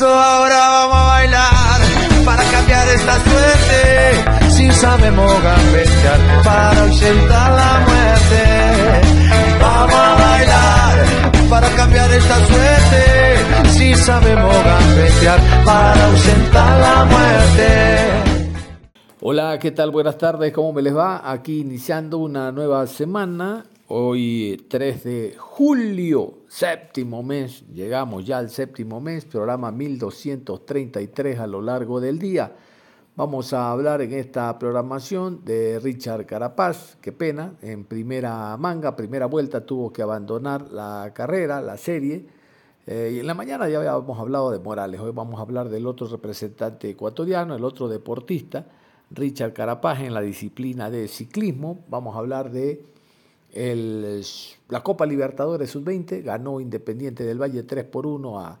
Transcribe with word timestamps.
Eso 0.00 0.08
ahora 0.08 0.56
vamos 0.56 0.96
a 0.96 1.06
bailar 1.08 1.80
para 2.24 2.42
cambiar 2.44 2.88
esta 2.88 3.14
suerte. 3.20 4.50
Si 4.56 4.72
sabemos 4.72 5.30
gambetear 5.42 6.20
para 6.42 6.82
ausentar 6.84 7.50
la 7.60 7.72
muerte. 7.86 8.42
Vamos 9.60 9.94
a 9.94 10.14
bailar 10.24 10.96
para 11.50 11.68
cambiar 11.76 12.10
esta 12.12 12.36
suerte. 12.46 13.68
Si 13.76 13.94
sabemos 13.94 14.56
gambetear 14.64 15.40
para 15.66 16.06
ausentar 16.06 16.80
la 16.80 17.04
muerte. 17.04 17.68
Hola, 19.20 19.58
¿qué 19.58 19.70
tal? 19.70 19.90
Buenas 19.90 20.16
tardes, 20.16 20.50
¿cómo 20.54 20.72
me 20.72 20.80
les 20.80 20.96
va? 20.96 21.30
Aquí 21.30 21.60
iniciando 21.60 22.16
una 22.16 22.50
nueva 22.50 22.86
semana 22.86 23.66
Hoy 23.92 24.66
3 24.68 25.02
de 25.02 25.34
julio, 25.36 26.34
séptimo 26.50 27.22
mes, 27.22 27.64
llegamos 27.72 28.26
ya 28.26 28.38
al 28.38 28.50
séptimo 28.50 29.00
mes, 29.00 29.24
programa 29.24 29.70
1233 29.70 31.38
a 31.38 31.46
lo 31.46 31.62
largo 31.62 32.00
del 32.00 32.18
día. 32.18 32.56
Vamos 33.14 33.52
a 33.52 33.70
hablar 33.70 34.02
en 34.02 34.12
esta 34.12 34.58
programación 34.58 35.44
de 35.44 35.78
Richard 35.78 36.26
Carapaz, 36.26 36.96
qué 37.00 37.12
pena, 37.12 37.54
en 37.62 37.84
primera 37.84 38.56
manga, 38.56 38.96
primera 38.96 39.26
vuelta 39.26 39.64
tuvo 39.64 39.92
que 39.92 40.02
abandonar 40.02 40.72
la 40.72 41.12
carrera, 41.14 41.60
la 41.62 41.76
serie. 41.76 42.26
Eh, 42.84 43.12
y 43.14 43.20
en 43.20 43.28
la 43.28 43.34
mañana 43.34 43.68
ya 43.68 43.78
habíamos 43.78 44.18
hablado 44.18 44.50
de 44.50 44.58
Morales, 44.58 45.00
hoy 45.00 45.12
vamos 45.14 45.38
a 45.38 45.42
hablar 45.42 45.68
del 45.68 45.86
otro 45.86 46.08
representante 46.08 46.90
ecuatoriano, 46.90 47.54
el 47.54 47.62
otro 47.62 47.86
deportista, 47.86 48.66
Richard 49.12 49.52
Carapaz 49.52 50.00
en 50.00 50.14
la 50.14 50.20
disciplina 50.20 50.90
de 50.90 51.06
ciclismo. 51.06 51.84
Vamos 51.88 52.16
a 52.16 52.18
hablar 52.18 52.50
de 52.50 52.89
la 53.52 54.82
Copa 54.82 55.06
Libertadores 55.06 55.70
Sub-20 55.70 56.22
ganó 56.22 56.60
Independiente 56.60 57.24
del 57.24 57.40
Valle 57.40 57.62
3 57.64 57.84
por 57.84 58.06
1 58.06 58.40
a 58.40 58.60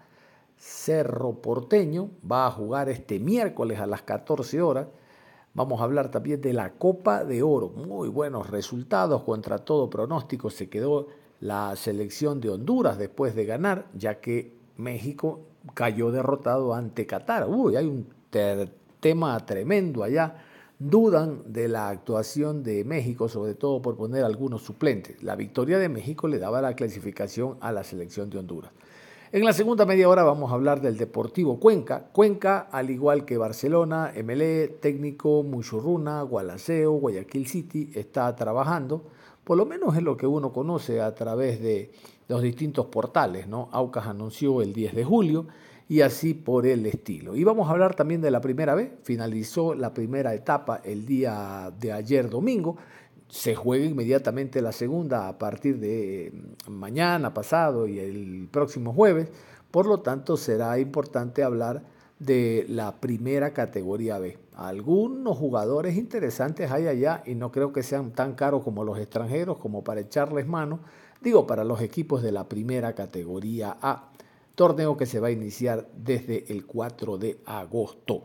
Cerro 0.56 1.34
Porteño. 1.34 2.10
Va 2.30 2.46
a 2.46 2.50
jugar 2.50 2.88
este 2.88 3.18
miércoles 3.18 3.78
a 3.78 3.86
las 3.86 4.02
14 4.02 4.60
horas. 4.60 4.88
Vamos 5.54 5.80
a 5.80 5.84
hablar 5.84 6.10
también 6.10 6.40
de 6.40 6.52
la 6.52 6.72
Copa 6.72 7.24
de 7.24 7.42
Oro. 7.42 7.70
Muy 7.70 8.08
buenos 8.08 8.50
resultados 8.50 9.22
contra 9.22 9.58
todo 9.58 9.90
pronóstico. 9.90 10.50
Se 10.50 10.68
quedó 10.68 11.08
la 11.40 11.74
selección 11.76 12.40
de 12.40 12.50
Honduras 12.50 12.98
después 12.98 13.34
de 13.34 13.46
ganar, 13.46 13.86
ya 13.94 14.20
que 14.20 14.54
México 14.76 15.40
cayó 15.74 16.10
derrotado 16.10 16.74
ante 16.74 17.06
Qatar. 17.06 17.48
Uy, 17.48 17.76
hay 17.76 17.86
un 17.86 18.06
tema 19.00 19.44
tremendo 19.46 20.02
allá 20.02 20.36
dudan 20.80 21.42
de 21.44 21.68
la 21.68 21.90
actuación 21.90 22.62
de 22.62 22.84
México, 22.84 23.28
sobre 23.28 23.54
todo 23.54 23.82
por 23.82 23.96
poner 23.96 24.24
algunos 24.24 24.62
suplentes. 24.62 25.22
La 25.22 25.36
victoria 25.36 25.78
de 25.78 25.90
México 25.90 26.26
le 26.26 26.38
daba 26.38 26.62
la 26.62 26.74
clasificación 26.74 27.58
a 27.60 27.70
la 27.70 27.84
selección 27.84 28.30
de 28.30 28.38
Honduras. 28.38 28.72
En 29.30 29.44
la 29.44 29.52
segunda 29.52 29.84
media 29.84 30.08
hora 30.08 30.24
vamos 30.24 30.50
a 30.50 30.54
hablar 30.54 30.80
del 30.80 30.96
Deportivo 30.96 31.60
Cuenca. 31.60 32.08
Cuenca, 32.12 32.60
al 32.72 32.88
igual 32.88 33.26
que 33.26 33.36
Barcelona, 33.36 34.10
MLE, 34.24 34.68
Técnico, 34.80 35.42
Muchurruna, 35.42 36.22
Gualaceo, 36.22 36.92
Guayaquil 36.92 37.46
City, 37.46 37.90
está 37.94 38.34
trabajando, 38.34 39.04
por 39.44 39.58
lo 39.58 39.66
menos 39.66 39.94
es 39.96 40.02
lo 40.02 40.16
que 40.16 40.26
uno 40.26 40.50
conoce 40.50 41.02
a 41.02 41.14
través 41.14 41.60
de 41.60 41.92
los 42.26 42.40
distintos 42.40 42.86
portales. 42.86 43.46
¿no? 43.46 43.68
Aucas 43.70 44.06
anunció 44.06 44.62
el 44.62 44.72
10 44.72 44.94
de 44.94 45.04
julio 45.04 45.46
y 45.90 46.02
así 46.02 46.34
por 46.34 46.68
el 46.68 46.86
estilo. 46.86 47.34
Y 47.34 47.42
vamos 47.42 47.66
a 47.66 47.72
hablar 47.72 47.96
también 47.96 48.20
de 48.20 48.30
la 48.30 48.40
primera 48.40 48.76
vez. 48.76 48.92
Finalizó 49.02 49.74
la 49.74 49.92
primera 49.92 50.32
etapa 50.34 50.80
el 50.84 51.04
día 51.04 51.72
de 51.80 51.90
ayer 51.90 52.30
domingo. 52.30 52.76
Se 53.28 53.56
juega 53.56 53.86
inmediatamente 53.86 54.62
la 54.62 54.70
segunda 54.70 55.26
a 55.26 55.36
partir 55.36 55.80
de 55.80 56.32
mm, 56.68 56.70
mañana 56.70 57.34
pasado 57.34 57.88
y 57.88 57.98
el 57.98 58.46
próximo 58.52 58.92
jueves. 58.92 59.30
Por 59.72 59.86
lo 59.86 59.98
tanto, 59.98 60.36
será 60.36 60.78
importante 60.78 61.42
hablar 61.42 61.82
de 62.20 62.66
la 62.68 63.00
primera 63.00 63.52
categoría 63.52 64.20
B. 64.20 64.38
Algunos 64.54 65.36
jugadores 65.36 65.96
interesantes 65.96 66.70
hay 66.70 66.86
allá 66.86 67.24
y 67.26 67.34
no 67.34 67.50
creo 67.50 67.72
que 67.72 67.82
sean 67.82 68.12
tan 68.12 68.34
caros 68.36 68.62
como 68.62 68.84
los 68.84 68.96
extranjeros 68.96 69.58
como 69.58 69.82
para 69.82 70.02
echarles 70.02 70.46
mano. 70.46 70.78
Digo, 71.20 71.48
para 71.48 71.64
los 71.64 71.80
equipos 71.80 72.22
de 72.22 72.30
la 72.30 72.48
primera 72.48 72.94
categoría 72.94 73.76
A 73.82 74.10
torneo 74.60 74.94
que 74.94 75.06
se 75.06 75.20
va 75.20 75.28
a 75.28 75.30
iniciar 75.30 75.88
desde 75.96 76.52
el 76.52 76.66
4 76.66 77.16
de 77.16 77.40
agosto. 77.46 78.24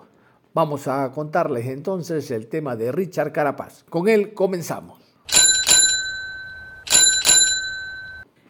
Vamos 0.53 0.85
a 0.89 1.09
contarles 1.13 1.65
entonces 1.67 2.29
el 2.29 2.47
tema 2.47 2.75
de 2.75 2.91
Richard 2.91 3.31
Carapaz. 3.31 3.85
Con 3.85 4.09
él 4.09 4.33
comenzamos. 4.33 4.99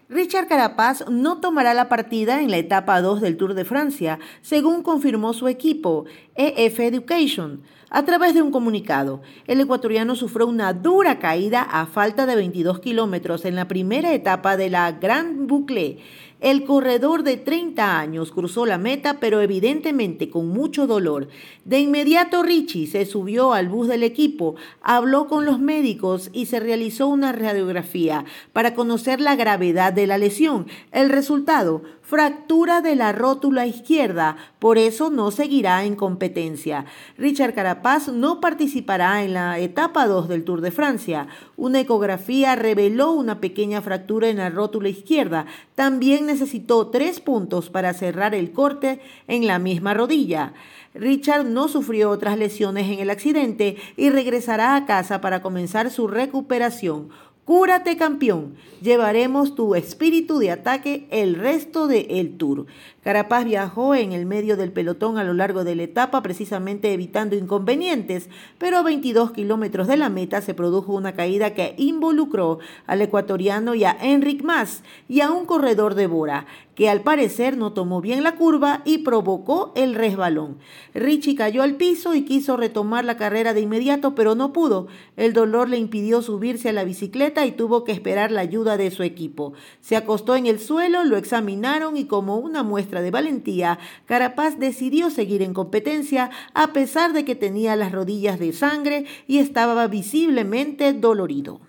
Richard 0.09 0.47
Carapaz 0.47 1.07
no 1.11 1.39
tomará 1.39 1.75
la 1.75 1.87
partida 1.87 2.41
en 2.41 2.49
la 2.49 2.57
etapa 2.57 3.01
2 3.01 3.21
del 3.21 3.37
Tour 3.37 3.53
de 3.53 3.65
Francia, 3.65 4.17
según 4.41 4.81
confirmó 4.81 5.33
su 5.33 5.47
equipo, 5.47 6.05
EF 6.33 6.79
Education. 6.79 7.61
A 7.91 8.03
través 8.03 8.33
de 8.33 8.41
un 8.41 8.49
comunicado, 8.49 9.21
el 9.45 9.61
ecuatoriano 9.61 10.15
sufrió 10.15 10.47
una 10.47 10.73
dura 10.73 11.19
caída 11.19 11.61
a 11.61 11.85
falta 11.85 12.25
de 12.25 12.35
22 12.35 12.79
kilómetros 12.79 13.45
en 13.45 13.55
la 13.55 13.67
primera 13.67 14.11
etapa 14.11 14.57
de 14.57 14.71
la 14.71 14.91
Grand 14.93 15.47
Boucle 15.47 15.99
el 16.41 16.65
corredor 16.65 17.23
de 17.23 17.37
30 17.37 17.97
años 17.97 18.31
cruzó 18.31 18.65
la 18.65 18.77
meta, 18.77 19.19
pero 19.19 19.41
evidentemente 19.41 20.29
con 20.29 20.49
mucho 20.49 20.85
dolor. 20.85 21.29
De 21.63 21.79
inmediato 21.79 22.43
Richie 22.43 22.87
se 22.87 23.05
subió 23.05 23.53
al 23.53 23.69
bus 23.69 23.87
del 23.87 24.03
equipo, 24.03 24.55
habló 24.81 25.27
con 25.27 25.45
los 25.45 25.59
médicos 25.59 26.29
y 26.33 26.47
se 26.47 26.59
realizó 26.59 27.07
una 27.07 27.31
radiografía 27.31 28.25
para 28.53 28.75
conocer 28.75 29.21
la 29.21 29.35
gravedad 29.35 29.93
de 29.93 30.07
la 30.07 30.17
lesión. 30.17 30.67
El 30.91 31.09
resultado, 31.09 31.83
fractura 32.01 32.81
de 32.81 32.95
la 32.95 33.11
rótula 33.13 33.65
izquierda, 33.65 34.37
por 34.59 34.77
eso 34.77 35.09
no 35.09 35.31
seguirá 35.31 35.85
en 35.85 35.95
competencia. 35.95 36.85
Richard 37.17 37.55
Carapaz 37.55 38.09
no 38.09 38.39
participará 38.39 39.23
en 39.23 39.33
la 39.33 39.57
etapa 39.57 40.05
2 40.05 40.27
del 40.27 40.43
Tour 40.43 40.61
de 40.61 40.71
Francia. 40.71 41.27
Una 41.57 41.79
ecografía 41.79 42.55
reveló 42.55 43.11
una 43.11 43.39
pequeña 43.39 43.81
fractura 43.81 44.29
en 44.29 44.37
la 44.37 44.51
rótula 44.51 44.89
izquierda. 44.89 45.47
También 45.73 46.29
necesitó 46.35 46.87
tres 46.87 47.21
puntos 47.21 47.69
para 47.69 47.93
cerrar 47.93 48.35
el 48.35 48.51
corte 48.51 48.99
en 49.27 49.47
la 49.47 49.57
misma 49.57 49.93
rodilla. 49.93 50.53
Richard 50.93 51.45
no 51.45 51.69
sufrió 51.69 52.09
otras 52.09 52.37
lesiones 52.37 52.87
en 52.91 52.99
el 52.99 53.09
accidente 53.09 53.77
y 53.95 54.09
regresará 54.09 54.75
a 54.75 54.85
casa 54.85 55.21
para 55.21 55.41
comenzar 55.41 55.89
su 55.91 56.07
recuperación. 56.07 57.09
Cúrate 57.45 57.95
campeón, 57.95 58.55
llevaremos 58.81 59.53
tu 59.53 59.75
espíritu 59.75 60.39
de 60.39 60.49
ataque 60.49 61.05
el 61.11 61.35
resto 61.35 61.85
del 61.85 62.07
el 62.09 62.37
tour. 62.37 62.65
Carapaz 63.03 63.45
viajó 63.45 63.93
en 63.93 64.13
el 64.13 64.25
medio 64.25 64.57
del 64.57 64.71
pelotón 64.71 65.19
a 65.19 65.23
lo 65.23 65.35
largo 65.35 65.63
de 65.63 65.75
la 65.75 65.83
etapa, 65.83 66.23
precisamente 66.23 66.91
evitando 66.91 67.35
inconvenientes, 67.35 68.31
pero 68.57 68.79
a 68.79 68.81
22 68.81 69.29
kilómetros 69.29 69.85
de 69.85 69.95
la 69.95 70.09
meta 70.09 70.41
se 70.41 70.55
produjo 70.55 70.93
una 70.93 71.13
caída 71.13 71.53
que 71.53 71.75
involucró 71.77 72.57
al 72.87 73.03
ecuatoriano 73.03 73.75
y 73.75 73.83
a 73.83 73.95
Enric 74.01 74.41
Mas 74.41 74.81
y 75.07 75.21
a 75.21 75.29
un 75.29 75.45
corredor 75.45 75.93
de 75.93 76.07
Bora, 76.07 76.47
que 76.75 76.89
al 76.89 77.01
parecer 77.01 77.57
no 77.57 77.73
tomó 77.73 78.01
bien 78.01 78.21
la 78.21 78.35
curva 78.35 78.81
y 78.85 78.99
provocó 78.99 79.71
el 79.75 79.95
resbalón. 79.95 80.59
Richie 80.93 81.35
cayó 81.35 81.63
al 81.63 81.75
piso 81.75 82.13
y 82.13 82.23
quiso 82.23 82.57
retomar 82.57 83.05
la 83.05 83.17
carrera 83.17 83.53
de 83.53 83.61
inmediato, 83.61 84.13
pero 84.13 84.35
no 84.35 84.53
pudo. 84.53 84.87
El 85.15 85.33
dolor 85.33 85.69
le 85.69 85.77
impidió 85.77 86.21
subirse 86.21 86.69
a 86.69 86.73
la 86.73 86.83
bicicleta 86.83 87.45
y 87.45 87.51
tuvo 87.51 87.83
que 87.83 87.93
esperar 87.93 88.31
la 88.31 88.41
ayuda 88.41 88.77
de 88.77 88.91
su 88.91 89.03
equipo. 89.03 89.53
Se 89.79 89.95
acostó 89.95 90.35
en 90.35 90.45
el 90.45 90.59
suelo, 90.59 91.03
lo 91.03 91.17
examinaron 91.17 91.97
y 91.97 92.05
como 92.05 92.37
una 92.37 92.63
muestra 92.63 93.01
de 93.01 93.11
valentía, 93.11 93.79
Carapaz 94.05 94.59
decidió 94.59 95.09
seguir 95.09 95.41
en 95.41 95.53
competencia 95.53 96.29
a 96.53 96.73
pesar 96.73 97.13
de 97.13 97.25
que 97.25 97.35
tenía 97.35 97.75
las 97.75 97.91
rodillas 97.91 98.39
de 98.39 98.51
sangre 98.53 99.05
y 99.27 99.37
estaba 99.37 99.87
visiblemente 99.87 100.91
dolorido. 100.93 101.59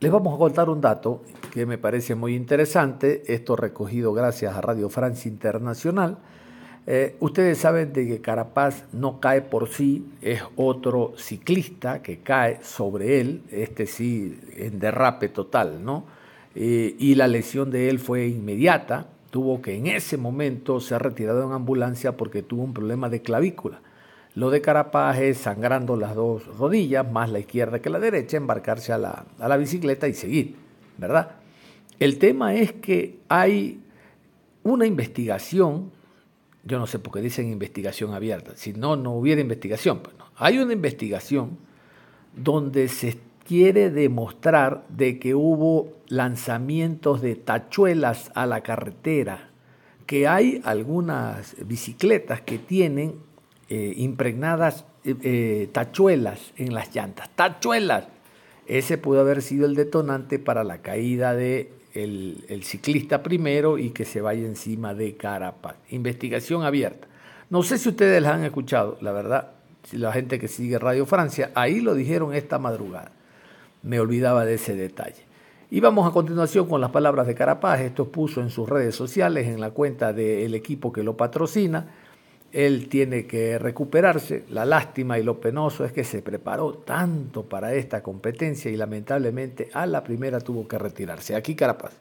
Les 0.00 0.12
vamos 0.12 0.32
a 0.32 0.38
contar 0.38 0.70
un 0.70 0.80
dato 0.80 1.22
que 1.58 1.66
me 1.66 1.76
parece 1.76 2.14
muy 2.14 2.36
interesante, 2.36 3.24
esto 3.26 3.56
recogido 3.56 4.12
gracias 4.12 4.54
a 4.54 4.60
Radio 4.60 4.88
Francia 4.88 5.28
Internacional. 5.28 6.18
Eh, 6.86 7.16
ustedes 7.18 7.58
saben 7.58 7.92
de 7.92 8.06
que 8.06 8.20
Carapaz 8.20 8.84
no 8.92 9.18
cae 9.18 9.42
por 9.42 9.68
sí, 9.68 10.06
es 10.22 10.40
otro 10.54 11.14
ciclista 11.16 12.00
que 12.00 12.20
cae 12.20 12.60
sobre 12.62 13.20
él, 13.20 13.42
este 13.50 13.86
sí 13.86 14.38
en 14.56 14.78
derrape 14.78 15.30
total, 15.30 15.84
¿no? 15.84 16.04
Eh, 16.54 16.94
y 16.96 17.16
la 17.16 17.26
lesión 17.26 17.72
de 17.72 17.88
él 17.88 17.98
fue 17.98 18.28
inmediata, 18.28 19.08
tuvo 19.30 19.60
que 19.60 19.74
en 19.74 19.88
ese 19.88 20.16
momento 20.16 20.78
ser 20.78 21.02
retirado 21.02 21.44
en 21.44 21.50
ambulancia 21.50 22.16
porque 22.16 22.44
tuvo 22.44 22.62
un 22.62 22.72
problema 22.72 23.08
de 23.08 23.20
clavícula. 23.20 23.80
Lo 24.36 24.50
de 24.50 24.60
Carapaz 24.60 25.18
es 25.18 25.38
sangrando 25.38 25.96
las 25.96 26.14
dos 26.14 26.46
rodillas, 26.56 27.10
más 27.10 27.32
la 27.32 27.40
izquierda 27.40 27.80
que 27.80 27.90
la 27.90 27.98
derecha, 27.98 28.36
embarcarse 28.36 28.92
a 28.92 28.98
la, 28.98 29.24
a 29.40 29.48
la 29.48 29.56
bicicleta 29.56 30.06
y 30.06 30.14
seguir, 30.14 30.54
¿verdad? 30.98 31.37
El 32.00 32.18
tema 32.18 32.54
es 32.54 32.72
que 32.72 33.18
hay 33.28 33.80
una 34.62 34.86
investigación 34.86 35.90
yo 36.68 36.78
no 36.78 36.86
sé 36.86 36.98
por 36.98 37.14
qué 37.14 37.20
dicen 37.20 37.50
investigación 37.50 38.12
abierta. 38.12 38.52
Si 38.54 38.74
no, 38.74 38.94
no 38.94 39.12
hubiera 39.12 39.40
investigación. 39.40 40.00
Pues 40.00 40.14
Hay 40.36 40.58
una 40.58 40.74
investigación 40.74 41.58
donde 42.36 42.88
se 42.88 43.18
quiere 43.46 43.90
demostrar 43.90 44.84
de 44.90 45.18
que 45.18 45.34
hubo 45.34 45.94
lanzamientos 46.08 47.22
de 47.22 47.36
tachuelas 47.36 48.30
a 48.34 48.44
la 48.44 48.62
carretera, 48.62 49.48
que 50.04 50.28
hay 50.28 50.60
algunas 50.64 51.56
bicicletas 51.66 52.42
que 52.42 52.58
tienen 52.58 53.14
eh, 53.70 53.94
impregnadas 53.96 54.84
eh, 55.04 55.14
eh, 55.22 55.68
tachuelas 55.72 56.52
en 56.56 56.74
las 56.74 56.94
llantas. 56.94 57.30
Tachuelas. 57.34 58.08
Ese 58.66 58.98
pudo 58.98 59.20
haber 59.20 59.40
sido 59.40 59.64
el 59.64 59.74
detonante 59.74 60.38
para 60.38 60.62
la 60.64 60.82
caída 60.82 61.34
de 61.34 61.72
el, 61.94 62.62
ciclista 62.64 63.22
primero 63.22 63.78
y 63.78 63.90
que 63.90 64.04
se 64.04 64.20
vaya 64.20 64.44
encima 64.44 64.94
de 64.94 65.16
Carapaz. 65.16 65.76
Investigación 65.90 66.62
abierta. 66.64 67.08
No 67.50 67.62
sé 67.62 67.78
si 67.78 67.88
ustedes 67.88 68.22
la 68.22 68.34
han 68.34 68.44
escuchado, 68.44 68.98
la 69.00 69.12
verdad, 69.12 69.52
la 69.92 70.12
gente 70.12 70.38
que 70.38 70.48
sigue 70.48 70.78
Radio 70.78 71.06
Francia, 71.06 71.50
ahí 71.54 71.80
lo 71.80 71.94
dijeron 71.94 72.34
esta 72.34 72.58
madrugada. 72.58 73.12
Me 73.82 74.00
olvidaba 74.00 74.44
de 74.44 74.54
ese 74.54 74.74
detalle. 74.74 75.26
Y 75.70 75.80
vamos 75.80 76.08
a 76.08 76.12
continuación 76.12 76.66
con 76.68 76.80
las 76.80 76.90
palabras 76.90 77.26
de 77.26 77.34
Carapaz. 77.34 77.80
Esto 77.80 78.08
puso 78.08 78.40
en 78.40 78.50
sus 78.50 78.68
redes 78.68 78.94
sociales, 78.94 79.46
en 79.46 79.60
la 79.60 79.70
cuenta 79.70 80.12
del 80.12 80.54
equipo 80.54 80.92
que 80.92 81.02
lo 81.02 81.16
patrocina. 81.16 81.86
Él 82.52 82.88
tiene 82.88 83.26
que 83.26 83.58
recuperarse. 83.58 84.44
La 84.50 84.64
lástima 84.64 85.18
y 85.18 85.22
lo 85.22 85.38
penoso 85.38 85.84
es 85.84 85.92
que 85.92 86.04
se 86.04 86.22
preparó 86.22 86.72
tanto 86.74 87.42
para 87.44 87.74
esta 87.74 88.02
competencia 88.02 88.70
y 88.70 88.76
lamentablemente 88.76 89.68
a 89.74 89.84
la 89.86 90.02
primera 90.02 90.40
tuvo 90.40 90.66
que 90.66 90.78
retirarse. 90.78 91.36
Aquí 91.36 91.54
Carapaz. 91.54 91.92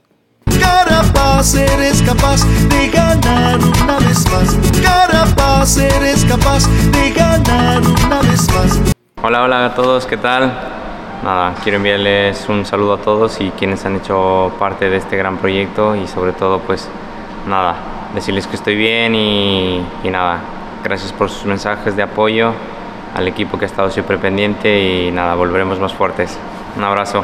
Carapaz, 0.60 1.56
eres 1.56 2.02
capaz 2.02 2.46
de 2.70 2.90
ganar 2.90 3.60
una 3.60 4.00
vez 4.00 4.26
más. 4.32 4.58
Carapaz, 4.82 5.78
eres 5.78 6.24
capaz 6.24 6.64
de 6.92 7.12
ganar 7.12 7.82
una 8.06 8.22
vez 8.22 8.48
más. 8.54 8.82
Hola, 9.22 9.44
hola 9.44 9.66
a 9.66 9.76
todos, 9.76 10.06
¿qué 10.06 10.16
tal? 10.16 10.44
Nada, 11.24 11.56
quiero 11.62 11.78
enviarles 11.78 12.48
un 12.48 12.66
saludo 12.66 12.94
a 12.94 13.02
todos 13.02 13.42
y 13.42 13.50
quienes 13.52 13.86
han 13.86 13.98
hecho 13.98 14.54
parte 14.58 14.90
de 14.90 14.98
este 14.98 15.18
gran 15.18 15.38
proyecto 15.38 15.96
y 15.96 16.08
sobre 16.08 16.32
todo 16.32 16.60
pues 16.60 16.88
nada, 17.48 17.97
decirles 18.14 18.48
que 18.48 18.56
estoy 18.56 18.76
bien 18.76 19.16
y, 19.16 19.84
nada, 20.10 20.42
gracias 20.84 21.12
por 21.14 21.30
sus 21.30 21.46
mensajes 21.46 21.96
de 21.96 22.04
apoyo 22.04 22.54
al 23.14 23.28
equipo 23.28 23.58
que 23.58 23.66
ha 23.66 23.68
estado 23.68 23.90
siempre 23.90 24.18
pendiente 24.18 25.08
y 25.08 25.12
nada, 25.12 25.36
volveremos 25.36 25.80
más 25.80 25.94
fuertes. 25.94 26.38
Un 26.76 26.84
abrazo. 26.84 27.24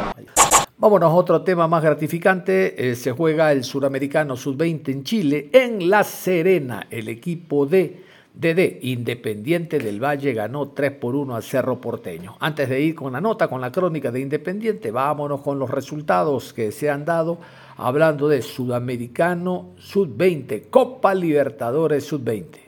Vámonos 0.77 1.11
a 1.11 1.13
otro 1.13 1.41
tema 1.43 1.67
más 1.67 1.83
gratificante. 1.83 2.91
Eh, 2.91 2.95
se 2.95 3.11
juega 3.11 3.51
el 3.51 3.63
Suramericano 3.63 4.35
Sub-20 4.35 4.89
en 4.89 5.03
Chile, 5.03 5.49
en 5.53 5.89
La 5.89 6.03
Serena. 6.03 6.87
El 6.89 7.07
equipo 7.07 7.65
de 7.65 8.03
DD, 8.33 8.79
Independiente 8.81 9.77
del 9.77 10.03
Valle, 10.03 10.33
ganó 10.33 10.69
3 10.69 10.91
por 10.93 11.15
1 11.15 11.35
al 11.35 11.43
Cerro 11.43 11.79
Porteño. 11.79 12.35
Antes 12.39 12.67
de 12.67 12.81
ir 12.81 12.95
con 12.95 13.13
la 13.13 13.21
nota, 13.21 13.47
con 13.47 13.61
la 13.61 13.71
crónica 13.71 14.11
de 14.11 14.21
Independiente, 14.21 14.91
vámonos 14.91 15.41
con 15.41 15.59
los 15.59 15.69
resultados 15.69 16.51
que 16.51 16.71
se 16.71 16.89
han 16.89 17.05
dado 17.05 17.37
hablando 17.77 18.27
de 18.27 18.41
Sudamericano 18.41 19.71
Sub-20, 19.77 20.69
Copa 20.69 21.13
Libertadores 21.13 22.05
Sub-20. 22.05 22.59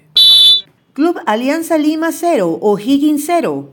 Club 0.94 1.18
Alianza 1.26 1.78
Lima 1.78 2.12
0, 2.12 2.60
O'Higgins 2.62 3.26
0, 3.26 3.70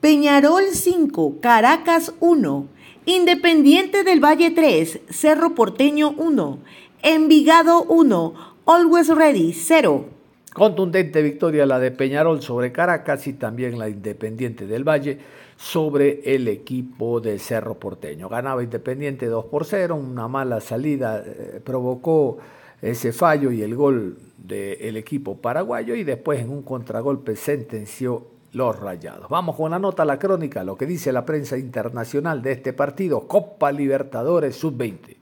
Peñarol 0.00 0.64
5, 0.72 1.40
Caracas 1.40 2.14
1, 2.20 2.68
Independiente 3.04 4.04
del 4.04 4.24
Valle 4.24 4.50
3, 4.50 5.00
Cerro 5.10 5.54
Porteño 5.54 6.10
1, 6.16 6.58
Envigado 7.02 7.82
1, 7.84 8.34
Always 8.64 9.08
Ready 9.08 9.52
0. 9.52 10.15
Contundente 10.56 11.20
victoria 11.20 11.66
la 11.66 11.78
de 11.78 11.90
Peñarol 11.90 12.40
sobre 12.40 12.72
Caracas 12.72 13.26
y 13.26 13.34
también 13.34 13.78
la 13.78 13.90
Independiente 13.90 14.66
del 14.66 14.88
Valle 14.88 15.18
sobre 15.54 16.34
el 16.34 16.48
equipo 16.48 17.20
de 17.20 17.38
Cerro 17.38 17.74
Porteño. 17.74 18.30
Ganaba 18.30 18.62
Independiente 18.62 19.26
2 19.26 19.44
por 19.44 19.66
0, 19.66 19.96
una 19.96 20.28
mala 20.28 20.62
salida 20.62 21.22
eh, 21.22 21.60
provocó 21.62 22.38
ese 22.80 23.12
fallo 23.12 23.52
y 23.52 23.60
el 23.60 23.74
gol 23.74 24.16
del 24.38 24.96
equipo 24.96 25.36
paraguayo 25.36 25.94
y 25.94 26.04
después 26.04 26.40
en 26.40 26.48
un 26.48 26.62
contragolpe 26.62 27.36
sentenció 27.36 28.26
los 28.52 28.80
rayados. 28.80 29.28
Vamos 29.28 29.56
con 29.56 29.70
la 29.70 29.78
nota, 29.78 30.06
la 30.06 30.18
crónica, 30.18 30.64
lo 30.64 30.74
que 30.74 30.86
dice 30.86 31.12
la 31.12 31.26
prensa 31.26 31.58
internacional 31.58 32.40
de 32.40 32.52
este 32.52 32.72
partido, 32.72 33.28
Copa 33.28 33.70
Libertadores 33.70 34.56
Sub-20. 34.56 35.16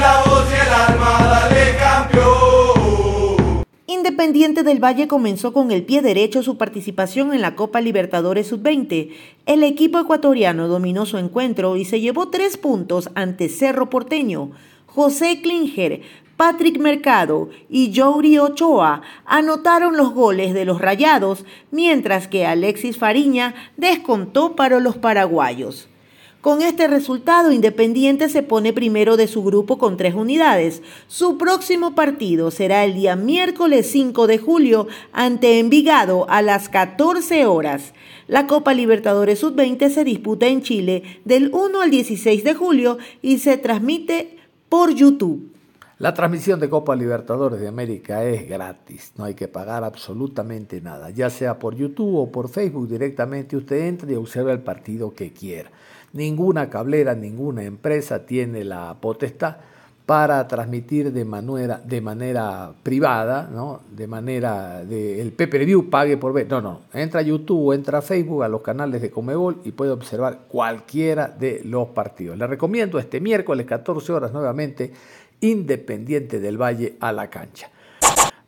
La 0.00 0.22
voz 0.24 0.46
y 0.50 0.54
el 0.54 0.72
armada 0.72 1.46
de 1.50 1.76
campeón. 1.76 3.05
Independiente 3.96 4.62
del 4.62 4.78
Valle 4.78 5.08
comenzó 5.08 5.54
con 5.54 5.72
el 5.72 5.82
pie 5.82 6.02
derecho 6.02 6.42
su 6.42 6.58
participación 6.58 7.32
en 7.32 7.40
la 7.40 7.56
Copa 7.56 7.80
Libertadores 7.80 8.48
Sub-20. 8.48 9.10
El 9.46 9.62
equipo 9.62 9.98
ecuatoriano 9.98 10.68
dominó 10.68 11.06
su 11.06 11.16
encuentro 11.16 11.76
y 11.76 11.86
se 11.86 12.00
llevó 12.00 12.28
tres 12.28 12.58
puntos 12.58 13.08
ante 13.14 13.48
Cerro 13.48 13.88
Porteño. 13.88 14.50
José 14.84 15.40
Klinger, 15.40 16.02
Patrick 16.36 16.78
Mercado 16.78 17.48
y 17.70 17.90
Jory 17.96 18.38
Ochoa 18.38 19.00
anotaron 19.24 19.96
los 19.96 20.12
goles 20.12 20.52
de 20.52 20.66
los 20.66 20.78
Rayados, 20.78 21.46
mientras 21.70 22.28
que 22.28 22.44
Alexis 22.44 22.98
Fariña 22.98 23.54
descontó 23.78 24.56
para 24.56 24.78
los 24.78 24.98
paraguayos. 24.98 25.88
Con 26.46 26.62
este 26.62 26.86
resultado, 26.86 27.50
Independiente 27.50 28.28
se 28.28 28.44
pone 28.44 28.72
primero 28.72 29.16
de 29.16 29.26
su 29.26 29.42
grupo 29.42 29.78
con 29.78 29.96
tres 29.96 30.14
unidades. 30.14 30.80
Su 31.08 31.38
próximo 31.38 31.96
partido 31.96 32.52
será 32.52 32.84
el 32.84 32.94
día 32.94 33.16
miércoles 33.16 33.90
5 33.90 34.28
de 34.28 34.38
julio 34.38 34.86
ante 35.12 35.58
Envigado 35.58 36.30
a 36.30 36.42
las 36.42 36.68
14 36.68 37.46
horas. 37.46 37.94
La 38.28 38.46
Copa 38.46 38.74
Libertadores 38.74 39.40
Sub-20 39.40 39.90
se 39.90 40.04
disputa 40.04 40.46
en 40.46 40.62
Chile 40.62 41.20
del 41.24 41.50
1 41.52 41.80
al 41.80 41.90
16 41.90 42.44
de 42.44 42.54
julio 42.54 42.98
y 43.22 43.38
se 43.38 43.58
transmite 43.58 44.36
por 44.68 44.94
YouTube. 44.94 45.52
La 45.98 46.14
transmisión 46.14 46.60
de 46.60 46.68
Copa 46.68 46.94
Libertadores 46.94 47.58
de 47.58 47.66
América 47.66 48.22
es 48.22 48.48
gratis, 48.48 49.14
no 49.16 49.24
hay 49.24 49.34
que 49.34 49.48
pagar 49.48 49.82
absolutamente 49.82 50.80
nada, 50.80 51.10
ya 51.10 51.28
sea 51.28 51.58
por 51.58 51.74
YouTube 51.74 52.14
o 52.16 52.30
por 52.30 52.50
Facebook 52.50 52.86
directamente 52.86 53.56
usted 53.56 53.86
entra 53.86 54.12
y 54.12 54.14
observa 54.14 54.52
el 54.52 54.60
partido 54.60 55.12
que 55.12 55.32
quiera. 55.32 55.72
Ninguna 56.12 56.70
cablera, 56.70 57.14
ninguna 57.14 57.64
empresa 57.64 58.24
tiene 58.24 58.64
la 58.64 58.96
potestad 59.00 59.56
para 60.06 60.46
transmitir 60.46 61.12
de 61.12 61.24
manera, 61.24 61.80
de 61.84 62.00
manera 62.00 62.72
privada, 62.84 63.50
¿no? 63.52 63.80
de 63.90 64.06
manera 64.06 64.84
de 64.84 65.20
el 65.20 65.32
pay-per-view 65.32 65.90
pague 65.90 66.16
por 66.16 66.32
ver. 66.32 66.48
No, 66.48 66.60
no, 66.60 66.82
entra 66.94 67.20
a 67.20 67.22
YouTube 67.24 67.72
entra 67.72 67.98
a 67.98 68.02
Facebook, 68.02 68.44
a 68.44 68.48
los 68.48 68.62
canales 68.62 69.02
de 69.02 69.10
Comebol 69.10 69.60
y 69.64 69.72
puede 69.72 69.90
observar 69.90 70.42
cualquiera 70.46 71.26
de 71.26 71.60
los 71.64 71.88
partidos. 71.88 72.38
Le 72.38 72.46
recomiendo 72.46 73.00
este 73.00 73.20
miércoles 73.20 73.66
14 73.66 74.12
horas 74.12 74.32
nuevamente 74.32 74.92
Independiente 75.40 76.38
del 76.38 76.56
Valle 76.56 76.96
a 77.00 77.12
la 77.12 77.28
cancha. 77.28 77.68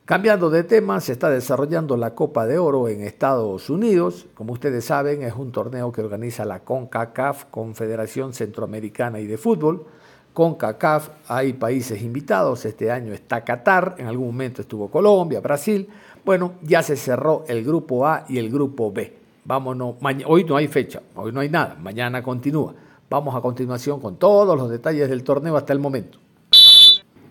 Cambiando 0.08 0.48
de 0.48 0.64
tema, 0.64 1.02
se 1.02 1.12
está 1.12 1.28
desarrollando 1.28 1.94
la 1.98 2.14
Copa 2.14 2.46
de 2.46 2.58
Oro 2.58 2.88
en 2.88 3.02
Estados 3.02 3.68
Unidos. 3.68 4.24
Como 4.32 4.54
ustedes 4.54 4.86
saben, 4.86 5.22
es 5.22 5.34
un 5.34 5.52
torneo 5.52 5.92
que 5.92 6.00
organiza 6.00 6.46
la 6.46 6.60
CONCACAF, 6.60 7.44
Confederación 7.50 8.32
Centroamericana 8.32 9.20
y 9.20 9.26
de 9.26 9.36
Fútbol. 9.36 9.84
CONCACAF 10.32 11.10
hay 11.28 11.52
países 11.52 12.00
invitados, 12.00 12.64
este 12.64 12.90
año 12.90 13.12
está 13.12 13.44
Qatar, 13.44 13.96
en 13.98 14.06
algún 14.06 14.28
momento 14.28 14.62
estuvo 14.62 14.90
Colombia, 14.90 15.40
Brasil. 15.40 15.86
Bueno, 16.24 16.52
ya 16.62 16.82
se 16.82 16.96
cerró 16.96 17.44
el 17.46 17.62
grupo 17.62 18.06
A 18.06 18.24
y 18.30 18.38
el 18.38 18.48
grupo 18.48 18.90
B. 18.90 19.14
Vámonos, 19.44 19.96
hoy 20.24 20.44
no 20.44 20.56
hay 20.56 20.68
fecha, 20.68 21.02
hoy 21.16 21.32
no 21.32 21.40
hay 21.40 21.50
nada, 21.50 21.76
mañana 21.78 22.22
continúa. 22.22 22.74
Vamos 23.10 23.36
a 23.36 23.42
continuación 23.42 24.00
con 24.00 24.16
todos 24.16 24.56
los 24.56 24.70
detalles 24.70 25.10
del 25.10 25.22
torneo 25.22 25.58
hasta 25.58 25.74
el 25.74 25.80
momento. 25.80 26.18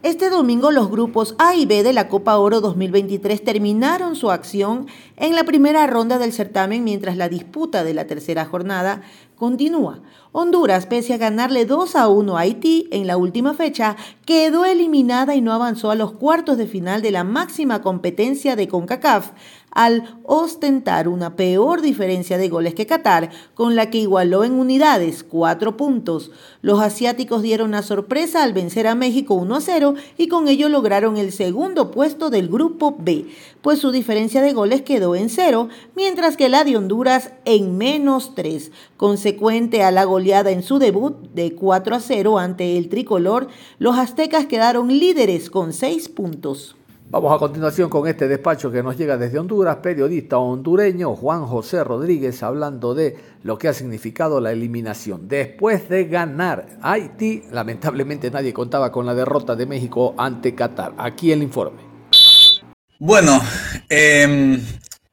Este 0.04 0.30
domingo 0.30 0.70
los 0.70 0.92
grupos 0.92 1.34
A 1.40 1.56
y 1.56 1.66
B 1.66 1.82
de 1.82 1.92
la 1.92 2.08
Copa 2.08 2.38
Oro 2.38 2.62
2023 2.62 3.44
terminaron 3.44 4.16
su 4.16 4.30
acción 4.30 4.86
en 5.16 5.34
la 5.34 5.44
primera 5.44 5.88
ronda 5.88 6.20
del 6.20 6.34
certamen 6.34 6.84
mientras 6.84 7.18
la 7.18 7.30
disputa 7.30 7.84
de 7.84 7.96
la 7.96 8.06
tercera 8.06 8.46
jornada 8.46 9.02
continúa. 9.36 10.02
Honduras, 10.32 10.86
pese 10.86 11.14
a 11.14 11.18
ganarle 11.18 11.66
2 11.66 11.96
a 11.96 12.10
1 12.10 12.38
a 12.38 12.42
Haití 12.42 12.88
en 12.92 13.08
la 13.08 13.18
última 13.18 13.54
fecha, 13.54 13.96
quedó 14.26 14.66
eliminada 14.66 15.36
y 15.36 15.42
no 15.42 15.54
avanzó 15.54 15.90
a 15.90 15.96
los 15.96 16.12
cuartos 16.12 16.58
de 16.58 16.68
final 16.68 17.02
de 17.02 17.12
la 17.12 17.24
máxima 17.24 17.82
competencia 17.82 18.56
de 18.56 18.68
CONCACAF, 18.68 19.32
al 19.72 20.18
ostentar 20.24 21.08
una 21.08 21.36
peor 21.36 21.82
diferencia 21.82 22.40
de 22.40 22.50
goles 22.50 22.74
que 22.74 22.88
Qatar, 22.88 23.30
con 23.54 23.76
la 23.76 23.92
que 23.92 24.00
igualó 24.00 24.44
en 24.44 24.54
unidades 24.54 25.24
cuatro 25.24 25.78
puntos. 25.78 26.32
Los 26.62 26.80
asiáticos 26.80 27.44
dieron 27.44 27.70
una 27.70 27.84
sorpresa 27.84 28.44
al 28.44 28.54
vencer 28.54 28.88
a 28.88 28.96
México 28.96 29.36
1 29.36 29.56
a 29.56 29.62
0 29.62 29.94
y 30.18 30.30
con 30.30 30.48
ello 30.48 30.68
lograron 30.68 31.18
el 31.18 31.32
segundo 31.32 31.92
puesto 31.92 32.32
del 32.32 32.48
grupo 32.48 32.96
B, 32.98 33.28
pues 33.62 33.80
su 33.80 33.92
diferencia 33.92 34.42
de 34.42 34.54
goles 34.54 34.82
quedó 34.82 35.16
en 35.16 35.30
cero, 35.30 35.70
mientras 35.96 36.38
que 36.38 36.50
la 36.50 36.64
de 36.64 36.76
Honduras 36.76 37.32
en 37.46 37.78
menos 37.78 38.34
3, 38.34 38.72
consecuente 38.98 39.84
a 39.84 39.92
la 39.92 40.06
goleada 40.06 40.27
en 40.28 40.62
su 40.62 40.78
debut 40.78 41.30
de 41.34 41.56
4 41.56 41.96
a 41.96 42.00
0 42.00 42.38
ante 42.38 42.78
el 42.78 42.90
tricolor, 42.90 43.48
los 43.80 43.98
aztecas 43.98 44.46
quedaron 44.46 44.90
líderes 44.90 45.50
con 45.50 45.72
seis 45.72 46.10
puntos. 46.10 46.76
Vamos 47.10 47.34
a 47.34 47.40
continuación 47.40 47.90
con 47.90 48.06
este 48.10 48.28
despacho 48.28 48.70
que 48.70 48.84
nos 48.84 48.98
llega 48.98 49.16
desde 49.16 49.40
Honduras, 49.40 49.78
periodista 49.78 50.38
hondureño 50.38 51.16
Juan 51.16 51.46
José 51.46 51.82
Rodríguez 51.86 52.44
hablando 52.44 52.94
de 52.94 53.16
lo 53.44 53.58
que 53.58 53.70
ha 53.70 53.74
significado 53.74 54.42
la 54.42 54.52
eliminación. 54.52 55.30
Después 55.30 55.88
de 55.88 56.04
ganar 56.06 56.68
Haití, 56.82 57.44
lamentablemente 57.50 58.30
nadie 58.30 58.52
contaba 58.52 58.92
con 58.92 59.06
la 59.06 59.16
derrota 59.16 59.56
de 59.56 59.66
México 59.66 60.14
ante 60.18 60.54
Qatar. 60.54 60.94
Aquí 60.98 61.32
el 61.32 61.44
informe. 61.44 61.80
Bueno, 63.00 63.42
eh, 63.88 64.60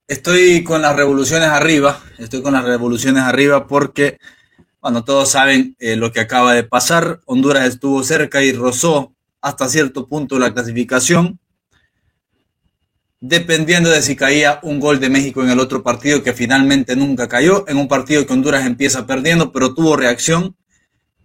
estoy 0.09 0.65
con 0.65 0.83
las 0.83 0.97
revoluciones 0.97 1.49
arriba, 1.49 2.01
estoy 2.19 2.43
con 2.43 2.53
las 2.53 2.65
revoluciones 2.65 3.23
arriba 3.23 3.67
porque, 3.67 4.19
bueno, 4.85 5.03
todos 5.03 5.31
saben 5.31 5.75
eh, 5.79 5.97
lo 5.97 6.13
que 6.13 6.21
acaba 6.21 6.53
de 6.53 6.63
pasar. 6.63 7.23
Honduras 7.25 7.67
estuvo 7.67 8.05
cerca 8.05 8.43
y 8.43 8.53
rozó 8.53 9.15
hasta 9.41 9.67
cierto 9.71 10.07
punto 10.07 10.39
la 10.39 10.53
clasificación 10.53 11.41
dependiendo 13.19 13.89
de 13.89 14.03
si 14.03 14.15
caía 14.15 14.61
un 14.63 14.81
gol 14.81 15.01
de 15.01 15.09
México 15.09 15.43
en 15.43 15.49
el 15.49 15.59
otro 15.59 15.83
partido 15.83 16.23
que 16.23 16.35
finalmente 16.35 16.97
nunca 16.97 17.27
cayó, 17.27 17.67
en 17.67 17.79
un 17.79 17.89
partido 17.89 18.27
que 18.27 18.35
Honduras 18.35 18.67
empieza 18.67 19.07
perdiendo, 19.07 19.51
pero 19.53 19.73
tuvo 19.73 19.97
reacción 19.97 20.55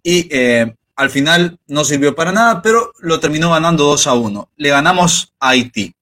y 0.02 0.26
eh, 0.34 0.74
al 0.96 1.10
final 1.10 1.58
no 1.66 1.84
sirvió 1.84 2.14
para 2.14 2.32
nada, 2.32 2.62
pero 2.62 2.94
lo 3.00 3.20
terminó 3.20 3.50
ganando 3.50 3.84
2 3.84 4.06
a 4.06 4.14
1. 4.14 4.48
Le 4.56 4.70
ganamos 4.70 5.34
a 5.38 5.50
Haití. 5.50 5.94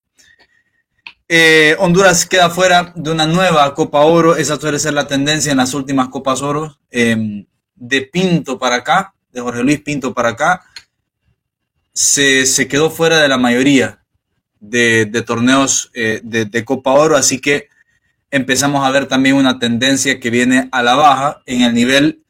Eh, 1.31 1.77
Honduras 1.79 2.25
queda 2.25 2.49
fuera 2.49 2.93
de 2.97 3.11
una 3.11 3.27
nueva 3.27 3.75
Copa 3.75 4.01
Oro, 4.01 4.35
esa 4.35 4.57
suele 4.57 4.79
ser 4.79 4.95
la 4.95 5.07
tendencia 5.07 5.53
en 5.53 5.59
las 5.59 5.75
últimas 5.75 6.09
Copas 6.09 6.41
Oro, 6.41 6.79
em, 6.91 7.45
de 7.79 8.03
Pinto 8.03 8.59
para 8.59 8.77
acá, 8.77 9.15
de 9.31 9.41
Jorge 9.41 9.63
Luis 9.63 9.81
Pinto 9.81 10.15
para 10.15 10.31
acá, 10.31 10.65
se, 11.93 12.47
se 12.47 12.69
quedó 12.69 12.91
fuera 12.91 13.19
de 13.19 13.29
la 13.29 13.39
mayoría 13.39 13.99
de, 14.61 15.23
torneos 15.27 15.91
eh, 15.95 16.21
de, 16.23 16.65
Copa 16.65 16.93
Oro, 16.93 17.17
así 17.17 17.41
que 17.41 17.69
empezamos 18.31 18.87
a 18.87 18.91
ver 18.91 19.07
también 19.07 19.37
una 19.37 19.59
tendencia 19.59 20.21
que 20.21 20.31
viene 20.31 20.69
a 20.73 20.83
la 20.83 20.95
baja 20.95 21.43
en 21.47 21.63
el 21.63 21.75
nivel 21.75 22.23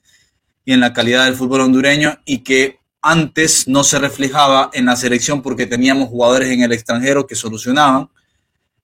y 0.64 0.72
en 0.72 0.80
la 0.80 0.92
calidad 0.92 1.24
del 1.24 1.34
fútbol 1.34 1.62
hondureño 1.62 2.18
y 2.24 2.38
que 2.38 2.78
antes 3.00 3.68
no 3.68 3.84
se 3.84 3.98
reflejaba 3.98 4.70
en 4.72 4.86
la 4.86 4.96
selección 4.96 5.42
porque 5.42 5.66
teníamos 5.66 6.08
jugadores 6.08 6.50
en 6.50 6.62
el 6.62 6.72
extranjero 6.72 7.26
que 7.26 7.34
solucionaban, 7.34 8.10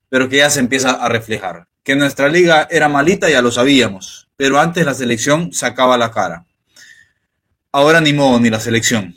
pero 0.09 0.29
que 0.29 0.39
ya 0.39 0.51
se 0.51 0.61
empieza 0.61 0.91
a 0.93 1.09
reflejar. 1.09 1.67
Que 1.83 1.97
nuestra 1.97 2.29
liga 2.29 2.67
era 2.71 2.89
malita 2.89 3.29
ya 3.29 3.43
lo 3.43 3.51
sabíamos, 3.51 4.29
pero 4.37 4.59
antes 4.59 4.87
la 4.87 4.95
selección 4.95 5.53
sacaba 5.53 5.99
la 5.99 6.11
cara. 6.11 6.47
Ahora 7.75 8.01
ni 8.01 8.13
modo, 8.13 8.39
ni 8.39 8.51
la 8.51 8.61
selección. 8.61 9.17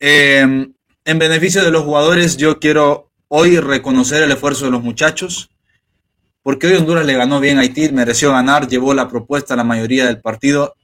Eh, 0.00 0.40
en 0.40 1.18
beneficio 1.18 1.62
de 1.62 1.70
los 1.70 1.84
jugadores, 1.84 2.38
yo 2.38 2.58
quiero 2.60 3.10
hoy 3.28 3.60
reconocer 3.60 4.22
el 4.22 4.32
esfuerzo 4.32 4.64
de 4.64 4.70
los 4.70 4.82
muchachos, 4.82 5.50
porque 6.42 6.66
hoy 6.66 6.76
Honduras 6.76 7.04
le 7.04 7.12
ganó 7.12 7.40
bien 7.40 7.58
a 7.58 7.60
Haití, 7.60 7.90
mereció 7.90 8.32
ganar, 8.32 8.68
llevó 8.68 8.94
la 8.94 9.06
propuesta 9.06 9.52
a 9.52 9.58
la 9.58 9.64
mayoría 9.64 10.06
del 10.06 10.22
partido, 10.22 10.76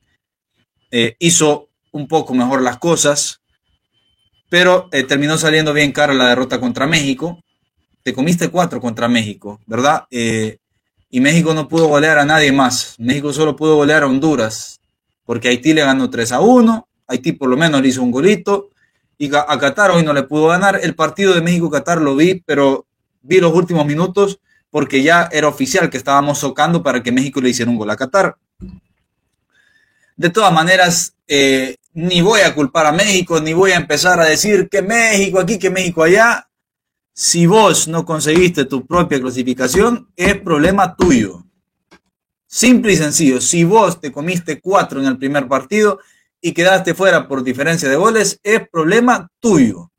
eh, 0.91 1.17
hizo 1.21 1.71
un 1.91 2.07
poco 2.07 2.35
mejor 2.35 2.61
las 2.61 2.76
cosas, 2.76 3.41
pero 4.50 4.91
eh, 4.93 5.05
terminó 5.05 5.38
saliendo 5.38 5.73
bien 5.73 5.91
cara 5.91 6.12
la 6.12 6.29
derrota 6.29 6.61
contra 6.61 6.87
México. 6.87 7.41
Te 8.03 8.12
comiste 8.12 8.50
cuatro 8.50 8.79
contra 8.79 9.09
México, 9.09 9.59
¿verdad? 9.64 10.05
Eh, 10.11 10.59
y 11.09 11.21
México 11.21 11.55
no 11.55 11.67
pudo 11.67 11.87
golear 11.87 12.19
a 12.19 12.26
nadie 12.26 12.53
más. 12.53 12.95
México 12.99 13.33
solo 13.33 13.57
pudo 13.57 13.76
golear 13.76 14.03
a 14.03 14.07
Honduras, 14.07 14.83
porque 15.25 15.49
Haití 15.49 15.73
le 15.73 15.83
ganó 15.85 16.11
3 16.11 16.33
a 16.33 16.40
1. 16.40 16.88
Haití 17.07 17.33
por 17.33 17.49
lo 17.49 17.57
menos 17.57 17.83
le 17.83 17.88
hizo 17.88 18.02
un 18.02 18.11
golito 18.11 18.71
y 19.19 19.35
a 19.35 19.59
Qatar 19.59 19.90
hoy 19.90 20.02
no 20.02 20.12
le 20.12 20.25
pudo 20.25 20.49
ganar. 20.49 20.81
El 20.83 20.95
partido 20.95 21.35
de 21.35 21.40
México-Qatar 21.40 22.00
lo 22.00 22.16
vi, 22.16 22.43
pero 22.45 22.87
vi 23.23 23.40
los 23.40 23.54
últimos 23.54 23.87
minutos 23.87 24.40
porque 24.71 25.02
ya 25.02 25.28
era 25.31 25.49
oficial 25.49 25.88
que 25.88 25.97
estábamos 25.97 26.38
socando 26.38 26.83
para 26.83 27.02
que 27.02 27.12
México 27.12 27.40
le 27.40 27.50
hiciera 27.50 27.71
un 27.71 27.78
gol 27.78 27.90
a 27.90 27.97
Qatar. 27.97 28.37
De 30.16 30.31
todas 30.31 30.52
maneras, 30.52 31.14
eh, 31.26 31.76
ni 31.93 32.23
voy 32.23 32.40
a 32.40 32.54
culpar 32.54 32.87
a 32.87 32.93
México, 32.93 33.40
ni 33.40 33.52
voy 33.52 33.71
a 33.71 33.76
empezar 33.76 34.21
a 34.21 34.25
decir 34.25 34.69
que 34.69 34.83
México 34.83 35.38
aquí, 35.38 35.59
que 35.59 35.71
México 35.71 36.02
allá. 36.02 36.49
Si 37.12 37.47
vos 37.47 37.87
no 37.87 38.04
conseguiste 38.04 38.64
tu 38.64 38.85
propia 38.85 39.21
clasificación, 39.21 40.09
es 40.16 40.37
problema 40.40 40.97
tuyo. 40.97 41.44
Simple 42.55 42.93
y 42.93 42.97
sencillo. 42.97 43.41
Si 43.41 43.65
vos 43.65 44.01
te 44.01 44.13
comiste 44.13 44.61
cuatro 44.61 45.01
en 45.01 45.07
el 45.07 45.19
primer 45.19 45.49
partido, 45.49 45.99
y 46.41 46.53
quedaste 46.53 46.95
fuera 46.95 47.27
por 47.27 47.43
diferencia 47.43 47.89
de 47.89 47.97
goles, 47.97 48.39
es 48.45 48.69
problema 48.69 49.29
tuyo. 49.41 49.91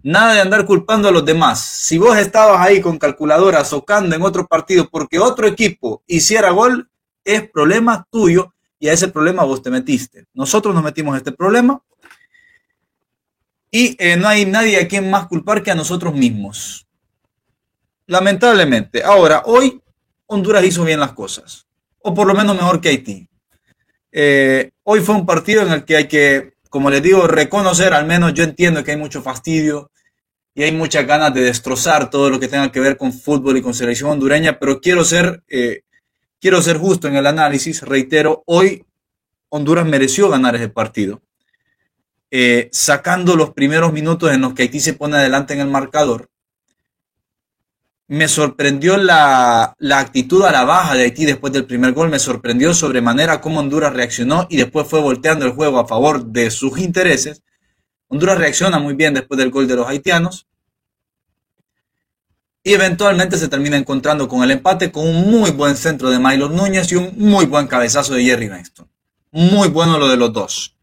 Nada 0.00 0.34
de 0.34 0.42
andar 0.42 0.64
culpando 0.64 1.08
a 1.08 1.10
los 1.10 1.24
demás. 1.24 1.60
Si 1.60 1.98
vos 1.98 2.16
estabas 2.16 2.64
ahí 2.64 2.80
con 2.80 3.00
calculadora 3.00 3.64
socando 3.64 4.14
en 4.14 4.22
otro 4.22 4.46
partido 4.46 4.88
porque 4.88 5.18
otro 5.18 5.48
equipo 5.48 6.04
hiciera 6.06 6.50
gol, 6.50 6.88
es 7.24 7.50
problema 7.50 8.06
tuyo 8.12 8.54
y 8.78 8.86
a 8.86 8.92
ese 8.92 9.08
problema 9.08 9.42
vos 9.42 9.60
te 9.60 9.70
metiste. 9.70 10.26
Nosotros 10.32 10.72
nos 10.72 10.84
metimos 10.84 11.16
este 11.16 11.32
problema 11.32 11.82
y 13.72 13.96
eh, 13.98 14.16
no 14.16 14.28
hay 14.28 14.46
nadie 14.46 14.78
a 14.78 14.86
quien 14.86 15.10
más 15.10 15.26
culpar 15.26 15.64
que 15.64 15.72
a 15.72 15.74
nosotros 15.74 16.14
mismos. 16.14 16.86
Lamentablemente. 18.06 19.02
Ahora, 19.02 19.42
hoy 19.46 19.82
Honduras 20.32 20.64
hizo 20.64 20.84
bien 20.84 21.00
las 21.00 21.12
cosas, 21.12 21.66
o 22.02 22.14
por 22.14 22.24
lo 22.24 22.34
menos 22.34 22.54
mejor 22.54 22.80
que 22.80 22.90
Haití. 22.90 23.28
Eh, 24.12 24.70
hoy 24.84 25.00
fue 25.00 25.16
un 25.16 25.26
partido 25.26 25.62
en 25.62 25.72
el 25.72 25.84
que 25.84 25.96
hay 25.96 26.06
que, 26.06 26.54
como 26.68 26.88
les 26.88 27.02
digo, 27.02 27.26
reconocer, 27.26 27.92
al 27.92 28.06
menos 28.06 28.32
yo 28.32 28.44
entiendo 28.44 28.84
que 28.84 28.92
hay 28.92 28.96
mucho 28.96 29.22
fastidio 29.22 29.90
y 30.54 30.62
hay 30.62 30.70
muchas 30.70 31.04
ganas 31.04 31.34
de 31.34 31.42
destrozar 31.42 32.10
todo 32.10 32.30
lo 32.30 32.38
que 32.38 32.46
tenga 32.46 32.70
que 32.70 32.78
ver 32.78 32.96
con 32.96 33.12
fútbol 33.12 33.56
y 33.56 33.62
con 33.62 33.74
selección 33.74 34.10
hondureña, 34.10 34.60
pero 34.60 34.80
quiero 34.80 35.04
ser, 35.04 35.42
eh, 35.48 35.80
quiero 36.40 36.62
ser 36.62 36.76
justo 36.76 37.08
en 37.08 37.16
el 37.16 37.26
análisis. 37.26 37.82
Reitero, 37.82 38.44
hoy 38.46 38.84
Honduras 39.48 39.84
mereció 39.84 40.28
ganar 40.28 40.54
ese 40.54 40.68
partido. 40.68 41.22
Eh, 42.30 42.68
sacando 42.70 43.34
los 43.34 43.50
primeros 43.52 43.92
minutos 43.92 44.30
en 44.32 44.42
los 44.42 44.54
que 44.54 44.62
Haití 44.62 44.78
se 44.78 44.94
pone 44.94 45.16
adelante 45.16 45.54
en 45.54 45.60
el 45.60 45.68
marcador, 45.68 46.29
me 48.10 48.26
sorprendió 48.26 48.96
la, 48.96 49.76
actitud 49.92 50.42
a 50.42 50.50
la 50.50 50.64
baja 50.64 50.96
de 50.96 51.04
Haití 51.04 51.24
después 51.26 51.52
del 51.52 51.64
primer 51.64 51.92
gol, 51.92 52.10
me 52.10 52.18
sorprendió 52.18 52.74
sobremanera 52.74 53.40
cómo 53.40 53.60
Honduras 53.60 53.92
reaccionó 53.92 54.48
y 54.50 54.56
después 54.56 54.88
fue 54.88 55.00
volteando 55.00 55.46
el 55.46 55.52
juego 55.52 55.78
a 55.78 55.86
favor 55.86 56.24
de 56.24 56.50
sus 56.50 56.80
intereses. 56.80 57.44
Honduras 58.08 58.36
reacciona 58.36 58.80
muy 58.80 58.94
bien 58.94 59.14
después 59.14 59.38
del 59.38 59.52
gol 59.52 59.68
de 59.68 59.76
los 59.76 59.86
haitianos 59.86 60.48
y 62.64 62.72
eventualmente 62.72 63.38
se 63.38 63.46
termina 63.46 63.76
encontrando 63.76 64.26
con 64.26 64.42
el 64.42 64.50
empate 64.50 64.90
con 64.90 65.06
un 65.06 65.30
muy 65.30 65.52
buen 65.52 65.76
centro 65.76 66.10
de 66.10 66.18
Milo 66.18 66.48
Núñez 66.48 66.90
y 66.90 66.96
un 66.96 67.12
muy 67.16 67.46
buen 67.46 67.68
cabezazo 67.68 68.14
de 68.14 68.24
Jerry 68.24 68.48
Benston. 68.48 68.90
Muy 69.30 69.68
bueno 69.68 70.00
lo 70.00 70.08
de 70.08 70.16
los 70.16 70.32
dos. 70.32 70.76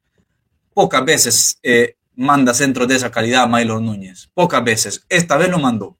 Pocas 0.73 1.03
veces 1.03 1.59
eh, 1.61 1.97
manda 2.15 2.53
centros 2.53 2.87
de 2.87 2.95
esa 2.95 3.11
calidad 3.11 3.49
Milo 3.49 3.81
Núñez. 3.81 4.29
Pocas 4.33 4.63
veces. 4.63 5.05
Esta 5.09 5.35
vez 5.35 5.49
lo 5.49 5.59
mandó 5.59 5.97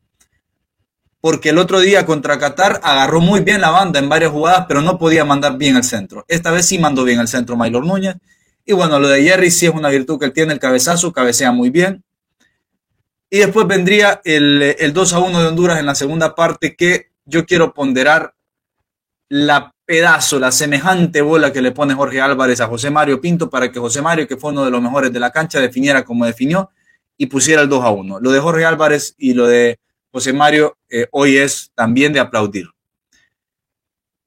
porque 1.22 1.50
el 1.50 1.58
otro 1.58 1.80
día 1.80 2.06
contra 2.06 2.38
Qatar 2.40 2.80
agarró 2.84 3.22
muy 3.22 3.42
bien 3.42 3.62
la 3.62 3.72
banda 3.72 4.00
en 4.00 4.10
varias 4.10 4.32
jugadas, 4.32 4.66
pero 4.68 4.82
no 4.82 4.98
podía 4.98 5.26
mandar 5.26 5.58
bien 5.58 5.76
al 5.76 5.84
centro. 5.84 6.26
Esta 6.28 6.52
vez 6.52 6.66
sí 6.66 6.78
mandó 6.78 7.04
bien 7.04 7.20
al 7.20 7.28
centro 7.28 7.56
Maylor 7.56 7.86
Núñez. 7.86 8.16
Y 8.66 8.74
bueno, 8.74 9.00
lo 9.00 9.08
de 9.08 9.24
Jerry 9.24 9.50
sí 9.50 9.66
es 9.66 9.74
una 9.74 9.90
virtud 9.90 10.20
que 10.20 10.26
él 10.26 10.34
tiene, 10.34 10.54
el 10.54 10.60
cabezazo, 10.60 11.12
cabecea 11.12 11.52
muy 11.52 11.70
bien. 11.70 12.04
Y 13.30 13.40
después 13.40 13.68
vendría 13.68 14.22
el, 14.24 14.76
el 14.78 14.94
2 14.94 15.14
a 15.14 15.20
1 15.20 15.42
de 15.42 15.48
Honduras 15.48 15.80
en 15.80 15.86
la 15.86 15.96
segunda 15.96 16.36
parte, 16.36 16.76
que 16.76 17.08
yo 17.26 17.46
quiero 17.46 17.74
ponderar 17.74 18.34
la 19.30 19.74
pedazo, 19.86 20.38
la 20.38 20.52
semejante 20.52 21.22
bola 21.22 21.52
que 21.52 21.62
le 21.62 21.72
pone 21.72 21.94
Jorge 21.94 22.22
Álvarez 22.22 22.60
a 22.60 22.68
José 22.68 22.90
Mario 22.90 23.22
Pinto 23.22 23.50
para 23.50 23.72
que 23.72 23.80
José 23.80 24.02
Mario, 24.02 24.28
que 24.28 24.38
fue 24.38 24.52
uno 24.52 24.66
de 24.66 24.72
los 24.72 24.82
mejores 24.82 25.12
de 25.14 25.20
la 25.20 25.32
cancha, 25.32 25.60
definiera 25.62 26.04
como 26.04 26.26
definió 26.26 26.70
y 27.18 27.28
pusiera 27.28 27.62
el 27.62 27.70
2 27.70 27.84
a 27.84 27.90
1. 27.92 28.20
Lo 28.20 28.32
de 28.32 28.40
Jorge 28.40 28.66
Álvarez 28.66 29.16
y 29.18 29.34
lo 29.34 29.48
de 29.48 29.80
José 30.12 30.34
Mario 30.34 30.78
eh, 30.90 31.08
hoy 31.12 31.38
es 31.38 31.72
también 31.76 32.14
de 32.14 32.20
aplaudir. 32.20 32.68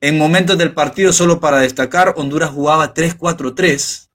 En 0.01 0.17
momentos 0.17 0.57
del 0.57 0.73
partido, 0.73 1.13
solo 1.13 1.41
para 1.41 1.59
destacar, 1.59 2.15
Honduras 2.17 2.51
jugaba 2.51 2.95
3-4-3. 2.95 4.09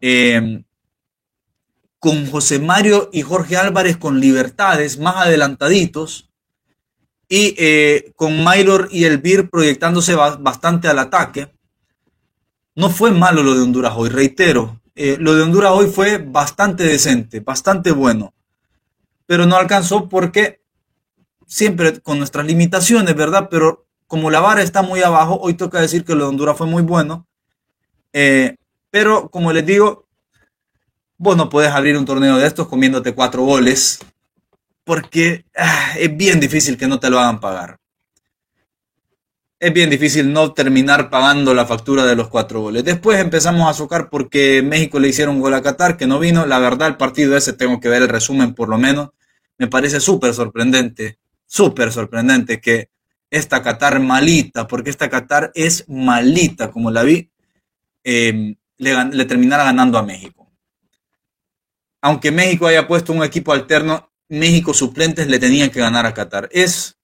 Eh, 0.00 0.64
con 2.04 2.30
José 2.30 2.58
Mario 2.58 3.08
y 3.14 3.22
Jorge 3.22 3.56
Álvarez 3.56 3.96
con 3.96 4.20
libertades 4.20 4.98
más 4.98 5.16
adelantaditos 5.16 6.28
y 7.30 7.54
eh, 7.56 8.12
con 8.14 8.44
Maylor 8.44 8.88
y 8.90 9.04
Elvir 9.04 9.48
proyectándose 9.48 10.14
bastante 10.14 10.88
al 10.88 10.98
ataque. 10.98 11.50
No 12.74 12.90
fue 12.90 13.10
malo 13.10 13.42
lo 13.42 13.54
de 13.54 13.62
Honduras 13.62 13.94
hoy, 13.96 14.10
reitero. 14.10 14.82
Eh, 14.94 15.16
lo 15.18 15.34
de 15.34 15.44
Honduras 15.44 15.72
hoy 15.72 15.86
fue 15.86 16.18
bastante 16.18 16.84
decente, 16.84 17.40
bastante 17.40 17.90
bueno. 17.90 18.34
Pero 19.24 19.46
no 19.46 19.56
alcanzó 19.56 20.06
porque 20.06 20.60
siempre 21.46 22.00
con 22.00 22.18
nuestras 22.18 22.46
limitaciones, 22.46 23.14
¿verdad? 23.14 23.48
Pero 23.50 23.86
como 24.06 24.30
la 24.30 24.40
vara 24.40 24.62
está 24.62 24.82
muy 24.82 25.02
abajo, 25.02 25.38
hoy 25.40 25.54
toca 25.54 25.80
decir 25.80 26.04
que 26.04 26.14
lo 26.14 26.24
de 26.24 26.30
Honduras 26.30 26.56
fue 26.56 26.66
muy 26.66 26.82
bueno. 26.82 27.26
Eh, 28.12 28.56
pero 28.90 29.28
como 29.28 29.52
les 29.52 29.66
digo, 29.66 30.06
vos 31.18 31.36
no 31.36 31.48
puedes 31.48 31.72
abrir 31.72 31.96
un 31.96 32.04
torneo 32.04 32.36
de 32.36 32.46
estos 32.46 32.68
comiéndote 32.68 33.14
cuatro 33.14 33.42
goles, 33.42 33.98
porque 34.84 35.44
ah, 35.56 35.94
es 35.98 36.16
bien 36.16 36.38
difícil 36.40 36.76
que 36.76 36.86
no 36.86 37.00
te 37.00 37.10
lo 37.10 37.18
hagan 37.18 37.40
pagar. 37.40 37.78
Es 39.58 39.72
bien 39.72 39.88
difícil 39.88 40.32
no 40.32 40.52
terminar 40.52 41.08
pagando 41.08 41.54
la 41.54 41.64
factura 41.64 42.04
de 42.04 42.14
los 42.14 42.28
cuatro 42.28 42.60
goles. 42.60 42.84
Después 42.84 43.18
empezamos 43.18 43.68
a 43.68 43.72
socar 43.72 44.10
porque 44.10 44.62
México 44.62 45.00
le 45.00 45.08
hicieron 45.08 45.40
gol 45.40 45.54
a 45.54 45.62
Qatar, 45.62 45.96
que 45.96 46.06
no 46.06 46.18
vino. 46.18 46.44
La 46.44 46.58
verdad, 46.58 46.88
el 46.88 46.96
partido 46.96 47.34
ese, 47.36 47.54
tengo 47.54 47.80
que 47.80 47.88
ver 47.88 48.02
el 48.02 48.08
resumen 48.08 48.54
por 48.54 48.68
lo 48.68 48.76
menos. 48.76 49.10
Me 49.56 49.66
parece 49.66 50.00
súper 50.00 50.34
sorprendente, 50.34 51.18
súper 51.54 51.92
sorprendente 51.92 52.60
que 52.60 52.90
esta 53.30 53.62
Qatar 53.62 54.00
malita, 54.00 54.66
porque 54.66 54.90
esta 54.90 55.08
Qatar 55.08 55.52
es 55.54 55.88
malita, 55.88 56.70
como 56.70 56.90
la 56.90 57.02
vi, 57.02 57.30
le, 58.04 58.56
le 58.78 59.24
terminara 59.24 59.64
ganando 59.64 59.98
a 59.98 60.02
México 60.02 60.44
aunque 62.04 62.30
México 62.30 62.66
haya 62.66 62.86
puesto 62.86 63.14
un 63.14 63.24
equipo 63.24 63.54
alterno, 63.54 64.10
México 64.28 64.74
suplentes 64.74 65.26
le 65.26 65.38
tenían 65.38 65.70
que 65.70 65.80
ganar 65.80 66.04
a 66.04 66.12
Qatar. 66.12 66.50
Es 66.52 66.98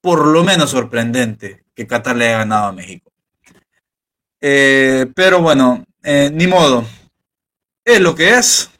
por 0.00 0.24
lo 0.24 0.44
menos 0.44 0.70
sorprendente 0.70 1.64
que 1.74 1.88
Qatar 1.88 2.14
le 2.14 2.28
haya 2.28 2.38
ganado 2.38 2.66
a 2.66 2.72
México. 2.72 3.10
Eh, 4.40 5.06
pero 5.16 5.42
bueno, 5.42 5.84
eh, 6.04 6.30
ni 6.32 6.46
modo. 6.46 6.86
Es 7.84 8.00
lo 8.00 8.14
que 8.14 8.34
es. 8.34 8.70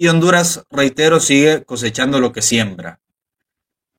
Y 0.00 0.06
Honduras, 0.06 0.64
reitero, 0.70 1.18
sigue 1.18 1.64
cosechando 1.64 2.20
lo 2.20 2.32
que 2.32 2.40
siembra. 2.40 3.00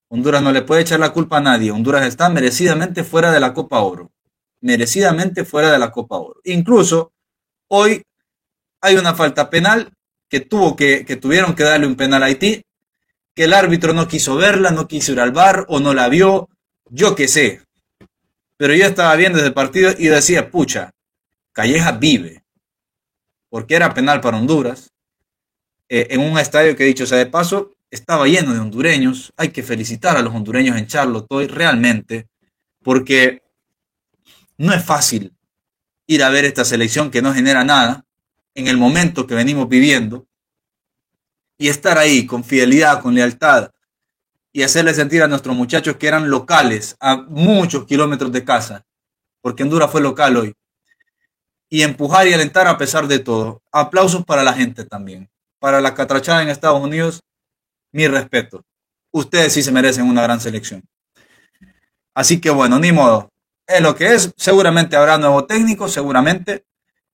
Honduras 0.08 0.42
no 0.42 0.54
le 0.54 0.62
puede 0.62 0.82
echar 0.82 1.00
la 1.02 1.12
culpa 1.12 1.38
a 1.38 1.42
nadie. 1.42 1.72
Honduras 1.72 2.08
está 2.08 2.30
merecidamente 2.30 3.04
fuera 3.04 3.34
de 3.34 3.42
la 3.42 3.54
Copa 3.54 3.82
Oro. 3.82 4.10
Merecidamente 4.62 5.44
fuera 5.44 5.72
de 5.72 5.78
la 5.78 5.92
Copa 5.92 6.18
Oro. 6.18 6.40
Incluso 6.46 7.12
hoy 7.68 8.02
hay 8.80 8.96
una 8.96 9.14
falta 9.14 9.50
penal 9.50 9.92
que 10.30 10.40
tuvo 10.40 10.78
que, 10.78 11.06
que 11.06 11.18
tuvieron 11.18 11.54
que 11.54 11.64
darle 11.64 11.86
un 11.86 11.96
penal 11.96 12.24
a 12.24 12.28
Haití, 12.28 12.64
que 13.36 13.44
el 13.44 13.54
árbitro 13.54 13.94
no 13.94 14.08
quiso 14.08 14.38
verla, 14.38 14.72
no 14.72 14.88
quiso 14.88 15.12
ir 15.12 15.20
al 15.20 15.32
bar 15.32 15.66
o 15.68 15.82
no 15.82 15.94
la 15.94 16.08
vio, 16.08 16.48
yo 16.90 17.14
qué 17.14 17.28
sé. 17.28 17.62
Pero 18.56 18.74
yo 18.74 18.86
estaba 18.86 19.16
viendo 19.18 19.38
desde 19.38 19.50
el 19.50 19.54
partido 19.54 19.92
y 19.98 20.08
decía, 20.08 20.50
pucha, 20.50 20.92
Calleja 21.52 21.92
vive, 21.94 22.44
porque 23.50 23.76
era 23.76 23.94
penal 23.94 24.22
para 24.22 24.38
Honduras, 24.38 24.92
eh, 25.90 26.08
en 26.12 26.22
un 26.22 26.38
estadio 26.38 26.76
que 26.76 26.84
dicho 26.84 27.06
sea 27.06 27.18
de 27.18 27.26
paso, 27.26 27.76
estaba 27.92 28.28
lleno 28.28 28.54
de 28.54 28.60
hondureños. 28.60 29.34
Hay 29.36 29.50
que 29.50 29.64
felicitar 29.64 30.16
a 30.16 30.22
los 30.22 30.34
hondureños 30.34 30.78
en 30.78 30.88
Charlotte 30.88 31.28
hoy 31.30 31.48
realmente, 31.48 32.28
porque 32.84 33.42
no 34.58 34.74
es 34.74 34.84
fácil 34.84 35.34
ir 36.08 36.24
a 36.24 36.30
ver 36.30 36.46
esta 36.46 36.64
selección 36.64 37.12
que 37.12 37.22
no 37.22 37.34
genera 37.34 37.64
nada, 37.64 38.06
en 38.56 38.68
el 38.68 38.78
momento 38.78 39.28
que 39.28 39.36
venimos 39.36 39.70
viviendo 39.70 40.28
y 41.58 41.68
estar 41.68 41.98
ahí 41.98 42.26
con 42.26 42.44
fidelidad, 42.44 43.02
con 43.02 43.14
lealtad 43.14 43.72
y 44.52 44.64
hacerle 44.64 44.94
sentir 44.94 45.22
a 45.22 45.28
nuestros 45.28 45.56
muchachos 45.56 45.98
que 45.98 46.08
eran 46.08 46.30
locales 46.30 46.96
a 47.00 47.18
muchos 47.18 47.86
kilómetros 47.86 48.32
de 48.32 48.44
casa, 48.44 48.86
porque 49.42 49.64
Honduras 49.64 49.92
fue 49.92 50.02
local 50.02 50.38
hoy, 50.38 50.54
y 51.70 51.84
empujar 51.84 52.28
y 52.28 52.34
alentar 52.34 52.68
a 52.68 52.78
pesar 52.78 53.08
de 53.08 53.20
todo. 53.20 53.62
Aplausos 53.72 54.26
para 54.26 54.44
la 54.44 54.54
gente 54.54 54.86
también. 54.86 55.30
Para 55.60 55.82
la 55.82 55.94
catrachada 55.94 56.42
en 56.42 56.50
Estados 56.50 56.82
Unidos, 56.82 57.22
mi 57.92 58.08
respeto. 58.08 58.64
Ustedes 59.12 59.54
sí 59.54 59.64
se 59.64 59.72
merecen 59.72 60.06
una 60.06 60.22
gran 60.24 60.40
selección. 60.40 60.84
Así 62.14 62.40
que 62.40 62.50
bueno, 62.50 62.80
ni 62.80 62.92
modo. 62.92 63.30
Es 63.68 63.82
lo 63.82 63.96
que 63.96 64.14
es. 64.14 64.34
Seguramente 64.36 64.96
habrá 64.96 65.18
nuevo 65.18 65.46
técnico, 65.46 65.88
seguramente. 65.88 66.66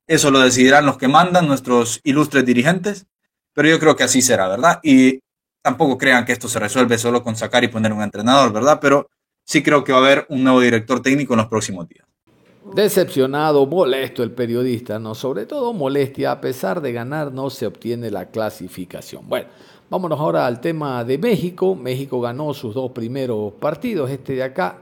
Eso 0.07 0.29
lo 0.29 0.39
decidirán 0.39 0.85
los 0.85 0.97
que 0.97 1.07
mandan, 1.07 1.47
nuestros 1.47 1.99
ilustres 2.03 2.45
dirigentes, 2.45 3.07
pero 3.53 3.69
yo 3.69 3.79
creo 3.79 3.95
que 3.95 4.03
así 4.03 4.21
será, 4.21 4.47
¿verdad? 4.47 4.79
Y 4.83 5.19
tampoco 5.63 5.97
crean 5.97 6.25
que 6.25 6.31
esto 6.31 6.47
se 6.47 6.59
resuelve 6.59 6.97
solo 6.99 7.23
con 7.23 7.35
sacar 7.35 7.63
y 7.63 7.69
poner 7.69 7.91
un 7.91 8.03
entrenador, 8.03 8.53
¿verdad? 8.53 8.79
Pero 8.79 9.09
sí 9.43 9.63
creo 9.63 9.83
que 9.83 9.91
va 9.91 9.97
a 9.99 10.01
haber 10.01 10.25
un 10.29 10.43
nuevo 10.43 10.61
director 10.61 11.01
técnico 11.01 11.33
en 11.33 11.39
los 11.39 11.47
próximos 11.47 11.87
días. 11.87 12.05
Decepcionado, 12.73 13.65
molesto 13.67 14.23
el 14.23 14.31
periodista, 14.31 14.97
¿no? 14.97 15.13
Sobre 15.13 15.45
todo 15.45 15.71
molestia, 15.71 16.31
a 16.31 16.41
pesar 16.41 16.81
de 16.81 16.93
ganar 16.93 17.31
no 17.31 17.49
se 17.49 17.67
obtiene 17.67 18.09
la 18.09 18.25
clasificación. 18.31 19.27
Bueno, 19.27 19.47
vámonos 19.89 20.19
ahora 20.19 20.47
al 20.47 20.59
tema 20.59 21.03
de 21.03 21.17
México. 21.17 21.75
México 21.75 22.19
ganó 22.19 22.53
sus 22.53 22.73
dos 22.73 22.91
primeros 22.91 23.53
partidos, 23.53 24.09
este 24.09 24.33
de 24.33 24.43
acá 24.43 24.79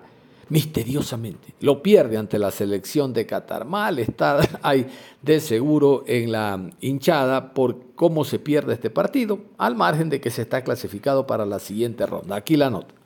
misteriosamente. 0.50 1.54
Lo 1.60 1.82
pierde 1.82 2.18
ante 2.18 2.40
la 2.40 2.52
selección 2.52 3.14
de 3.14 3.26
Qatar. 3.26 3.66
Malestar 3.66 4.60
hay 4.62 4.88
de 5.22 5.40
seguro 5.40 6.04
en 6.08 6.32
la 6.32 6.70
hinchada 6.80 7.54
por 7.54 7.94
cómo 7.96 8.24
se 8.24 8.40
pierde 8.40 8.74
este 8.74 8.90
partido, 8.90 9.40
al 9.58 9.76
margen 9.76 10.10
de 10.10 10.22
que 10.22 10.30
se 10.30 10.44
está 10.44 10.64
clasificado 10.64 11.28
para 11.28 11.46
la 11.46 11.60
siguiente 11.60 12.06
ronda. 12.06 12.36
Aquí 12.36 12.56
la 12.56 12.70
nota. 12.70 13.03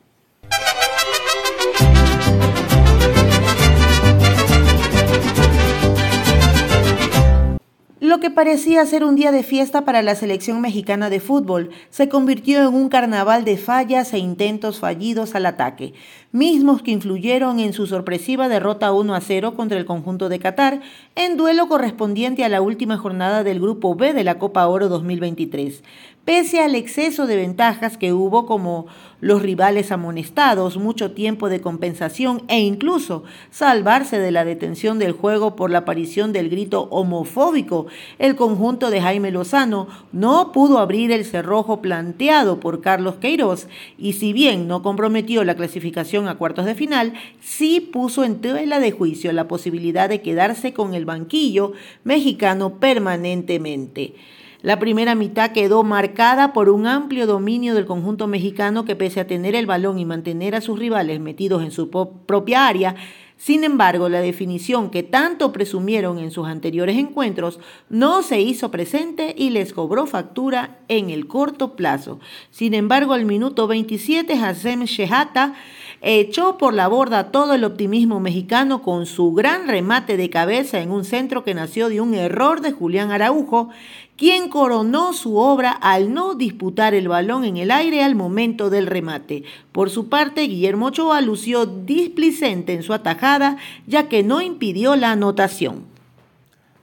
Lo 8.08 8.20
que 8.20 8.30
parecía 8.30 8.86
ser 8.86 9.04
un 9.04 9.16
día 9.16 9.32
de 9.32 9.42
fiesta 9.42 9.84
para 9.84 10.00
la 10.00 10.14
selección 10.14 10.62
mexicana 10.62 11.10
de 11.10 11.20
fútbol 11.20 11.68
se 11.90 12.08
convirtió 12.08 12.66
en 12.66 12.74
un 12.74 12.88
carnaval 12.88 13.44
de 13.44 13.58
fallas 13.58 14.14
e 14.14 14.18
intentos 14.18 14.78
fallidos 14.78 15.34
al 15.34 15.44
ataque, 15.44 15.92
mismos 16.32 16.82
que 16.82 16.90
influyeron 16.90 17.58
en 17.58 17.72
su 17.72 17.86
sorpresiva 17.86 18.48
derrota 18.48 18.92
1 18.92 19.14
a 19.14 19.20
0 19.20 19.54
contra 19.54 19.78
el 19.78 19.86
conjunto 19.86 20.28
de 20.28 20.38
Qatar 20.38 20.80
en 21.14 21.36
duelo 21.38 21.68
correspondiente 21.68 22.44
a 22.44 22.50
la 22.50 22.60
última 22.60 22.98
jornada 22.98 23.44
del 23.44 23.60
Grupo 23.60 23.94
B 23.94 24.12
de 24.12 24.24
la 24.24 24.38
Copa 24.38 24.66
Oro 24.66 24.88
2023 24.88 25.82
pese 26.28 26.60
al 26.60 26.74
exceso 26.74 27.26
de 27.26 27.36
ventajas 27.36 27.96
que 27.96 28.12
hubo 28.12 28.44
como 28.44 28.84
los 29.22 29.40
rivales 29.40 29.90
amonestados, 29.90 30.76
mucho 30.76 31.12
tiempo 31.12 31.48
de 31.48 31.62
compensación 31.62 32.42
e 32.48 32.60
incluso 32.60 33.24
salvarse 33.50 34.18
de 34.18 34.30
la 34.30 34.44
detención 34.44 34.98
del 34.98 35.12
juego 35.12 35.56
por 35.56 35.70
la 35.70 35.78
aparición 35.78 36.34
del 36.34 36.50
grito 36.50 36.82
homofóbico, 36.90 37.86
el 38.18 38.36
conjunto 38.36 38.90
de 38.90 39.00
Jaime 39.00 39.30
Lozano 39.30 39.88
no 40.12 40.52
pudo 40.52 40.80
abrir 40.80 41.12
el 41.12 41.24
cerrojo 41.24 41.80
planteado 41.80 42.60
por 42.60 42.82
Carlos 42.82 43.14
Queiroz 43.14 43.66
y 43.96 44.12
si 44.12 44.34
bien 44.34 44.68
no 44.68 44.82
comprometió 44.82 45.44
la 45.44 45.56
clasificación 45.56 46.17
a 46.26 46.36
cuartos 46.36 46.64
de 46.64 46.74
final, 46.74 47.12
sí 47.40 47.80
puso 47.80 48.24
en 48.24 48.40
tela 48.40 48.80
de 48.80 48.90
juicio 48.90 49.30
la 49.32 49.46
posibilidad 49.46 50.08
de 50.08 50.22
quedarse 50.22 50.72
con 50.72 50.94
el 50.94 51.04
banquillo 51.04 51.74
mexicano 52.02 52.80
permanentemente. 52.80 54.14
La 54.62 54.80
primera 54.80 55.14
mitad 55.14 55.52
quedó 55.52 55.84
marcada 55.84 56.52
por 56.52 56.68
un 56.68 56.88
amplio 56.88 57.28
dominio 57.28 57.76
del 57.76 57.86
conjunto 57.86 58.26
mexicano 58.26 58.84
que 58.84 58.96
pese 58.96 59.20
a 59.20 59.26
tener 59.28 59.54
el 59.54 59.66
balón 59.66 60.00
y 60.00 60.04
mantener 60.04 60.56
a 60.56 60.60
sus 60.60 60.78
rivales 60.80 61.20
metidos 61.20 61.62
en 61.62 61.70
su 61.70 61.90
propia 61.90 62.66
área, 62.66 62.96
sin 63.38 63.62
embargo, 63.62 64.08
la 64.08 64.20
definición 64.20 64.90
que 64.90 65.04
tanto 65.04 65.52
presumieron 65.52 66.18
en 66.18 66.32
sus 66.32 66.48
anteriores 66.48 66.98
encuentros 66.98 67.60
no 67.88 68.22
se 68.22 68.40
hizo 68.40 68.72
presente 68.72 69.32
y 69.38 69.50
les 69.50 69.72
cobró 69.72 70.06
factura 70.06 70.80
en 70.88 71.10
el 71.10 71.28
corto 71.28 71.76
plazo. 71.76 72.18
Sin 72.50 72.74
embargo, 72.74 73.12
al 73.12 73.24
minuto 73.26 73.68
27, 73.68 74.32
Hassem 74.34 74.82
Shehata 74.82 75.54
echó 76.00 76.58
por 76.58 76.74
la 76.74 76.88
borda 76.88 77.30
todo 77.30 77.54
el 77.54 77.64
optimismo 77.64 78.20
mexicano 78.20 78.82
con 78.82 79.06
su 79.06 79.32
gran 79.32 79.66
remate 79.66 80.16
de 80.16 80.30
cabeza 80.30 80.80
en 80.80 80.90
un 80.90 81.04
centro 81.04 81.44
que 81.44 81.54
nació 81.54 81.88
de 81.88 82.00
un 82.00 82.14
error 82.14 82.60
de 82.60 82.72
Julián 82.72 83.10
Araujo, 83.10 83.70
quien 84.16 84.48
coronó 84.48 85.12
su 85.12 85.36
obra 85.36 85.70
al 85.70 86.12
no 86.12 86.34
disputar 86.34 86.94
el 86.94 87.08
balón 87.08 87.44
en 87.44 87.56
el 87.56 87.70
aire 87.70 88.02
al 88.02 88.14
momento 88.14 88.68
del 88.70 88.86
remate. 88.86 89.44
Por 89.72 89.90
su 89.90 90.08
parte, 90.08 90.42
Guillermo 90.42 90.86
Ochoa 90.86 91.20
lució 91.20 91.66
displicente 91.66 92.74
en 92.74 92.82
su 92.82 92.92
atajada, 92.92 93.58
ya 93.86 94.08
que 94.08 94.22
no 94.22 94.40
impidió 94.40 94.96
la 94.96 95.12
anotación. 95.12 95.97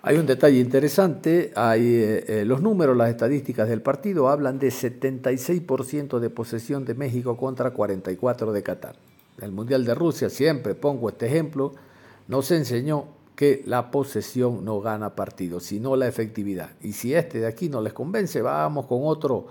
Hay 0.08 0.18
un 0.18 0.28
detalle 0.28 0.60
interesante, 0.60 1.52
hay 1.56 1.82
eh, 1.82 2.26
eh, 2.28 2.46
los 2.46 2.62
números, 2.62 2.96
las 2.96 3.10
estadísticas 3.10 3.68
del 3.68 3.82
partido 3.82 4.30
hablan 4.30 4.60
de 4.60 4.68
76% 4.68 6.20
de 6.20 6.30
posesión 6.30 6.86
de 6.86 6.94
México 6.94 7.36
contra 7.36 7.72
44 7.72 8.52
de 8.52 8.62
Qatar. 8.62 8.98
El 9.42 9.52
Mundial 9.52 9.84
de 9.84 9.96
Rusia, 9.96 10.30
siempre 10.30 10.76
pongo 10.76 11.10
este 11.10 11.26
ejemplo, 11.26 11.74
nos 12.28 12.52
enseñó 12.52 13.06
que 13.36 13.64
la 13.66 13.90
posesión 13.90 14.64
no 14.64 14.80
gana 14.80 15.16
partido, 15.16 15.60
sino 15.60 15.96
la 15.96 16.08
efectividad. 16.08 16.70
Y 16.84 16.92
si 16.92 17.16
este 17.16 17.40
de 17.40 17.48
aquí 17.48 17.68
no 17.68 17.82
les 17.82 17.94
convence, 17.94 18.44
vamos 18.44 18.86
con 18.86 19.00
otro, 19.06 19.48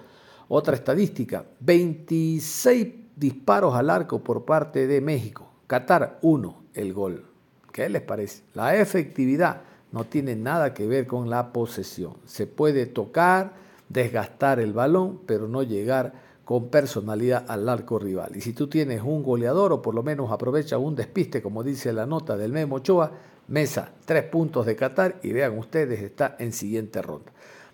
otra 0.46 0.76
estadística. 0.76 1.44
26 1.58 2.94
disparos 3.16 3.74
al 3.74 3.90
arco 3.90 4.22
por 4.22 4.44
parte 4.44 4.86
de 4.86 5.00
México. 5.00 5.50
Qatar 5.66 6.20
1, 6.22 6.62
el 6.74 6.92
gol. 6.92 7.26
¿Qué 7.72 7.88
les 7.88 8.02
parece? 8.02 8.44
La 8.54 8.76
efectividad 8.76 9.73
no 9.94 10.02
tiene 10.02 10.34
nada 10.34 10.74
que 10.74 10.88
ver 10.88 11.06
con 11.06 11.30
la 11.30 11.52
posesión. 11.52 12.14
Se 12.24 12.48
puede 12.48 12.86
tocar, 12.86 13.52
desgastar 13.88 14.58
el 14.58 14.72
balón, 14.72 15.20
pero 15.24 15.46
no 15.46 15.62
llegar 15.62 16.12
con 16.44 16.68
personalidad 16.68 17.44
al 17.46 17.68
arco 17.68 18.00
rival. 18.00 18.34
Y 18.34 18.40
si 18.40 18.52
tú 18.54 18.66
tienes 18.66 19.02
un 19.02 19.22
goleador 19.22 19.72
o 19.72 19.80
por 19.80 19.94
lo 19.94 20.02
menos 20.02 20.32
aprovecha 20.32 20.78
un 20.78 20.96
despiste, 20.96 21.40
como 21.40 21.62
dice 21.62 21.92
la 21.92 22.06
nota 22.06 22.36
del 22.36 22.50
Memo 22.50 22.76
Ochoa, 22.76 23.12
Mesa, 23.46 23.92
tres 24.04 24.24
puntos 24.24 24.66
de 24.66 24.74
Qatar 24.74 25.20
y 25.22 25.32
vean 25.32 25.56
ustedes, 25.56 26.02
está 26.02 26.34
en 26.40 26.52
siguiente 26.52 27.00
ronda. 27.00 27.30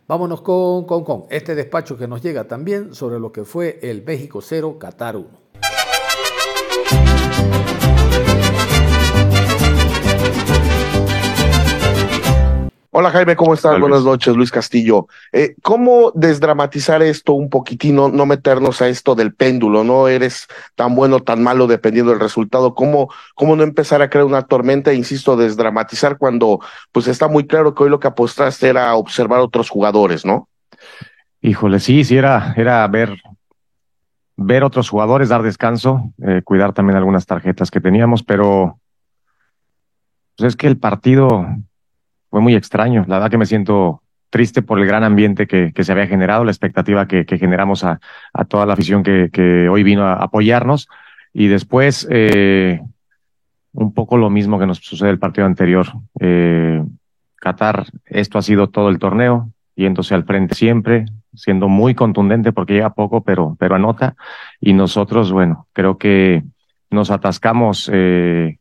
Vámonos 0.06 0.42
con, 0.42 0.84
con, 0.84 1.24
este 1.30 1.54
despacho 1.54 1.96
que 1.96 2.06
nos 2.06 2.20
llega 2.20 2.44
también 2.46 2.94
sobre 2.94 3.18
lo 3.18 3.32
que 3.32 3.46
fue 3.46 3.78
el 3.80 4.04
México 4.04 4.42
0, 4.42 4.76
Qatar 4.78 5.16
1. 5.16 5.49
Hola 12.92 13.12
Jaime, 13.12 13.36
¿cómo 13.36 13.54
estás? 13.54 13.78
Buenas 13.78 14.02
noches, 14.02 14.34
Luis 14.34 14.50
Castillo. 14.50 15.06
Eh, 15.30 15.54
¿Cómo 15.62 16.10
desdramatizar 16.12 17.04
esto 17.04 17.34
un 17.34 17.48
poquitino, 17.48 18.08
no 18.08 18.26
meternos 18.26 18.82
a 18.82 18.88
esto 18.88 19.14
del 19.14 19.32
péndulo? 19.32 19.84
No 19.84 20.08
eres 20.08 20.48
tan 20.74 20.96
bueno, 20.96 21.20
tan 21.20 21.40
malo 21.40 21.68
dependiendo 21.68 22.10
del 22.10 22.18
resultado. 22.18 22.74
¿Cómo, 22.74 23.08
cómo 23.36 23.54
no 23.54 23.62
empezar 23.62 24.02
a 24.02 24.10
crear 24.10 24.26
una 24.26 24.42
tormenta? 24.42 24.92
Insisto, 24.92 25.36
desdramatizar 25.36 26.18
cuando 26.18 26.58
pues 26.90 27.06
está 27.06 27.28
muy 27.28 27.46
claro 27.46 27.76
que 27.76 27.84
hoy 27.84 27.90
lo 27.90 28.00
que 28.00 28.08
apostaste 28.08 28.68
era 28.68 28.92
observar 28.96 29.38
otros 29.38 29.70
jugadores, 29.70 30.26
¿no? 30.26 30.48
Híjole, 31.42 31.78
sí, 31.78 32.02
sí, 32.02 32.16
era, 32.16 32.54
era 32.56 32.84
ver, 32.88 33.22
ver 34.34 34.64
otros 34.64 34.90
jugadores, 34.90 35.28
dar 35.28 35.44
descanso, 35.44 36.12
eh, 36.26 36.42
cuidar 36.42 36.72
también 36.72 36.96
algunas 36.96 37.24
tarjetas 37.24 37.70
que 37.70 37.80
teníamos, 37.80 38.24
pero 38.24 38.80
pues 40.36 40.48
es 40.48 40.56
que 40.56 40.66
el 40.66 40.76
partido 40.76 41.46
fue 42.30 42.40
muy 42.40 42.54
extraño. 42.54 43.04
La 43.08 43.16
verdad 43.16 43.30
que 43.30 43.38
me 43.38 43.46
siento 43.46 44.02
triste 44.30 44.62
por 44.62 44.78
el 44.78 44.86
gran 44.86 45.04
ambiente 45.04 45.46
que, 45.46 45.72
que 45.72 45.84
se 45.84 45.92
había 45.92 46.06
generado, 46.06 46.44
la 46.44 46.52
expectativa 46.52 47.06
que, 47.06 47.26
que 47.26 47.38
generamos 47.38 47.84
a, 47.84 48.00
a, 48.32 48.44
toda 48.44 48.64
la 48.64 48.74
afición 48.74 49.02
que, 49.02 49.28
que, 49.32 49.68
hoy 49.68 49.82
vino 49.82 50.04
a 50.04 50.14
apoyarnos. 50.14 50.88
Y 51.32 51.48
después, 51.48 52.06
eh, 52.10 52.80
un 53.72 53.92
poco 53.92 54.16
lo 54.16 54.30
mismo 54.30 54.58
que 54.58 54.66
nos 54.66 54.78
sucede 54.78 55.10
el 55.10 55.18
partido 55.18 55.46
anterior. 55.46 55.86
Eh, 56.20 56.82
Qatar, 57.36 57.86
esto 58.04 58.38
ha 58.38 58.42
sido 58.42 58.68
todo 58.68 58.88
el 58.88 58.98
torneo, 58.98 59.50
yéndose 59.74 60.14
al 60.14 60.24
frente 60.24 60.54
siempre, 60.54 61.06
siendo 61.34 61.68
muy 61.68 61.94
contundente 61.94 62.52
porque 62.52 62.74
llega 62.74 62.94
poco, 62.94 63.22
pero, 63.22 63.56
pero 63.58 63.74
anota. 63.74 64.14
Y 64.60 64.72
nosotros, 64.72 65.32
bueno, 65.32 65.66
creo 65.72 65.98
que 65.98 66.42
nos 66.90 67.10
atascamos 67.10 67.90
eh, 67.92 68.58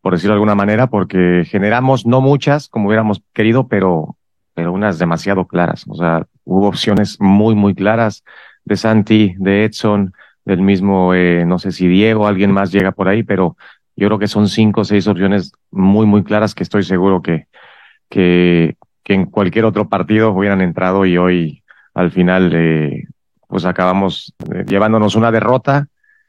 por 0.00 0.12
decirlo 0.12 0.32
de 0.32 0.36
alguna 0.36 0.54
manera, 0.54 0.88
porque 0.88 1.44
generamos 1.46 2.06
no 2.06 2.20
muchas 2.20 2.68
como 2.68 2.88
hubiéramos 2.88 3.22
querido, 3.32 3.68
pero, 3.68 4.16
pero 4.54 4.72
unas 4.72 4.98
demasiado 4.98 5.46
claras. 5.46 5.84
O 5.88 5.94
sea, 5.94 6.26
hubo 6.44 6.68
opciones 6.68 7.20
muy, 7.20 7.54
muy 7.54 7.74
claras 7.74 8.24
de 8.64 8.76
Santi, 8.76 9.34
de 9.38 9.64
Edson, 9.64 10.12
del 10.44 10.62
mismo, 10.62 11.14
eh, 11.14 11.44
no 11.46 11.58
sé 11.58 11.72
si 11.72 11.88
Diego, 11.88 12.26
alguien 12.26 12.52
más 12.52 12.72
llega 12.72 12.92
por 12.92 13.08
ahí, 13.08 13.22
pero 13.22 13.56
yo 13.96 14.06
creo 14.06 14.18
que 14.18 14.28
son 14.28 14.48
cinco 14.48 14.82
o 14.82 14.84
seis 14.84 15.06
opciones 15.06 15.52
muy, 15.70 16.06
muy 16.06 16.22
claras 16.22 16.54
que 16.54 16.62
estoy 16.62 16.84
seguro 16.84 17.20
que, 17.20 17.48
que, 18.08 18.76
que 19.02 19.14
en 19.14 19.26
cualquier 19.26 19.64
otro 19.64 19.88
partido 19.88 20.32
hubieran 20.32 20.60
entrado 20.60 21.04
y 21.04 21.18
hoy 21.18 21.62
al 21.94 22.12
final 22.12 22.52
eh, 22.54 23.04
pues 23.48 23.64
acabamos 23.64 24.34
eh, 24.54 24.64
llevándonos 24.66 25.16
una 25.16 25.32
derrota, 25.32 25.88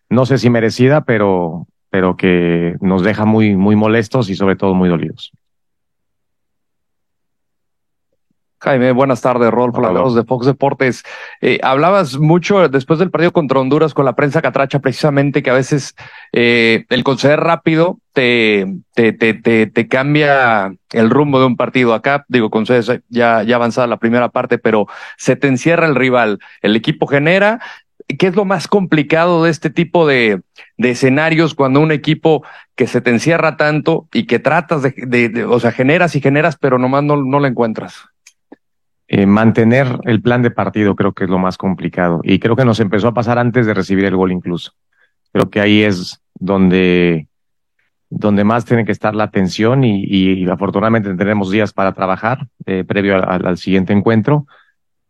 no 0.10 0.25
sé 0.25 0.38
si 0.38 0.49
merecida, 0.49 1.01
pero, 1.01 1.67
pero 1.89 2.15
que 2.15 2.75
nos 2.82 3.04
deja 3.04 3.25
muy, 3.25 3.56
muy 3.56 3.75
molestos 3.75 4.30
y 4.30 4.36
sobre 4.36 4.56
todo 4.56 4.73
muy 4.73 4.89
dolidos. 4.89 5.32
Jaime, 8.62 8.91
buenas 8.91 9.21
tardes, 9.21 9.52
Rolfo, 9.52 9.80
la 9.80 9.91
voz 9.91 10.15
de 10.15 10.25
Fox 10.25 10.45
Deportes. 10.45 11.04
Eh, 11.39 11.60
hablabas 11.63 12.17
mucho 12.17 12.67
después 12.67 12.99
del 12.99 13.10
partido 13.10 13.32
contra 13.32 13.62
Honduras 13.62 13.93
con 13.93 14.04
la 14.04 14.17
prensa 14.17 14.41
catracha, 14.41 14.80
precisamente 14.80 15.41
que 15.41 15.49
a 15.49 15.54
veces 15.54 15.95
eh, 16.34 16.86
el 16.89 17.06
conceder 17.06 17.39
rápido 17.39 17.99
te, 18.12 18.67
te, 18.95 19.13
te, 19.13 19.34
te, 19.34 19.67
te 19.67 19.88
cambia 19.88 20.73
el 20.91 21.10
rumbo 21.10 21.39
de 21.39 21.45
un 21.45 21.56
partido. 21.56 21.93
Acá, 21.93 22.25
digo, 22.28 22.49
concedes 22.49 22.91
ya, 23.08 23.43
ya 23.43 23.56
avanzada 23.56 23.88
la 23.88 23.95
primera 23.95 24.28
parte, 24.28 24.58
pero 24.58 24.88
se 25.15 25.38
te 25.38 25.47
encierra 25.47 25.88
el 25.88 25.95
rival. 25.95 26.39
El 26.62 26.75
equipo 26.75 27.08
genera, 27.08 27.62
¿Qué 28.17 28.28
es 28.28 28.36
lo 28.36 28.43
más 28.43 28.67
complicado 28.67 29.43
de 29.43 29.52
este 29.52 29.69
tipo 29.69 30.08
de, 30.08 30.41
de, 30.78 30.89
escenarios 30.89 31.54
cuando 31.54 31.80
un 31.80 31.91
equipo 31.91 32.43
que 32.76 32.88
se 32.88 33.02
te 33.02 33.12
encierra 33.12 33.56
tanto 33.56 34.08
y 34.12 34.26
que 34.26 34.39
tratas 34.39 34.82
de, 34.82 34.95
de, 34.98 35.30
de 35.30 35.45
o 35.45 35.60
sea, 35.60 35.72
generas 35.72 36.15
y 36.15 36.22
generas, 36.22 36.58
pero 36.58 36.80
nomás 36.80 37.04
no, 37.04 37.17
no 37.17 37.39
lo 37.39 37.45
encuentras? 37.45 38.08
Eh, 39.08 39.26
mantener 39.26 39.88
el 40.06 40.22
plan 40.22 40.41
de 40.41 40.52
partido 40.52 40.95
creo 40.95 41.13
que 41.13 41.24
es 41.24 41.30
lo 41.30 41.39
más 41.39 41.58
complicado 41.58 42.22
y 42.24 42.38
creo 42.38 42.56
que 42.56 42.63
nos 42.63 42.80
empezó 42.80 43.08
a 43.08 43.13
pasar 43.15 43.39
antes 43.39 43.65
de 43.65 43.74
recibir 43.74 44.06
el 44.06 44.15
gol 44.15 44.32
incluso. 44.32 44.74
Creo 45.32 45.50
que 45.50 45.60
ahí 45.60 45.84
es 45.84 46.22
donde, 46.36 47.28
donde 48.10 48.43
más 48.43 48.65
tiene 48.65 48.86
que 48.86 48.91
estar 48.91 49.15
la 49.15 49.26
atención 49.26 49.84
y, 49.84 50.04
y, 50.04 50.43
y 50.43 50.50
afortunadamente 50.50 51.13
tenemos 51.15 51.52
días 51.52 51.74
para 51.74 51.93
trabajar 51.93 52.48
eh, 52.65 52.84
previo 52.84 53.15
al, 53.15 53.45
al 53.45 53.58
siguiente 53.58 53.93
encuentro 53.93 54.48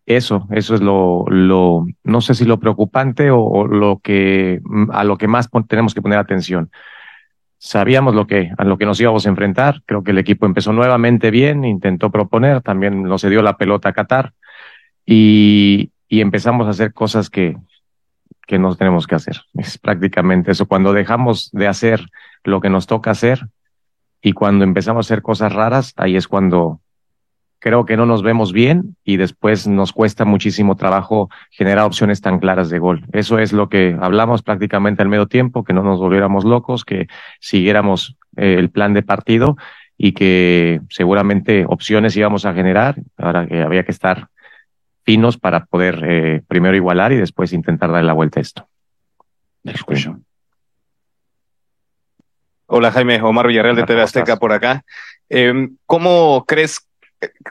eso, 0.10 0.48
eso 0.52 0.74
es 0.74 0.82
lo, 0.82 1.24
lo, 1.28 1.86
no 2.04 2.22
sé 2.22 2.34
si 2.34 2.44
lo 2.44 2.60
preocupante 2.60 3.30
o, 3.32 3.68
lo 3.68 4.00
que, 4.00 4.60
a 4.92 5.04
lo 5.04 5.18
que 5.18 5.28
más 5.28 5.50
tenemos 5.68 5.94
que 5.94 6.02
poner 6.02 6.18
atención. 6.18 6.72
Sabíamos 7.60 8.16
lo 8.16 8.26
que, 8.26 8.52
a 8.58 8.64
lo 8.64 8.78
que 8.78 8.86
nos 8.86 9.00
íbamos 9.00 9.26
a 9.26 9.30
enfrentar. 9.30 9.84
Creo 9.86 10.04
que 10.04 10.12
el 10.12 10.18
equipo 10.18 10.48
empezó 10.48 10.74
nuevamente 10.74 11.30
bien, 11.30 11.64
intentó 11.64 12.10
proponer, 12.10 12.62
también 12.62 13.04
nos 13.04 13.22
dio 13.22 13.44
la 13.44 13.58
pelota 13.58 13.90
a 13.90 13.94
Qatar 13.94 14.34
y, 15.06 15.92
y 16.08 16.22
empezamos 16.22 16.66
a 16.66 16.72
hacer 16.72 16.92
cosas 16.92 17.30
que, 17.30 17.56
que 18.48 18.58
no 18.58 18.76
tenemos 18.76 19.06
que 19.06 19.14
hacer. 19.14 19.42
Es 19.54 19.78
prácticamente 19.78 20.52
eso. 20.52 20.66
Cuando 20.66 20.92
dejamos 20.92 21.52
de 21.52 21.68
hacer 21.68 22.02
lo 22.44 22.62
que 22.62 22.72
nos 22.72 22.88
toca 22.88 23.12
hacer 23.12 23.48
y 24.24 24.32
cuando 24.32 24.64
empezamos 24.64 25.06
a 25.06 25.08
hacer 25.08 25.22
cosas 25.22 25.54
raras, 25.54 25.94
ahí 25.98 26.16
es 26.16 26.28
cuando, 26.28 26.82
creo 27.60 27.86
que 27.86 27.98
no 27.98 28.06
nos 28.06 28.24
vemos 28.24 28.54
bien 28.54 28.96
y 29.04 29.18
después 29.18 29.68
nos 29.68 29.92
cuesta 29.92 30.26
muchísimo 30.26 30.76
trabajo 30.76 31.30
generar 31.52 31.86
opciones 31.86 32.22
tan 32.22 32.40
claras 32.40 32.70
de 32.70 32.80
gol. 32.80 33.06
Eso 33.12 33.38
es 33.38 33.54
lo 33.54 33.70
que 33.70 33.98
hablamos 34.00 34.42
prácticamente 34.42 35.02
al 35.02 35.10
medio 35.10 35.28
tiempo, 35.28 35.64
que 35.64 35.74
no 35.74 35.84
nos 35.84 36.00
volviéramos 36.00 36.46
locos, 36.46 36.86
que 36.86 37.08
siguiéramos 37.40 38.18
eh, 38.38 38.56
el 38.58 38.70
plan 38.70 38.94
de 38.94 39.04
partido 39.04 39.58
y 39.98 40.14
que 40.14 40.80
seguramente 40.90 41.66
opciones 41.68 42.16
íbamos 42.16 42.46
a 42.46 42.54
generar. 42.54 42.96
Ahora 43.18 43.46
que 43.46 43.62
había 43.62 43.84
que 43.84 43.92
estar 43.92 44.30
finos 45.04 45.38
para 45.38 45.66
poder 45.66 46.02
eh, 46.06 46.42
primero 46.48 46.76
igualar 46.76 47.12
y 47.12 47.18
después 47.18 47.52
intentar 47.52 47.92
darle 47.92 48.08
la 48.08 48.14
vuelta 48.14 48.40
a 48.40 48.42
esto. 48.42 48.68
Escucho. 49.66 50.18
Hola 52.68 52.92
Jaime, 52.92 53.22
Omar 53.22 53.48
Villarreal 53.48 53.76
de 53.76 53.84
TV 53.84 54.02
Azteca 54.02 54.38
por 54.38 54.54
acá. 54.54 54.84
Eh, 55.28 55.70
¿Cómo 55.86 56.46
crees 56.48 56.89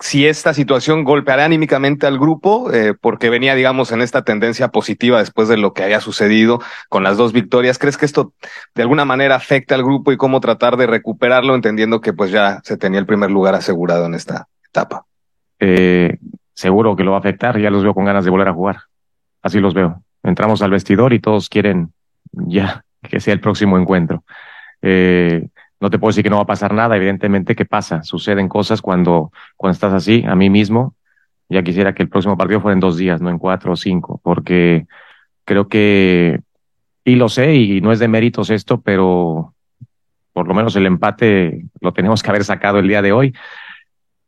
si 0.01 0.27
esta 0.27 0.55
situación 0.55 1.05
golpeará 1.05 1.45
anímicamente 1.45 2.07
al 2.07 2.19
grupo, 2.19 2.73
eh, 2.73 2.95
porque 2.99 3.29
venía, 3.29 3.55
digamos, 3.55 3.93
en 3.93 4.01
esta 4.01 4.23
tendencia 4.23 4.69
positiva 4.69 5.19
después 5.19 5.49
de 5.49 5.59
lo 5.59 5.75
que 5.75 5.83
haya 5.83 6.01
sucedido 6.01 6.61
con 6.89 7.03
las 7.03 7.17
dos 7.17 7.33
victorias. 7.33 7.79
¿Crees 7.79 7.99
que 7.99 8.07
esto 8.07 8.33
de 8.75 8.83
alguna 8.83 9.05
manera 9.05 9.35
afecta 9.35 9.75
al 9.75 9.85
grupo 9.85 10.13
y 10.13 10.17
cómo 10.17 10.41
tratar 10.41 10.77
de 10.77 10.87
recuperarlo, 10.87 11.55
entendiendo 11.55 12.01
que 12.01 12.13
pues 12.13 12.31
ya 12.31 12.61
se 12.65 12.77
tenía 12.77 13.01
el 13.01 13.07
primer 13.07 13.31
lugar 13.31 13.55
asegurado 13.55 14.07
en 14.07 14.15
esta 14.15 14.49
etapa? 14.67 15.05
Eh, 15.61 16.17
seguro 16.55 16.97
que 16.97 17.05
lo 17.05 17.11
va 17.11 17.19
a 17.19 17.21
afectar, 17.21 17.59
ya 17.59 17.71
los 17.71 17.83
veo 17.83 17.95
con 17.95 18.05
ganas 18.05 18.25
de 18.25 18.31
volver 18.31 18.49
a 18.49 18.55
jugar. 18.55 18.77
Así 19.43 19.61
los 19.61 19.75
veo. 19.75 20.03
Entramos 20.23 20.63
al 20.63 20.71
vestidor 20.71 21.13
y 21.13 21.21
todos 21.21 21.49
quieren 21.49 21.93
ya 22.33 22.85
que 23.03 23.21
sea 23.21 23.35
el 23.35 23.41
próximo 23.41 23.79
encuentro. 23.79 24.25
Eh, 24.83 25.49
no 25.81 25.91
te 25.91 25.99
puedo 25.99 26.11
decir 26.11 26.25
que 26.25 26.31
no 26.31 26.37
va 26.37 26.43
a 26.43 26.47
pasar 26.47 26.75
nada, 26.75 26.97
evidentemente 26.97 27.55
que 27.55 27.65
pasa, 27.65 28.03
suceden 28.03 28.49
cosas 28.49 28.83
cuando, 28.83 29.33
cuando 29.57 29.75
estás 29.75 29.93
así, 29.93 30.25
a 30.27 30.35
mí 30.35 30.51
mismo, 30.51 30.95
ya 31.49 31.63
quisiera 31.63 31.95
que 31.95 32.03
el 32.03 32.09
próximo 32.09 32.37
partido 32.37 32.61
fuera 32.61 32.75
en 32.75 32.81
dos 32.81 32.97
días, 32.97 33.21
no 33.21 33.31
en 33.31 33.39
cuatro 33.39 33.73
o 33.73 33.77
cinco, 33.77 34.21
porque 34.23 34.87
creo 35.45 35.69
que, 35.69 36.41
y 37.05 37.15
lo 37.15 37.29
sé, 37.29 37.55
y 37.55 37.81
no 37.81 37.93
es 37.93 37.99
de 37.99 38.09
méritos 38.09 38.51
esto, 38.51 38.81
pero 38.81 39.55
por 40.33 40.47
lo 40.47 40.55
menos 40.55 40.77
el 40.77 40.87
empate 40.87 41.65
lo 41.81 41.93
tenemos 41.93 42.23
que 42.23 42.31
haber 42.31 42.45
sacado 42.45 42.79
el 42.79 42.89
día 42.89 43.03
de 43.03 43.13
hoy, 43.13 43.35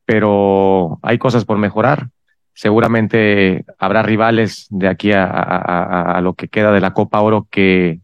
pero 0.04 0.98
hay 1.02 1.18
cosas 1.18 1.44
por 1.44 1.58
mejorar. 1.58 2.08
Seguramente 2.52 3.64
habrá 3.78 4.02
rivales 4.02 4.66
de 4.70 4.88
aquí 4.88 5.12
a, 5.12 5.24
a, 5.24 6.20
lo 6.20 6.34
que 6.34 6.48
queda 6.48 6.72
de 6.72 6.80
la 6.80 6.92
Copa 6.94 7.20
Oro 7.20 7.46
que 7.48 8.00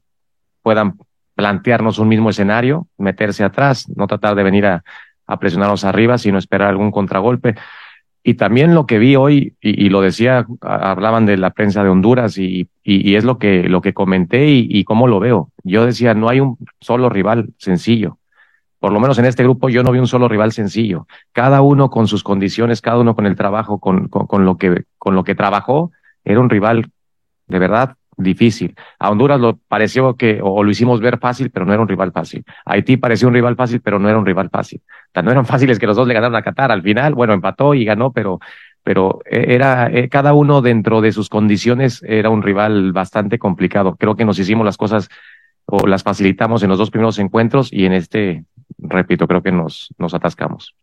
puedan 0.62 0.96
plantearnos 1.36 1.98
un 2.00 2.08
mismo 2.08 2.30
escenario, 2.30 2.88
meterse 2.98 3.44
atrás, 3.44 3.88
no 3.94 4.08
tratar 4.08 4.34
de 4.34 4.42
venir 4.42 4.66
a, 4.66 4.82
a 5.26 5.38
presionarnos 5.38 5.84
arriba, 5.84 6.18
sino 6.18 6.38
esperar 6.38 6.68
algún 6.68 6.90
contragolpe. 6.90 7.54
Y 8.22 8.34
también 8.34 8.74
lo 8.74 8.86
que 8.86 8.98
vi 8.98 9.14
hoy, 9.14 9.54
y, 9.60 9.88
lo 9.88 10.00
decía, 10.00 10.46
hablaban 10.60 11.26
de 11.26 11.36
la 11.36 11.50
prensa 11.50 11.84
de 11.84 11.90
Honduras 11.90 12.38
y, 12.38 12.68
y, 12.82 13.14
es 13.14 13.22
lo 13.22 13.38
que, 13.38 13.68
lo 13.68 13.80
que 13.80 13.94
comenté 13.94 14.48
y, 14.48 14.82
cómo 14.82 15.06
lo 15.06 15.20
veo. 15.20 15.52
Yo 15.62 15.86
decía, 15.86 16.12
no 16.14 16.28
hay 16.28 16.40
un 16.40 16.58
solo 16.80 17.08
rival 17.08 17.50
sencillo. 17.58 18.18
Por 18.80 18.92
lo 18.92 18.98
menos 18.98 19.18
en 19.20 19.26
este 19.26 19.44
grupo 19.44 19.68
yo 19.68 19.84
no 19.84 19.92
vi 19.92 20.00
un 20.00 20.08
solo 20.08 20.26
rival 20.26 20.50
sencillo. 20.50 21.06
Cada 21.32 21.60
uno 21.60 21.88
con 21.88 22.08
sus 22.08 22.24
condiciones, 22.24 22.80
cada 22.80 22.98
uno 22.98 23.14
con 23.14 23.26
el 23.26 23.36
trabajo, 23.36 23.78
con, 23.78 24.08
con, 24.08 24.26
con 24.26 24.44
lo, 24.44 24.56
que, 24.56 24.84
con 24.98 25.14
lo 25.14 25.22
que 25.22 25.36
trabajó, 25.36 25.92
era 26.24 26.40
un 26.40 26.50
rival 26.50 26.90
de 27.46 27.58
verdad 27.60 27.94
difícil. 28.16 28.74
A 28.98 29.10
Honduras 29.10 29.40
lo 29.40 29.58
pareció 29.68 30.16
que, 30.16 30.40
o 30.42 30.62
lo 30.62 30.70
hicimos 30.70 31.00
ver 31.00 31.18
fácil, 31.18 31.50
pero 31.50 31.66
no 31.66 31.72
era 31.72 31.82
un 31.82 31.88
rival 31.88 32.12
fácil. 32.12 32.44
Haití 32.64 32.96
pareció 32.96 33.28
un 33.28 33.34
rival 33.34 33.56
fácil, 33.56 33.80
pero 33.80 33.98
no 33.98 34.08
era 34.08 34.18
un 34.18 34.26
rival 34.26 34.50
fácil. 34.50 34.80
no 35.14 35.30
eran 35.30 35.46
fáciles 35.46 35.78
que 35.78 35.86
los 35.86 35.96
dos 35.96 36.08
le 36.08 36.14
ganaron 36.14 36.36
a 36.36 36.42
Qatar. 36.42 36.72
Al 36.72 36.82
final, 36.82 37.14
bueno, 37.14 37.32
empató 37.32 37.74
y 37.74 37.84
ganó, 37.84 38.12
pero, 38.12 38.40
pero 38.82 39.20
eh, 39.30 39.46
era, 39.48 39.88
eh, 39.88 40.08
cada 40.08 40.32
uno 40.32 40.62
dentro 40.62 41.00
de 41.00 41.12
sus 41.12 41.28
condiciones 41.28 42.02
era 42.06 42.30
un 42.30 42.42
rival 42.42 42.92
bastante 42.92 43.38
complicado. 43.38 43.96
Creo 43.96 44.16
que 44.16 44.24
nos 44.24 44.38
hicimos 44.38 44.64
las 44.64 44.76
cosas 44.76 45.08
o 45.66 45.86
las 45.86 46.02
facilitamos 46.02 46.62
en 46.62 46.68
los 46.68 46.78
dos 46.78 46.90
primeros 46.90 47.18
encuentros 47.18 47.72
y 47.72 47.86
en 47.86 47.92
este, 47.92 48.44
repito, 48.78 49.26
creo 49.26 49.42
que 49.42 49.52
nos, 49.52 49.92
nos 49.98 50.14
atascamos. 50.14 50.74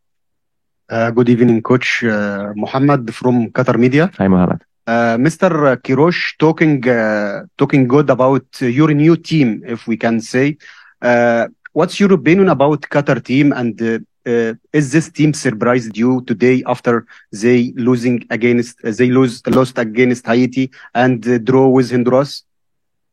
Uh, 0.92 1.10
good 1.12 1.30
evening, 1.30 1.62
coach 1.62 2.04
uh, 2.04 2.52
Muhammad 2.56 3.10
from 3.12 3.50
Qatar 3.52 3.78
Media. 3.78 4.12
Hi, 4.20 4.28
Muhammad. 4.28 4.60
Uh, 4.86 5.18
Mr. 5.18 5.78
Kirosh 5.82 6.38
talking 6.38 6.88
uh, 6.88 7.44
talking 7.58 7.88
good 7.88 8.10
about 8.10 8.46
your 8.60 8.94
new 8.94 9.16
team, 9.16 9.64
if 9.66 9.88
we 9.88 9.96
can 9.96 10.20
say. 10.20 10.58
Uh, 11.02 11.48
what's 11.72 12.00
your 12.00 12.12
opinion 12.14 12.50
about 12.50 12.82
Qatar 12.82 13.24
team, 13.24 13.54
and 13.54 14.06
is 14.26 14.92
this 14.92 15.10
team 15.10 15.34
surprised 15.34 15.98
you 15.98 16.22
today 16.24 16.64
after 16.66 17.06
they 17.32 17.74
losing 17.76 18.26
against 18.30 18.82
they 18.82 19.10
lose 19.10 19.42
lost 19.48 19.78
against 19.78 20.26
Haiti 20.26 20.70
and 20.94 21.22
draw 21.46 21.68
with 21.68 21.92
Honduras? 21.92 22.44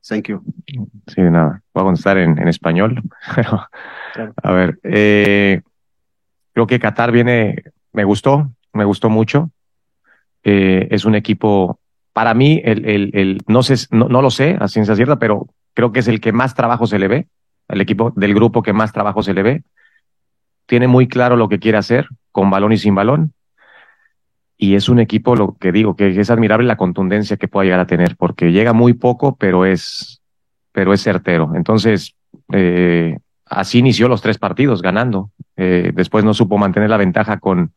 Thank 0.03 0.29
you. 0.29 0.43
Sí, 1.07 1.21
nada, 1.21 1.63
voy 1.75 1.83
a 1.83 1.85
contestar 1.85 2.19
en, 2.19 2.39
en 2.39 2.49
español. 2.49 3.03
a 4.43 4.53
ver, 4.53 4.79
eh, 4.83 5.63
creo 6.53 6.67
que 6.67 6.81
Qatar 6.81 7.13
viene, 7.13 7.63
me 7.93 8.05
gustó, 8.05 8.51
me 8.73 8.85
gustó 8.85 9.11
mucho. 9.11 9.51
Eh, 10.42 10.88
es 10.90 11.05
un 11.05 11.14
equipo, 11.14 11.79
para 12.12 12.35
mí, 12.35 12.61
el, 12.64 12.85
el, 12.87 13.11
el 13.14 13.42
no, 13.46 13.62
sé, 13.62 13.87
no, 13.90 14.09
no, 14.09 14.22
lo 14.22 14.31
sé 14.31 14.57
a 14.61 14.68
ciencia 14.68 14.96
cierta, 14.96 15.18
pero 15.18 15.48
creo 15.74 15.92
que 15.92 16.00
es 16.00 16.09
el 16.09 16.20
que 16.20 16.33
más 16.33 16.55
trabajo 16.55 16.87
se 16.87 16.98
le 16.98 17.09
ve, 17.09 17.26
el 17.68 17.81
equipo 17.81 18.12
del 18.16 18.35
grupo 18.35 18.62
que 18.62 18.72
más 18.72 18.92
trabajo 18.92 19.22
se 19.22 19.35
le 19.35 19.42
ve. 19.42 19.62
Tiene 20.66 20.88
muy 20.88 21.09
claro 21.09 21.37
lo 21.37 21.48
que 21.48 21.59
quiere 21.59 21.79
hacer, 21.79 22.09
con 22.33 22.50
balón 22.50 22.72
y 22.72 22.79
sin 22.79 22.94
balón. 22.94 23.33
Y 24.57 24.74
es 24.74 24.88
un 24.88 24.98
equipo, 24.98 25.37
lo 25.37 25.57
que 25.59 25.72
digo, 25.72 25.96
que 25.96 26.09
es 26.09 26.31
admirable 26.31 26.66
la 26.66 26.76
contundencia 26.76 27.37
que 27.37 27.48
pueda 27.48 27.64
llegar 27.64 27.81
a 27.81 27.87
tener, 27.87 28.16
porque 28.16 28.53
llega 28.53 28.72
muy 28.72 28.92
poco, 28.92 29.37
pero 29.37 29.64
es, 29.64 30.20
pero 30.72 30.92
es 30.92 31.03
certero. 31.03 31.53
Entonces, 31.55 32.14
eh, 32.53 33.18
así 33.46 33.79
inició 33.79 34.09
los 34.09 34.20
tres 34.20 34.38
partidos, 34.38 34.83
ganando. 34.83 35.31
Eh, 35.57 35.92
después 35.94 36.24
no 36.24 36.35
supo 36.35 36.59
mantener 36.59 36.90
la 36.90 36.98
ventaja 36.98 37.38
con, 37.38 37.72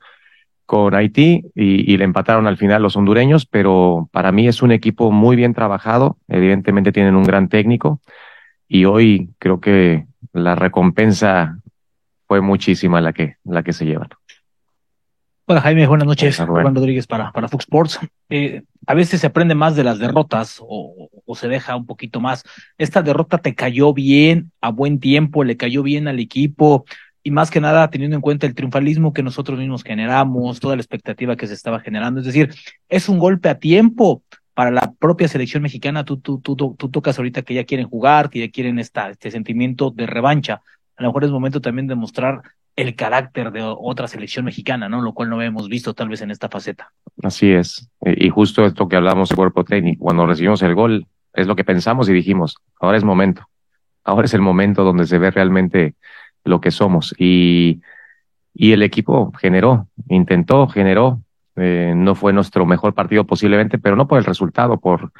con 0.73 0.95
Haití 0.95 1.51
y, 1.53 1.97
le 1.97 2.03
empataron 2.03 2.47
al 2.47 2.57
final 2.57 2.81
los 2.81 2.95
hondureños, 2.95 3.45
pero 3.45 4.09
para 4.11 4.31
mí 4.31 4.47
es 4.47 4.63
un 4.63 4.71
equipo 4.71 5.11
muy 5.11 5.35
bien 5.35 5.53
trabajado, 5.53 6.17
evidentemente 6.27 6.91
tienen 6.91 7.15
un 7.15 7.25
gran 7.25 7.47
técnico 7.47 8.01
y 8.67 8.85
hoy 8.85 9.29
creo 9.37 9.59
que 9.59 10.07
la 10.31 10.55
recompensa 10.55 11.59
fue 12.25 12.41
muchísima 12.41 13.01
la 13.01 13.13
que, 13.13 13.35
la 13.43 13.61
que 13.61 13.71
se 13.71 13.85
llevan. 13.85 14.09
Hola 15.45 15.61
Jaime, 15.61 15.85
buenas 15.85 16.07
noches. 16.07 16.39
Juan 16.39 16.73
Rodríguez 16.73 17.05
para, 17.05 17.31
para 17.31 17.49
Fox 17.49 17.65
Sports. 17.65 17.99
Eh, 18.31 18.63
a 18.87 18.95
veces 18.95 19.21
se 19.21 19.27
aprende 19.27 19.53
más 19.53 19.75
de 19.75 19.83
las 19.83 19.99
derrotas 19.99 20.57
o, 20.59 21.07
o, 21.23 21.35
se 21.35 21.49
deja 21.49 21.75
un 21.75 21.85
poquito 21.85 22.19
más. 22.19 22.43
Esta 22.79 23.03
derrota 23.03 23.37
te 23.37 23.53
cayó 23.53 23.93
bien, 23.93 24.51
a 24.59 24.71
buen 24.71 24.99
tiempo, 24.99 25.43
le 25.43 25.55
cayó 25.55 25.83
bien 25.83 26.07
al 26.07 26.19
equipo, 26.19 26.85
y 27.23 27.31
más 27.31 27.49
que 27.49 27.61
nada 27.61 27.89
teniendo 27.89 28.15
en 28.15 28.21
cuenta 28.21 28.45
el 28.45 28.53
triunfalismo 28.53 29.13
que 29.13 29.23
nosotros 29.23 29.57
mismos 29.57 29.83
generamos, 29.83 30.59
toda 30.59 30.75
la 30.75 30.81
expectativa 30.81 31.35
que 31.37 31.47
se 31.47 31.53
estaba 31.53 31.79
generando. 31.79 32.19
Es 32.19 32.25
decir, 32.25 32.53
es 32.89 33.07
un 33.07 33.17
golpe 33.17 33.49
a 33.49 33.59
tiempo 33.59 34.23
para 34.53 34.71
la 34.71 34.93
propia 34.99 35.27
selección 35.27 35.63
mexicana. 35.63 36.03
Tú, 36.03 36.17
tú, 36.17 36.39
tú, 36.39 36.55
tú 36.55 36.89
tocas 36.89 37.17
ahorita 37.17 37.41
que 37.41 37.53
ya 37.53 37.63
quieren 37.63 37.87
jugar, 37.87 38.29
que 38.29 38.39
ya 38.39 38.51
quieren 38.51 38.77
esta, 38.77 39.09
este 39.09 39.31
sentimiento 39.31 39.89
de 39.89 40.05
revancha. 40.05 40.61
A 40.97 41.03
lo 41.03 41.09
mejor 41.09 41.23
es 41.23 41.31
momento 41.31 41.61
también 41.61 41.87
de 41.87 41.95
mostrar 41.95 42.41
el 42.75 42.95
carácter 42.95 43.51
de 43.51 43.61
otra 43.61 44.07
selección 44.07 44.45
mexicana, 44.45 44.89
¿no? 44.89 45.01
Lo 45.01 45.13
cual 45.13 45.29
no 45.29 45.37
habíamos 45.37 45.69
visto 45.69 45.93
tal 45.93 46.09
vez 46.09 46.21
en 46.21 46.31
esta 46.31 46.49
faceta. 46.49 46.91
Así 47.21 47.51
es. 47.51 47.89
Y 48.01 48.29
justo 48.29 48.65
esto 48.65 48.87
que 48.87 48.95
hablamos 48.95 49.29
de 49.29 49.35
cuerpo 49.35 49.63
técnico, 49.63 50.03
cuando 50.03 50.25
recibimos 50.25 50.61
el 50.63 50.73
gol, 50.75 51.07
es 51.33 51.47
lo 51.47 51.55
que 51.55 51.63
pensamos 51.63 52.09
y 52.09 52.13
dijimos, 52.13 52.57
ahora 52.79 52.97
es 52.97 53.03
momento. 53.03 53.47
Ahora 54.03 54.25
es 54.25 54.33
el 54.33 54.41
momento 54.41 54.83
donde 54.83 55.05
se 55.05 55.17
ve 55.17 55.31
realmente 55.31 55.95
lo 56.43 56.61
que 56.61 56.71
somos. 56.71 57.13
Y, 57.17 57.81
y 58.53 58.71
el 58.71 58.83
equipo 58.83 59.31
generó, 59.39 59.87
intentó, 60.09 60.67
generó. 60.67 61.21
Eh, 61.55 61.93
no 61.95 62.15
fue 62.15 62.33
nuestro 62.33 62.65
mejor 62.65 62.93
partido 62.93 63.25
posiblemente, 63.25 63.77
pero 63.77 63.95
no 63.95 64.07
por 64.07 64.17
el 64.17 64.25
resultado, 64.25 64.79
por, 64.79 65.11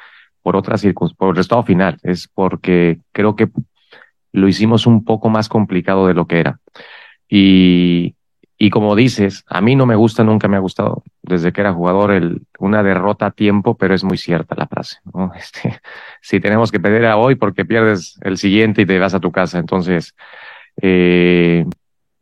por 0.42 0.56
otras 0.56 0.80
circunstancias, 0.80 1.18
por 1.18 1.28
el 1.30 1.36
resultado 1.36 1.62
final. 1.62 1.98
Es 2.02 2.28
porque 2.28 2.98
creo 3.12 3.36
que 3.36 3.48
lo 4.32 4.48
hicimos 4.48 4.86
un 4.86 5.04
poco 5.04 5.28
más 5.28 5.48
complicado 5.48 6.06
de 6.06 6.14
lo 6.14 6.26
que 6.26 6.40
era. 6.40 6.58
Y, 7.28 8.16
y 8.56 8.70
como 8.70 8.94
dices, 8.94 9.44
a 9.48 9.60
mí 9.60 9.76
no 9.76 9.86
me 9.86 9.96
gusta, 9.96 10.24
nunca 10.24 10.48
me 10.48 10.56
ha 10.56 10.60
gustado 10.60 11.02
desde 11.22 11.52
que 11.52 11.60
era 11.60 11.72
jugador 11.72 12.12
el, 12.12 12.42
una 12.58 12.82
derrota 12.82 13.26
a 13.26 13.30
tiempo, 13.30 13.76
pero 13.76 13.94
es 13.94 14.04
muy 14.04 14.16
cierta 14.16 14.54
la 14.56 14.66
frase. 14.66 14.98
¿no? 15.12 15.32
Este, 15.36 15.80
si 16.20 16.40
tenemos 16.40 16.70
que 16.70 16.80
perder 16.80 17.06
a 17.06 17.16
hoy 17.16 17.34
porque 17.34 17.64
pierdes 17.64 18.18
el 18.22 18.36
siguiente 18.36 18.82
y 18.82 18.86
te 18.86 18.98
vas 18.98 19.14
a 19.14 19.20
tu 19.20 19.32
casa. 19.32 19.58
Entonces, 19.58 20.14
eh, 20.80 21.64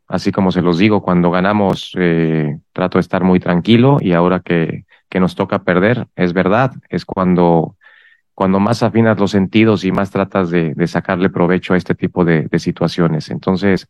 así 0.09 0.33
como 0.33 0.53
se 0.53 0.63
los 0.63 0.79
digo, 0.79 1.03
cuando 1.03 1.31
ganamos 1.31 1.93
eh, 1.99 2.59
trato 2.73 2.99
de 2.99 3.01
estar 3.01 3.25
muy 3.25 3.41
tranquilo 3.41 3.99
y 4.01 4.13
ahora 4.13 4.41
que, 4.41 4.85
que 5.09 5.21
nos 5.21 5.35
toca 5.35 5.63
perder, 5.65 6.07
es 6.17 6.33
verdad, 6.33 6.73
es 6.89 7.05
cuando, 7.05 7.77
cuando 8.35 8.61
más 8.61 8.83
afinas 8.83 9.19
los 9.19 9.31
sentidos 9.31 9.85
y 9.85 9.93
más 9.93 10.11
tratas 10.11 10.51
de, 10.51 10.75
de 10.75 10.87
sacarle 10.87 11.31
provecho 11.31 11.75
a 11.75 11.77
este 11.77 11.95
tipo 11.95 12.25
de, 12.25 12.43
de, 12.43 12.59
situaciones. 12.59 13.31
Entonces, 13.31 13.89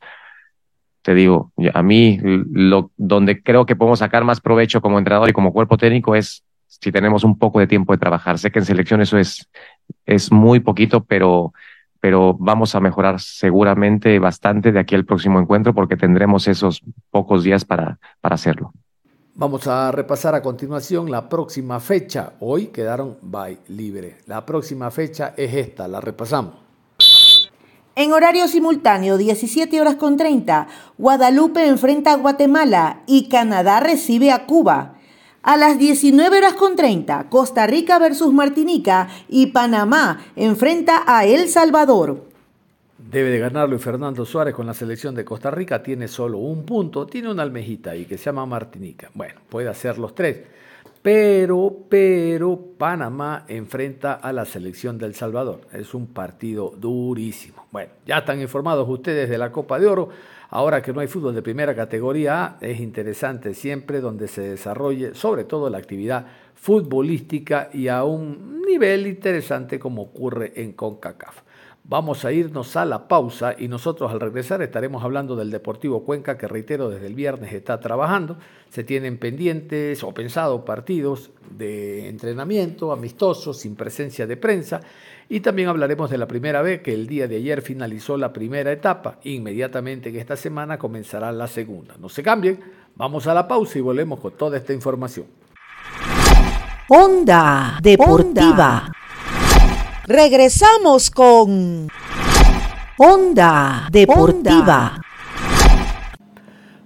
te 1.02 1.14
digo, 1.14 1.52
a 1.74 1.82
mí 1.82 2.20
lo, 2.22 2.92
donde 2.96 3.42
creo 3.42 3.66
que 3.66 3.76
podemos 3.76 3.98
sacar 3.98 4.24
más 4.24 4.40
provecho 4.40 4.80
como 4.80 4.98
entrenador 4.98 5.28
y 5.28 5.32
como 5.32 5.52
cuerpo 5.52 5.76
técnico 5.76 6.14
es 6.14 6.44
si 6.66 6.90
tenemos 6.90 7.24
un 7.24 7.38
poco 7.38 7.60
de 7.60 7.66
tiempo 7.66 7.92
de 7.92 7.98
trabajar. 7.98 8.38
Sé 8.38 8.50
que 8.50 8.60
en 8.60 8.64
selección 8.64 9.00
eso 9.02 9.18
es, 9.18 9.48
es 10.06 10.32
muy 10.32 10.60
poquito, 10.60 11.04
pero 11.04 11.52
pero 12.02 12.34
vamos 12.36 12.74
a 12.74 12.80
mejorar 12.80 13.20
seguramente 13.20 14.18
bastante 14.18 14.72
de 14.72 14.80
aquí 14.80 14.96
al 14.96 15.04
próximo 15.04 15.38
encuentro 15.38 15.72
porque 15.72 15.96
tendremos 15.96 16.48
esos 16.48 16.82
pocos 17.12 17.44
días 17.44 17.64
para, 17.64 18.00
para 18.20 18.34
hacerlo. 18.34 18.72
Vamos 19.36 19.68
a 19.68 19.92
repasar 19.92 20.34
a 20.34 20.42
continuación 20.42 21.12
la 21.12 21.28
próxima 21.28 21.78
fecha. 21.78 22.32
Hoy 22.40 22.66
quedaron 22.66 23.18
by 23.22 23.56
libre. 23.68 24.16
La 24.26 24.44
próxima 24.44 24.90
fecha 24.90 25.32
es 25.36 25.54
esta, 25.54 25.86
la 25.86 26.00
repasamos. 26.00 26.54
En 27.94 28.12
horario 28.12 28.48
simultáneo, 28.48 29.16
17 29.16 29.80
horas 29.80 29.94
con 29.94 30.16
30, 30.16 30.66
Guadalupe 30.98 31.64
enfrenta 31.68 32.14
a 32.14 32.16
Guatemala 32.16 33.02
y 33.06 33.28
Canadá 33.28 33.78
recibe 33.78 34.32
a 34.32 34.44
Cuba. 34.46 34.96
A 35.44 35.56
las 35.56 35.76
19 35.76 36.38
horas 36.38 36.54
con 36.54 36.76
30, 36.76 37.28
Costa 37.28 37.66
Rica 37.66 37.98
versus 37.98 38.32
Martinica 38.32 39.08
y 39.28 39.46
Panamá 39.48 40.24
enfrenta 40.36 41.02
a 41.04 41.24
El 41.24 41.48
Salvador. 41.48 42.26
Debe 42.96 43.30
de 43.30 43.40
ganarlo 43.40 43.74
y 43.74 43.80
Fernando 43.80 44.24
Suárez 44.24 44.54
con 44.54 44.66
la 44.66 44.72
selección 44.72 45.16
de 45.16 45.24
Costa 45.24 45.50
Rica. 45.50 45.82
Tiene 45.82 46.06
solo 46.06 46.38
un 46.38 46.64
punto, 46.64 47.06
tiene 47.06 47.28
una 47.28 47.42
almejita 47.42 47.90
ahí 47.90 48.04
que 48.04 48.18
se 48.18 48.26
llama 48.26 48.46
Martinica. 48.46 49.10
Bueno, 49.14 49.40
puede 49.48 49.68
hacer 49.68 49.98
los 49.98 50.14
tres. 50.14 50.42
Pero, 51.02 51.76
pero 51.88 52.56
Panamá 52.78 53.44
enfrenta 53.48 54.12
a 54.14 54.32
la 54.32 54.44
selección 54.44 54.96
del 54.96 55.16
Salvador. 55.16 55.62
Es 55.72 55.92
un 55.92 56.06
partido 56.06 56.72
durísimo. 56.78 57.66
Bueno, 57.72 57.90
ya 58.06 58.18
están 58.18 58.40
informados 58.40 58.88
ustedes 58.88 59.28
de 59.28 59.38
la 59.38 59.50
Copa 59.50 59.80
de 59.80 59.88
Oro. 59.88 60.08
Ahora 60.54 60.82
que 60.82 60.92
no 60.92 61.00
hay 61.00 61.06
fútbol 61.06 61.34
de 61.34 61.40
primera 61.40 61.74
categoría 61.74 62.58
es 62.60 62.78
interesante 62.78 63.54
siempre 63.54 64.02
donde 64.02 64.28
se 64.28 64.42
desarrolle 64.42 65.14
sobre 65.14 65.44
todo 65.44 65.70
la 65.70 65.78
actividad 65.78 66.26
futbolística 66.54 67.70
y 67.72 67.88
a 67.88 68.04
un 68.04 68.60
nivel 68.60 69.06
interesante 69.06 69.78
como 69.78 70.02
ocurre 70.02 70.52
en 70.56 70.74
CONCACAF. 70.74 71.40
Vamos 71.84 72.26
a 72.26 72.32
irnos 72.32 72.76
a 72.76 72.84
la 72.84 73.08
pausa 73.08 73.56
y 73.58 73.66
nosotros 73.66 74.12
al 74.12 74.20
regresar 74.20 74.60
estaremos 74.60 75.02
hablando 75.02 75.36
del 75.36 75.50
Deportivo 75.50 76.04
Cuenca 76.04 76.36
que 76.36 76.46
reitero 76.46 76.90
desde 76.90 77.06
el 77.06 77.14
viernes 77.14 77.54
está 77.54 77.80
trabajando. 77.80 78.36
Se 78.68 78.84
tienen 78.84 79.16
pendientes 79.16 80.04
o 80.04 80.12
pensados 80.12 80.60
partidos 80.64 81.30
de 81.50 82.10
entrenamiento 82.10 82.92
amistosos 82.92 83.58
sin 83.58 83.74
presencia 83.74 84.26
de 84.26 84.36
prensa 84.36 84.82
y 85.28 85.40
también 85.40 85.68
hablaremos 85.68 86.10
de 86.10 86.18
la 86.18 86.26
primera 86.26 86.62
vez 86.62 86.82
que 86.82 86.92
el 86.92 87.06
día 87.06 87.28
de 87.28 87.36
ayer 87.36 87.62
finalizó 87.62 88.16
la 88.16 88.32
primera 88.32 88.72
etapa. 88.72 89.18
Inmediatamente 89.24 90.08
en 90.08 90.16
esta 90.16 90.36
semana 90.36 90.78
comenzará 90.78 91.32
la 91.32 91.46
segunda. 91.46 91.94
No 91.98 92.08
se 92.08 92.22
cambien, 92.22 92.60
vamos 92.96 93.26
a 93.26 93.34
la 93.34 93.48
pausa 93.48 93.78
y 93.78 93.80
volvemos 93.80 94.20
con 94.20 94.32
toda 94.32 94.58
esta 94.58 94.72
información. 94.72 95.26
Onda 96.88 97.78
Deportiva. 97.80 98.92
Regresamos 100.06 101.10
con 101.10 101.88
Onda 102.98 103.88
Deportiva. 103.90 105.00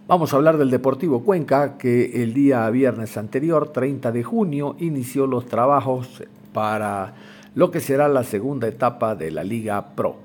Vamos 0.06 0.32
a 0.32 0.36
hablar 0.36 0.56
del 0.56 0.70
Deportivo 0.70 1.24
Cuenca, 1.24 1.76
que 1.76 2.22
el 2.22 2.32
día 2.32 2.70
viernes 2.70 3.16
anterior, 3.16 3.72
30 3.72 4.12
de 4.12 4.22
junio, 4.22 4.76
inició 4.78 5.26
los 5.26 5.46
trabajos 5.46 6.22
para 6.52 7.14
lo 7.56 7.70
que 7.70 7.80
será 7.80 8.06
la 8.06 8.22
segunda 8.22 8.68
etapa 8.68 9.16
de 9.16 9.30
la 9.30 9.42
Liga 9.42 9.94
Pro. 9.96 10.16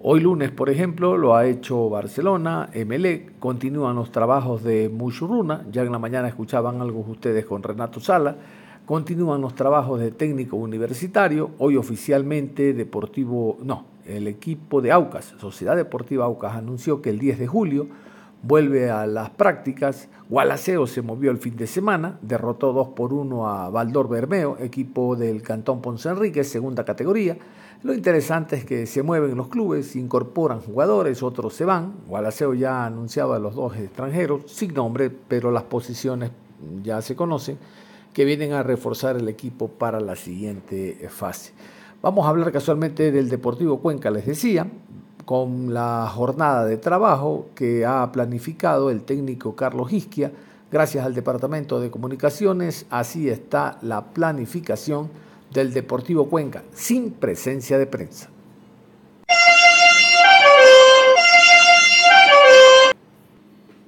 Hoy 0.00 0.18
lunes, 0.18 0.50
por 0.50 0.68
ejemplo, 0.68 1.16
lo 1.16 1.36
ha 1.36 1.46
hecho 1.46 1.88
Barcelona, 1.88 2.68
MLE, 2.74 3.30
continúan 3.38 3.94
los 3.94 4.10
trabajos 4.10 4.64
de 4.64 4.88
Mushuruna, 4.88 5.64
ya 5.70 5.82
en 5.82 5.92
la 5.92 6.00
mañana 6.00 6.26
escuchaban 6.26 6.80
algo 6.80 7.04
ustedes 7.08 7.46
con 7.46 7.62
Renato 7.62 8.00
Sala, 8.00 8.36
Continúan 8.86 9.40
los 9.40 9.54
trabajos 9.54 10.00
de 10.00 10.10
técnico 10.10 10.56
universitario, 10.56 11.52
hoy 11.58 11.76
oficialmente 11.76 12.72
Deportivo, 12.72 13.56
no, 13.62 13.84
el 14.04 14.26
equipo 14.26 14.80
de 14.80 14.90
Aucas, 14.90 15.32
Sociedad 15.38 15.76
Deportiva 15.76 16.24
Aucas, 16.24 16.56
anunció 16.56 17.00
que 17.00 17.10
el 17.10 17.20
10 17.20 17.38
de 17.38 17.46
julio 17.46 17.86
vuelve 18.42 18.90
a 18.90 19.06
las 19.06 19.30
prácticas. 19.30 20.08
Gualaceo 20.28 20.86
se 20.86 21.02
movió 21.02 21.30
el 21.30 21.38
fin 21.38 21.56
de 21.56 21.66
semana, 21.66 22.18
derrotó 22.22 22.72
2 22.72 22.88
por 22.88 23.12
1 23.12 23.48
a 23.48 23.70
Valdor 23.70 24.08
Bermeo, 24.08 24.56
equipo 24.60 25.16
del 25.16 25.42
Cantón 25.42 25.80
Ponce 25.80 26.08
Enrique, 26.08 26.44
segunda 26.44 26.84
categoría. 26.84 27.36
Lo 27.82 27.94
interesante 27.94 28.56
es 28.56 28.64
que 28.64 28.86
se 28.86 29.02
mueven 29.02 29.36
los 29.36 29.48
clubes, 29.48 29.96
incorporan 29.96 30.60
jugadores, 30.60 31.22
otros 31.22 31.54
se 31.54 31.64
van. 31.64 31.94
Gualaceo 32.06 32.54
ya 32.54 32.82
ha 32.82 32.86
anunciado 32.86 33.32
a 33.32 33.38
los 33.38 33.54
dos 33.54 33.76
extranjeros, 33.76 34.42
sin 34.46 34.74
nombre, 34.74 35.10
pero 35.10 35.50
las 35.50 35.62
posiciones 35.64 36.30
ya 36.82 37.00
se 37.00 37.16
conocen 37.16 37.58
que 38.12 38.24
vienen 38.24 38.52
a 38.52 38.62
reforzar 38.62 39.16
el 39.16 39.28
equipo 39.28 39.68
para 39.68 40.00
la 40.00 40.16
siguiente 40.16 41.08
fase. 41.08 41.52
Vamos 42.02 42.26
a 42.26 42.30
hablar 42.30 42.50
casualmente 42.50 43.12
del 43.12 43.28
Deportivo 43.28 43.80
Cuenca, 43.80 44.10
les 44.10 44.26
decía, 44.26 44.66
con 45.24 45.72
la 45.74 46.10
jornada 46.12 46.64
de 46.64 46.76
trabajo 46.76 47.48
que 47.54 47.84
ha 47.86 48.10
planificado 48.12 48.90
el 48.90 49.02
técnico 49.02 49.54
Carlos 49.54 49.92
Isquia, 49.92 50.32
gracias 50.70 51.04
al 51.04 51.14
Departamento 51.14 51.80
de 51.80 51.90
Comunicaciones, 51.90 52.86
así 52.90 53.28
está 53.28 53.78
la 53.82 54.06
planificación 54.06 55.10
del 55.52 55.72
Deportivo 55.72 56.28
Cuenca, 56.28 56.62
sin 56.72 57.10
presencia 57.12 57.78
de 57.78 57.86
prensa. 57.86 58.30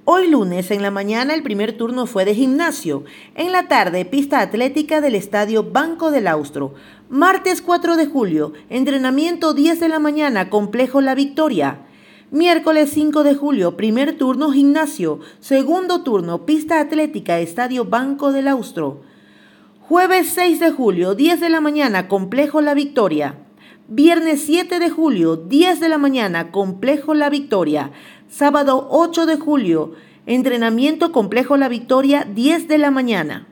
Hoy 0.05 0.29
lunes 0.29 0.73
en 0.73 0.83
la 0.83 0.91
mañana 0.91 1.33
el 1.33 1.45
primer 1.45 1.77
turno 1.77 2.07
fue 2.07 2.25
de 2.25 2.35
gimnasio. 2.35 3.05
En 3.37 3.53
la 3.53 3.69
tarde, 3.69 4.05
pista 4.05 4.41
atlética 4.41 5.01
del 5.01 5.15
estadio 5.15 5.63
Banco 5.71 6.11
del 6.11 6.27
Austro. 6.27 6.75
Martes 7.13 7.61
4 7.61 7.97
de 7.97 8.07
julio, 8.07 8.55
entrenamiento 8.71 9.53
10 9.53 9.81
de 9.81 9.91
la 9.91 9.99
mañana, 9.99 10.49
complejo 10.49 11.03
La 11.03 11.15
Victoria. 11.15 11.83
Miércoles 12.31 12.89
5 12.95 13.23
de 13.23 13.35
julio, 13.35 13.77
primer 13.77 14.17
turno 14.17 14.51
gimnasio. 14.51 15.21
Segundo 15.39 16.05
turno, 16.05 16.47
pista 16.47 16.81
atlética, 16.81 17.39
estadio 17.39 17.85
Banco 17.85 18.33
del 18.33 18.49
Austro. 18.49 19.03
Jueves 19.81 20.31
6 20.31 20.59
de 20.59 20.71
julio, 20.71 21.15
10 21.15 21.41
de 21.41 21.51
la 21.51 21.61
mañana, 21.61 22.09
complejo 22.09 22.63
La 22.63 22.73
Victoria. 22.73 23.41
Viernes 23.89 24.41
7 24.47 24.79
de 24.79 24.89
julio, 24.89 25.37
10 25.37 25.81
de 25.81 25.91
la 25.91 25.99
mañana, 25.99 26.51
complejo 26.51 27.13
La 27.13 27.29
Victoria. 27.29 27.91
Sábado 28.31 28.89
8 28.91 29.27
de 29.27 29.37
julio, 29.37 29.93
entrenamiento 30.25 31.13
complejo 31.13 31.59
La 31.59 31.69
Victoria, 31.69 32.27
10 32.35 32.69
de 32.69 32.79
la 32.79 32.91
mañana. 32.91 33.52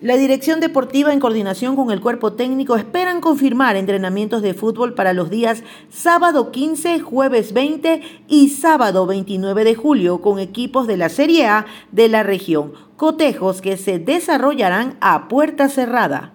La 0.00 0.16
dirección 0.16 0.60
deportiva 0.60 1.12
en 1.12 1.18
coordinación 1.18 1.74
con 1.74 1.90
el 1.90 2.00
cuerpo 2.00 2.34
técnico 2.34 2.76
esperan 2.76 3.20
confirmar 3.20 3.74
entrenamientos 3.74 4.42
de 4.42 4.54
fútbol 4.54 4.94
para 4.94 5.12
los 5.12 5.28
días 5.28 5.64
sábado 5.90 6.52
15, 6.52 7.00
jueves 7.00 7.52
20 7.52 8.02
y 8.28 8.50
sábado 8.50 9.06
29 9.06 9.64
de 9.64 9.74
julio 9.74 10.20
con 10.20 10.38
equipos 10.38 10.86
de 10.86 10.98
la 10.98 11.08
Serie 11.08 11.48
A 11.48 11.66
de 11.90 12.08
la 12.08 12.22
región, 12.22 12.74
cotejos 12.96 13.60
que 13.60 13.76
se 13.76 13.98
desarrollarán 13.98 14.96
a 15.00 15.26
puerta 15.26 15.68
cerrada. 15.68 16.30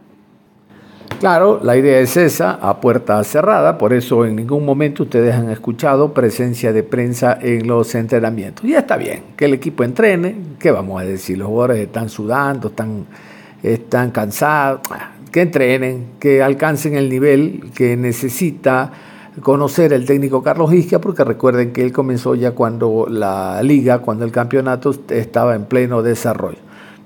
Claro, 1.21 1.61
la 1.63 1.77
idea 1.77 2.01
es 2.01 2.17
esa, 2.17 2.55
a 2.55 2.81
puerta 2.81 3.23
cerrada, 3.23 3.77
por 3.77 3.93
eso 3.93 4.25
en 4.25 4.35
ningún 4.35 4.65
momento 4.65 5.03
ustedes 5.03 5.33
han 5.35 5.49
escuchado 5.49 6.13
presencia 6.13 6.73
de 6.73 6.83
prensa 6.83 7.39
en 7.41 7.65
los 7.65 7.95
entrenamientos. 7.95 8.65
Ya 8.65 8.79
está 8.79 8.97
bien, 8.97 9.23
que 9.37 9.45
el 9.45 9.53
equipo 9.53 9.85
entrene, 9.85 10.35
¿qué 10.59 10.69
vamos 10.71 11.01
a 11.01 11.05
decir? 11.05 11.37
Los 11.37 11.47
jugadores 11.47 11.77
están 11.77 12.09
sudando, 12.09 12.67
están, 12.67 13.05
están 13.63 14.11
cansados, 14.11 14.81
que 15.31 15.41
entrenen, 15.41 16.07
que 16.19 16.43
alcancen 16.43 16.95
el 16.95 17.09
nivel 17.09 17.71
que 17.73 17.97
necesita 17.97 18.91
conocer 19.41 19.93
el 19.93 20.05
técnico 20.05 20.43
Carlos 20.43 20.71
Isquia, 20.73 21.01
porque 21.01 21.23
recuerden 21.23 21.73
que 21.73 21.83
él 21.83 21.91
comenzó 21.91 22.35
ya 22.35 22.51
cuando 22.51 23.07
la 23.09 23.63
liga, 23.63 23.99
cuando 23.99 24.25
el 24.25 24.31
campeonato 24.31 24.93
estaba 25.09 25.55
en 25.55 25.65
pleno 25.65 26.03
desarrollo. 26.03 26.59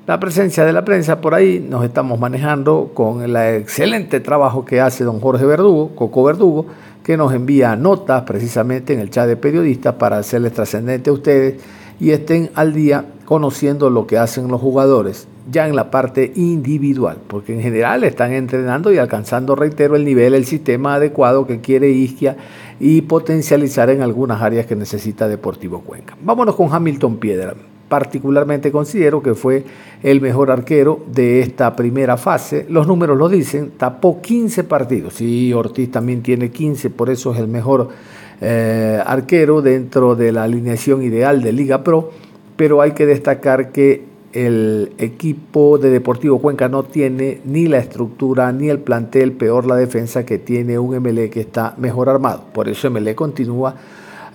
La 0.08 0.20
presencia 0.20 0.64
de 0.64 0.72
la 0.74 0.86
prensa 0.86 1.20
por 1.20 1.36
ahí 1.36 1.60
nos 1.60 1.84
estamos 1.84 2.20
manejando 2.20 2.92
con 2.94 3.22
el 3.22 3.36
excelente 3.36 4.20
trabajo 4.22 4.64
que 4.64 4.80
hace 4.80 5.04
don 5.04 5.20
Jorge 5.20 5.46
Verdugo, 5.46 5.96
Coco 5.96 6.24
Verdugo, 6.24 6.66
que 7.04 7.18
nos 7.18 7.34
envía 7.34 7.76
notas 7.76 8.24
precisamente 8.24 8.94
en 8.94 9.00
el 9.00 9.10
chat 9.10 9.28
de 9.28 9.36
periodistas 9.36 9.96
para 9.96 10.18
hacerles 10.18 10.54
trascendente 10.54 11.10
a 11.10 11.14
ustedes 11.14 11.62
y 12.00 12.12
estén 12.12 12.52
al 12.56 12.74
día 12.74 13.06
conociendo 13.26 13.90
lo 13.90 14.08
que 14.08 14.18
hacen 14.18 14.48
los 14.48 14.62
jugadores, 14.62 15.28
ya 15.50 15.68
en 15.68 15.76
la 15.76 15.90
parte 15.92 16.32
individual, 16.36 17.18
porque 17.28 17.54
en 17.54 17.62
general 17.62 18.04
están 18.04 18.34
entrenando 18.34 18.92
y 18.92 18.98
alcanzando, 18.98 19.56
reitero, 19.56 19.96
el 19.96 20.06
nivel, 20.06 20.34
el 20.34 20.46
sistema 20.46 20.96
adecuado 20.96 21.48
que 21.48 21.62
quiere 21.62 21.90
Isquia 21.90 22.38
y 22.80 23.02
potencializar 23.02 23.90
en 23.90 24.02
algunas 24.02 24.42
áreas 24.42 24.66
que 24.66 24.76
necesita 24.76 25.28
Deportivo 25.28 25.82
Cuenca. 25.82 26.18
Vámonos 26.22 26.56
con 26.56 26.74
Hamilton 26.74 27.18
Piedra 27.18 27.56
particularmente 27.88 28.72
considero 28.72 29.22
que 29.22 29.34
fue 29.34 29.64
el 30.04 30.22
mejor 30.22 30.52
arquero 30.52 31.00
de 31.08 31.42
esta 31.42 31.76
primera 31.76 32.18
fase. 32.18 32.66
Los 32.70 32.88
números 32.88 33.18
lo 33.18 33.30
dicen, 33.30 33.72
tapó 33.78 34.22
15 34.22 34.64
partidos. 34.66 35.22
y 35.22 35.54
Ortiz 35.54 35.92
también 35.92 36.22
tiene 36.22 36.52
15, 36.52 36.90
por 36.90 37.10
eso 37.10 37.34
es 37.34 37.40
el 37.40 37.48
mejor 37.48 37.90
eh, 38.42 39.02
arquero 39.06 39.62
dentro 39.62 40.16
de 40.16 40.32
la 40.32 40.44
alineación 40.44 41.02
ideal 41.04 41.42
de 41.42 41.54
Liga 41.54 41.84
Pro. 41.84 42.12
Pero 42.56 42.82
hay 42.82 42.92
que 42.92 43.06
destacar 43.06 43.72
que 43.72 44.04
el 44.38 44.94
equipo 45.00 45.80
de 45.80 45.90
Deportivo 45.90 46.38
Cuenca 46.38 46.70
no 46.70 46.84
tiene 46.84 47.42
ni 47.46 47.66
la 47.66 47.80
estructura 47.80 48.52
ni 48.52 48.70
el 48.70 48.78
plantel, 48.78 49.32
peor 49.32 49.66
la 49.66 49.76
defensa 49.76 50.28
que 50.28 50.38
tiene 50.38 50.78
un 50.78 50.96
MLE 51.00 51.32
que 51.32 51.40
está 51.40 51.74
mejor 51.78 52.08
armado. 52.08 52.44
Por 52.54 52.70
eso 52.70 52.92
MLE 52.92 53.16
continúa 53.16 53.74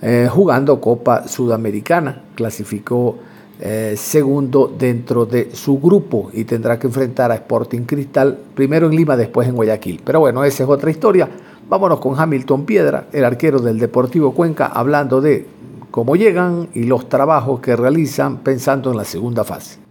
eh, 0.01 0.27
jugando 0.29 0.81
Copa 0.81 1.25
Sudamericana. 1.25 2.21
Clasificó 2.35 3.15
eh, 3.61 3.93
segundo 3.95 4.69
dentro 4.77 5.25
de 5.25 5.55
su 5.55 5.79
grupo 5.79 6.29
y 6.33 6.43
tendrá 6.43 6.77
que 6.77 6.87
enfrentar 6.87 7.31
a 7.31 7.35
Sporting 7.35 7.83
Cristal, 7.83 8.37
primero 8.53 8.87
en 8.87 8.97
Lima, 8.97 9.15
después 9.15 9.47
en 9.47 9.55
Guayaquil. 9.55 10.01
Pero 10.03 10.19
bueno, 10.19 10.43
esa 10.43 10.63
es 10.63 10.69
otra 10.69 10.91
historia. 10.91 11.29
Vámonos 11.69 12.01
con 12.01 12.19
Hamilton 12.19 12.65
Piedra, 12.65 13.07
el 13.13 13.23
arquero 13.23 13.59
del 13.59 13.79
Deportivo 13.79 14.33
Cuenca, 14.33 14.65
hablando 14.65 15.21
de 15.21 15.47
cómo 15.91 16.17
llegan 16.17 16.67
y 16.73 16.83
los 16.83 17.07
trabajos 17.07 17.61
que 17.61 17.77
realizan 17.77 18.39
pensando 18.39 18.91
en 18.91 18.97
la 18.97 19.05
segunda 19.05 19.45
fase. 19.45 19.82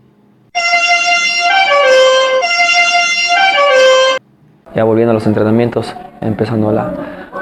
Ya 4.74 4.84
volviendo 4.84 5.10
a 5.10 5.14
los 5.14 5.26
entrenamientos, 5.26 5.94
empezando 6.20 6.72
la, 6.72 6.90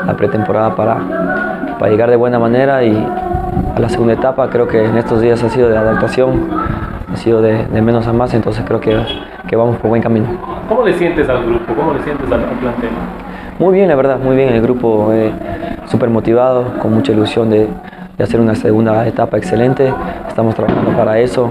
la 0.06 0.16
pretemporada 0.16 0.74
para, 0.74 1.76
para 1.78 1.90
llegar 1.90 2.10
de 2.10 2.16
buena 2.16 2.38
manera 2.38 2.82
y, 2.84 3.06
a 3.74 3.80
la 3.80 3.88
segunda 3.88 4.14
etapa. 4.14 4.48
Creo 4.50 4.66
que 4.66 4.84
en 4.84 4.96
estos 4.96 5.20
días 5.20 5.42
ha 5.42 5.48
sido 5.48 5.68
de 5.68 5.76
adaptación, 5.76 6.48
ha 7.12 7.16
sido 7.16 7.42
de, 7.42 7.66
menos 7.80 8.06
a 8.06 8.12
más, 8.12 8.32
entonces 8.34 8.64
creo 8.66 8.80
que, 8.80 8.96
que, 9.48 9.56
vamos 9.56 9.76
por 9.76 9.90
buen 9.90 10.02
camino. 10.02 10.26
¿Cómo 10.68 10.84
le 10.84 10.92
sientes 10.94 11.28
al 11.28 11.44
grupo? 11.44 11.74
¿Cómo 11.74 11.94
le 11.94 12.02
sientes 12.02 12.30
al, 12.30 12.40
plantel? 12.40 12.90
Muy 13.58 13.74
bien, 13.74 13.88
la 13.88 13.94
verdad, 13.94 14.18
muy 14.18 14.36
bien. 14.36 14.50
El 14.50 14.62
grupo 14.62 15.12
eh, 15.12 15.32
súper 15.86 16.08
motivado, 16.08 16.78
con 16.78 16.94
mucha 16.94 17.12
ilusión 17.12 17.50
de, 17.50 17.68
de, 18.20 18.24
hacer 18.24 18.40
una 18.40 18.54
segunda 18.54 19.06
etapa 19.06 19.38
excelente. 19.38 19.92
Estamos 20.28 20.54
trabajando 20.54 20.90
para 20.96 21.18
eso. 21.18 21.50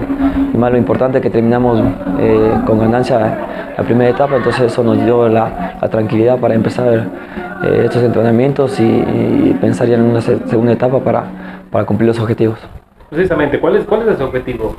Y 0.52 0.56
más 0.56 0.70
lo 0.70 0.78
importante 0.78 1.18
es 1.18 1.22
que 1.22 1.30
terminamos 1.30 1.80
eh, 2.18 2.52
con 2.66 2.78
ganancia 2.78 3.38
la 3.76 3.84
primera 3.84 4.10
etapa, 4.10 4.36
entonces 4.36 4.72
eso 4.72 4.82
nos 4.82 5.02
dio 5.02 5.28
la, 5.28 5.76
la 5.80 5.88
tranquilidad 5.88 6.38
para 6.38 6.54
empezar 6.54 7.08
eh, 7.64 7.82
estos 7.84 8.02
entrenamientos 8.02 8.78
y, 8.80 8.84
y, 8.84 9.56
pensar 9.60 9.88
ya 9.88 9.94
en 9.94 10.02
una 10.02 10.20
segunda 10.20 10.72
etapa 10.72 10.98
para, 11.00 11.24
para 11.70 11.84
cumplir 11.84 12.08
los 12.08 12.18
objetivos. 12.18 12.58
Precisamente, 13.08 13.58
¿cuál 13.58 13.76
es, 13.76 13.84
cuál 13.84 14.02
es 14.02 14.14
ese 14.14 14.22
objetivo? 14.22 14.74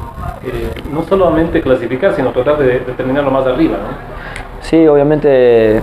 Eh, 0.45 0.81
no 0.91 1.03
solamente 1.03 1.61
clasificar, 1.61 2.13
sino 2.13 2.31
tratar 2.31 2.57
de, 2.57 2.79
de 2.79 2.93
terminarlo 2.95 3.31
más 3.31 3.45
arriba, 3.45 3.77
¿no? 3.77 4.21
Sí, 4.61 4.87
obviamente 4.87 5.81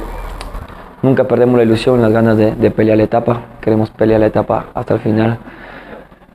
nunca 1.02 1.24
perdemos 1.24 1.56
la 1.56 1.64
ilusión, 1.64 2.00
las 2.00 2.12
ganas 2.12 2.36
de, 2.36 2.54
de, 2.54 2.70
pelear 2.70 2.96
la 2.96 3.04
etapa. 3.04 3.40
Queremos 3.60 3.90
pelear 3.90 4.20
la 4.20 4.26
etapa 4.26 4.66
hasta 4.74 4.94
el 4.94 5.00
final, 5.00 5.38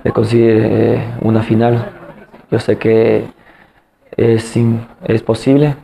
de 0.04 0.12
conseguir 0.12 0.60
eh, 0.64 1.04
una 1.22 1.42
final. 1.42 1.92
Yo 2.52 2.60
sé 2.60 2.78
que 2.78 3.26
es, 4.16 4.56
es 5.04 5.24
posible, 5.24 5.76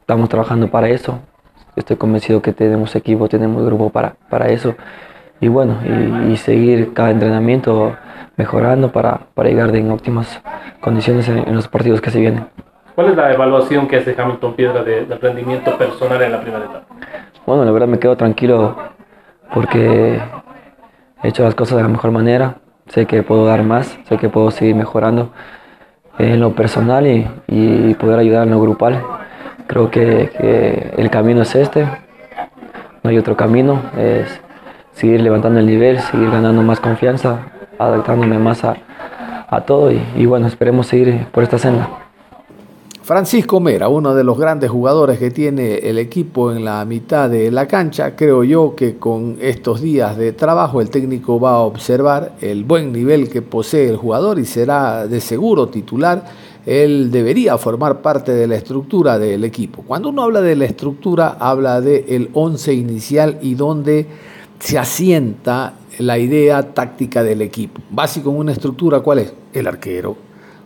estamos 0.00 0.28
trabajando 0.28 0.68
para 0.68 0.88
eso. 0.88 1.20
Estoy 1.76 1.96
convencido 1.96 2.40
que 2.40 2.52
tenemos 2.52 2.94
equipo, 2.94 3.28
tenemos 3.28 3.64
grupo 3.64 3.90
para, 3.90 4.14
para 4.28 4.48
eso. 4.48 4.74
Y 5.40 5.48
bueno, 5.48 5.78
y, 5.84 6.32
y 6.32 6.36
seguir 6.36 6.92
cada 6.94 7.10
entrenamiento 7.10 7.96
mejorando 8.36 8.90
para, 8.90 9.20
para 9.34 9.48
llegar 9.48 9.74
en 9.74 9.90
óptimas 9.90 10.40
condiciones 10.80 11.28
en, 11.28 11.38
en, 11.38 11.54
los 11.54 11.68
partidos 11.68 12.00
que 12.00 12.10
se 12.10 12.20
vienen. 12.20 12.46
¿Cuál 12.94 13.10
es 13.10 13.16
la 13.16 13.32
evaluación 13.32 13.88
que 13.88 13.96
hace 13.96 14.14
Hamilton 14.16 14.54
Piedra 14.54 14.82
de, 14.84 15.04
del 15.06 15.20
rendimiento 15.20 15.76
personal 15.76 16.22
en 16.22 16.32
la 16.32 16.40
primera 16.40 16.64
etapa? 16.64 16.86
Bueno, 17.46 17.64
la 17.64 17.72
verdad 17.72 17.88
me 17.88 17.98
quedo 17.98 18.16
tranquilo 18.16 18.76
porque 19.52 20.20
he 21.22 21.28
hecho 21.28 21.42
las 21.42 21.54
cosas 21.54 21.76
de 21.76 21.82
la 21.82 21.88
mejor 21.88 22.10
manera. 22.10 22.56
Sé 22.88 23.06
que 23.06 23.22
puedo 23.22 23.46
dar 23.46 23.62
más, 23.62 23.98
sé 24.08 24.18
que 24.18 24.28
puedo 24.28 24.50
seguir 24.50 24.74
mejorando 24.74 25.30
en 26.18 26.38
lo 26.40 26.54
personal 26.54 27.06
y, 27.06 27.26
y 27.48 27.94
poder 27.94 28.18
ayudar 28.18 28.44
en 28.44 28.50
lo 28.50 28.60
grupal. 28.60 29.02
Creo 29.66 29.90
que, 29.90 30.30
que 30.38 30.92
el 30.96 31.10
camino 31.10 31.42
es 31.42 31.54
este, 31.54 31.86
no 33.02 33.10
hay 33.10 33.18
otro 33.18 33.36
camino, 33.36 33.80
es 33.96 34.40
seguir 34.92 35.22
levantando 35.22 35.60
el 35.60 35.66
nivel, 35.66 35.98
seguir 36.00 36.30
ganando 36.30 36.62
más 36.62 36.80
confianza, 36.80 37.38
adaptándome 37.78 38.38
más 38.38 38.64
a, 38.64 38.76
a 39.48 39.60
todo 39.62 39.90
y, 39.90 40.00
y, 40.16 40.26
bueno, 40.26 40.46
esperemos 40.46 40.86
seguir 40.86 41.26
por 41.32 41.42
esta 41.42 41.58
senda. 41.58 42.03
Francisco 43.04 43.60
Mera, 43.60 43.88
uno 43.88 44.14
de 44.14 44.24
los 44.24 44.38
grandes 44.38 44.70
jugadores 44.70 45.18
que 45.18 45.30
tiene 45.30 45.74
el 45.74 45.98
equipo 45.98 46.52
en 46.52 46.64
la 46.64 46.82
mitad 46.86 47.28
de 47.28 47.50
la 47.50 47.68
cancha, 47.68 48.16
creo 48.16 48.44
yo 48.44 48.74
que 48.74 48.96
con 48.96 49.36
estos 49.42 49.82
días 49.82 50.16
de 50.16 50.32
trabajo 50.32 50.80
el 50.80 50.88
técnico 50.88 51.38
va 51.38 51.50
a 51.50 51.58
observar 51.58 52.32
el 52.40 52.64
buen 52.64 52.94
nivel 52.94 53.28
que 53.28 53.42
posee 53.42 53.90
el 53.90 53.98
jugador 53.98 54.38
y 54.38 54.46
será 54.46 55.06
de 55.06 55.20
seguro 55.20 55.68
titular. 55.68 56.24
Él 56.64 57.10
debería 57.10 57.58
formar 57.58 58.00
parte 58.00 58.32
de 58.32 58.46
la 58.46 58.56
estructura 58.56 59.18
del 59.18 59.44
equipo. 59.44 59.82
Cuando 59.86 60.08
uno 60.08 60.22
habla 60.22 60.40
de 60.40 60.56
la 60.56 60.64
estructura, 60.64 61.36
habla 61.38 61.82
del 61.82 62.06
el 62.08 62.30
once 62.32 62.72
inicial 62.72 63.36
y 63.42 63.54
donde 63.54 64.06
se 64.58 64.78
asienta 64.78 65.74
la 65.98 66.16
idea 66.16 66.72
táctica 66.72 67.22
del 67.22 67.42
equipo. 67.42 67.82
Básico 67.90 68.30
una 68.30 68.52
estructura, 68.52 69.00
¿cuál 69.00 69.18
es? 69.18 69.34
El 69.52 69.66
arquero. 69.66 70.16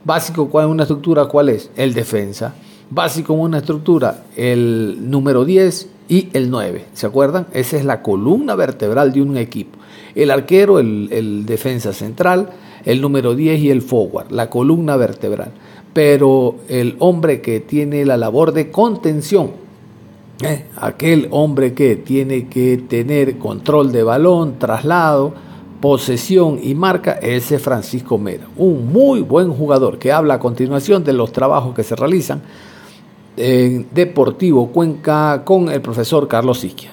Básico 0.05 0.49
en 0.61 0.68
una 0.68 0.84
estructura, 0.84 1.26
¿cuál 1.26 1.49
es? 1.49 1.70
El 1.76 1.94
defensa. 1.94 2.55
Básico 2.90 3.34
en 3.34 3.40
una 3.40 3.59
estructura, 3.59 4.24
el 4.36 5.11
número 5.11 5.44
10 5.44 5.88
y 6.09 6.28
el 6.32 6.51
9. 6.51 6.86
¿Se 6.94 7.07
acuerdan? 7.07 7.46
Esa 7.53 7.76
es 7.76 7.84
la 7.84 8.03
columna 8.03 8.55
vertebral 8.55 9.12
de 9.12 9.22
un 9.22 9.36
equipo. 9.36 9.78
El 10.14 10.30
arquero, 10.30 10.78
el, 10.78 11.09
el 11.12 11.44
defensa 11.44 11.92
central, 11.92 12.51
el 12.84 13.01
número 13.01 13.34
10 13.34 13.61
y 13.61 13.70
el 13.70 13.82
forward, 13.82 14.30
la 14.30 14.49
columna 14.49 14.96
vertebral. 14.96 15.53
Pero 15.92 16.57
el 16.68 16.96
hombre 17.01 17.40
que 17.40 17.61
tiene 17.61 18.05
la 18.05 18.16
labor 18.16 18.53
de 18.53 18.70
contención, 18.70 19.51
¿eh? 20.42 20.64
aquel 20.76 21.28
hombre 21.30 21.74
que 21.74 21.96
tiene 21.96 22.46
que 22.49 22.78
tener 22.78 23.38
control 23.38 23.92
de 23.92 24.03
balón, 24.03 24.59
traslado, 24.59 25.34
posesión 25.81 26.59
y 26.62 26.74
marca, 26.74 27.18
ese 27.22 27.59
Francisco 27.59 28.18
Mera, 28.18 28.45
un 28.57 28.93
muy 28.93 29.20
buen 29.20 29.53
jugador 29.53 29.99
que 29.99 30.12
habla 30.12 30.35
a 30.35 30.39
continuación 30.39 31.05
de 31.05 31.12
los 31.12 31.33
trabajos 31.33 31.74
que 31.74 31.83
se 31.83 31.95
realizan 31.95 32.43
en 33.37 33.87
Deportivo 33.93 34.68
Cuenca 34.68 35.43
con 35.45 35.68
el 35.70 35.81
profesor 35.81 36.26
Carlos 36.26 36.64
Isquia. 36.64 36.91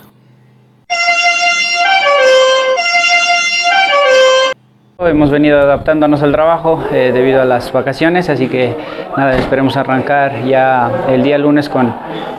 Hemos 4.98 5.30
venido 5.30 5.60
adaptándonos 5.60 6.24
al 6.24 6.32
trabajo 6.32 6.82
eh, 6.92 7.12
debido 7.14 7.42
a 7.42 7.46
las 7.46 7.72
vacaciones, 7.74 8.30
así 8.30 8.48
que 8.48 8.76
nada, 9.18 9.36
esperemos 9.36 9.76
arrancar 9.76 10.46
ya 10.46 11.06
el 11.10 11.22
día 11.22 11.38
lunes 11.38 11.68
con, 11.68 11.94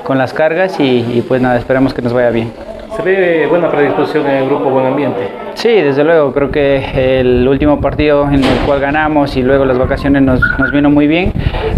con 0.05 0.17
las 0.17 0.33
cargas 0.33 0.81
y, 0.81 1.05
y 1.15 1.25
pues 1.27 1.43
nada, 1.43 1.59
esperemos 1.59 1.93
que 1.93 2.03
nos 2.03 2.13
vaya 2.13 2.31
bien. 2.31 2.53
¿Se 2.97 3.03
ve 3.03 3.47
buena 3.47 3.71
predisposición 3.71 4.27
en 4.27 4.37
el 4.37 4.47
grupo 4.47 4.71
Buen 4.71 4.87
Ambiente? 4.87 5.29
Sí, 5.53 5.69
desde 5.69 6.03
luego, 6.03 6.33
creo 6.33 6.51
que 6.51 7.21
el 7.21 7.47
último 7.47 7.79
partido 7.79 8.27
en 8.27 8.43
el 8.43 8.59
cual 8.65 8.81
ganamos 8.81 9.37
y 9.37 9.43
luego 9.43 9.67
las 9.67 9.77
vacaciones 9.77 10.23
nos, 10.23 10.41
nos 10.59 10.73
vino 10.73 10.89
muy 10.89 11.07
bien 11.07 11.31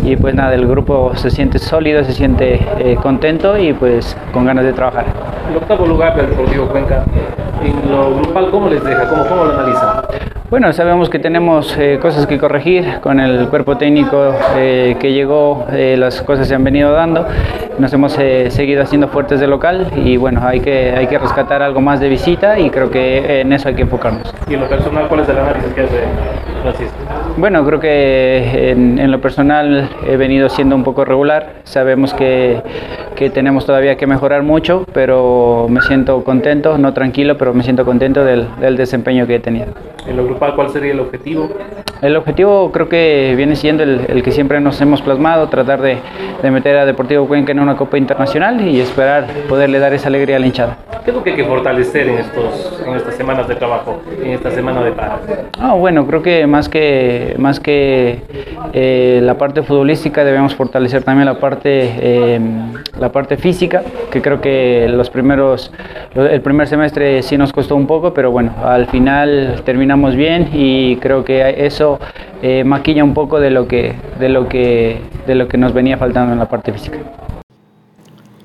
y 0.04 0.14
pues 0.16 0.36
nada, 0.36 0.54
el 0.54 0.68
grupo 0.68 1.12
se 1.16 1.30
siente 1.30 1.58
sólido, 1.58 2.04
se 2.04 2.12
siente 2.12 2.60
eh, 2.78 2.96
contento 3.02 3.58
y 3.58 3.72
pues 3.72 4.16
con 4.32 4.46
ganas 4.46 4.64
de 4.64 4.72
trabajar. 4.72 5.06
El 5.50 5.56
octavo 5.56 5.86
lugar 5.86 6.14
del 6.16 6.28
Deportivo 6.30 6.66
Cuenca, 6.68 7.04
en 7.64 7.90
lo 7.90 8.14
grupal, 8.14 8.50
¿cómo 8.52 8.68
les 8.68 8.84
deja? 8.84 9.08
¿Cómo, 9.08 9.26
cómo 9.26 9.44
lo 9.44 9.58
analizan? 9.58 10.02
Bueno, 10.50 10.72
sabemos 10.72 11.10
que 11.10 11.18
tenemos 11.18 11.76
eh, 11.76 11.98
cosas 12.00 12.26
que 12.26 12.38
corregir 12.38 13.00
con 13.02 13.20
el 13.20 13.48
cuerpo 13.48 13.76
técnico 13.76 14.34
eh, 14.56 14.96
que 14.98 15.12
llegó, 15.12 15.66
eh, 15.70 15.94
las 15.98 16.22
cosas 16.22 16.48
se 16.48 16.54
han 16.54 16.64
venido 16.64 16.90
dando, 16.90 17.26
nos 17.78 17.92
hemos 17.92 18.12
seguido 18.14 18.82
haciendo 18.82 19.08
fuertes 19.08 19.40
de 19.40 19.46
local 19.46 19.92
y 19.94 20.16
bueno, 20.16 20.40
hay 20.42 20.60
que, 20.60 20.94
hay 20.96 21.06
que 21.06 21.18
rescatar 21.18 21.60
algo 21.60 21.82
más 21.82 22.00
de 22.00 22.08
visita 22.08 22.58
y 22.58 22.70
creo 22.70 22.90
que 22.90 23.42
en 23.42 23.52
eso 23.52 23.68
hay 23.68 23.74
que 23.74 23.82
enfocarnos. 23.82 24.34
¿Y 24.48 24.54
en 24.54 24.60
lo 24.60 24.68
personal 24.70 25.06
cuál 25.06 25.20
es 25.20 25.28
el 25.28 25.38
análisis 25.38 25.70
que 25.74 25.80
hace 25.82 26.04
Francisco? 26.62 26.96
Bueno, 27.38 27.64
creo 27.64 27.78
que 27.78 28.72
en, 28.72 28.98
en, 28.98 29.12
lo 29.12 29.20
personal 29.20 29.88
he 30.04 30.16
venido 30.16 30.48
siendo 30.48 30.74
un 30.74 30.82
poco 30.82 31.04
regular, 31.04 31.60
sabemos 31.62 32.12
que, 32.12 32.60
que 33.14 33.30
tenemos 33.30 33.64
todavía 33.64 33.96
que 33.96 34.08
mejorar 34.08 34.42
mucho, 34.42 34.84
pero 34.92 35.68
me 35.70 35.80
siento 35.82 36.24
contento, 36.24 36.78
no 36.78 36.92
tranquilo, 36.94 37.38
pero 37.38 37.54
me 37.54 37.62
siento 37.62 37.84
contento 37.84 38.24
del, 38.24 38.48
del 38.58 38.76
desempeño 38.76 39.24
que 39.28 39.36
he 39.36 39.38
tenido. 39.38 39.66
En 40.08 40.16
lo 40.16 40.24
grupal, 40.24 40.56
¿cuál 40.56 40.70
sería 40.70 40.92
el 40.92 41.00
objetivo? 41.00 41.48
El 42.00 42.16
objetivo 42.16 42.70
creo 42.72 42.88
que 42.88 43.34
viene 43.36 43.56
siendo 43.56 43.82
el, 43.82 44.02
el 44.08 44.22
que 44.22 44.30
siempre 44.30 44.60
nos 44.60 44.80
hemos 44.80 45.02
plasmado, 45.02 45.48
tratar 45.48 45.82
de, 45.82 45.98
de, 46.40 46.50
meter 46.50 46.78
a 46.78 46.86
Deportivo 46.86 47.26
Cuenca 47.26 47.50
en 47.50 47.58
una 47.58 47.76
Copa 47.76 47.98
Internacional 47.98 48.60
y 48.60 48.80
esperar 48.80 49.26
poderle 49.48 49.80
dar 49.80 49.92
esa 49.92 50.06
alegría 50.06 50.36
a 50.36 50.38
la 50.38 50.46
hinchada. 50.46 50.78
¿Qué 51.04 51.10
es 51.10 51.16
lo 51.16 51.24
que 51.24 51.30
hay 51.30 51.36
que 51.36 51.44
fortalecer 51.44 52.08
en, 52.08 52.18
estos, 52.18 52.80
en 52.86 52.94
estas 52.94 53.16
semanas 53.16 53.48
de 53.48 53.56
trabajo, 53.56 54.00
en 54.22 54.30
esta 54.30 54.50
semana 54.52 54.82
de 54.82 54.92
paro? 54.92 55.18
Ah, 55.58 55.74
bueno, 55.74 56.06
creo 56.06 56.22
que 56.22 56.46
más 56.46 56.68
que, 56.68 57.27
más 57.38 57.60
que 57.60 58.22
eh, 58.72 59.20
la 59.22 59.36
parte 59.36 59.62
futbolística 59.62 60.24
debemos 60.24 60.54
fortalecer 60.54 61.02
también 61.02 61.26
la 61.26 61.38
parte, 61.38 61.68
eh, 61.70 62.40
la 62.98 63.12
parte 63.12 63.36
física, 63.36 63.82
que 64.10 64.22
creo 64.22 64.40
que 64.40 64.88
los 64.88 65.10
primeros, 65.10 65.72
el 66.14 66.40
primer 66.40 66.68
semestre 66.68 67.22
sí 67.22 67.36
nos 67.36 67.52
costó 67.52 67.76
un 67.76 67.86
poco, 67.86 68.14
pero 68.14 68.30
bueno, 68.30 68.54
al 68.62 68.86
final 68.86 69.62
terminamos 69.64 70.16
bien 70.16 70.50
y 70.52 70.96
creo 70.96 71.24
que 71.24 71.66
eso 71.66 71.98
eh, 72.42 72.64
maquilla 72.64 73.04
un 73.04 73.14
poco 73.14 73.40
de 73.40 73.50
lo 73.50 73.66
que 73.66 73.94
de 74.18 74.28
lo 74.28 74.48
que 74.48 75.00
de 75.26 75.34
lo 75.34 75.48
que 75.48 75.58
nos 75.58 75.72
venía 75.72 75.96
faltando 75.96 76.32
en 76.32 76.38
la 76.38 76.48
parte 76.48 76.72
física. 76.72 76.98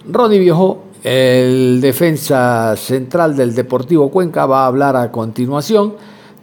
Ronnie 0.10 0.40
Viejo, 0.40 0.84
el 1.04 1.80
defensa 1.80 2.76
central 2.76 3.36
del 3.36 3.56
Deportivo 3.56 4.10
Cuenca, 4.10 4.46
va 4.46 4.64
a 4.64 4.68
hablar 4.68 4.96
a 4.96 5.12
continuación. 5.12 5.94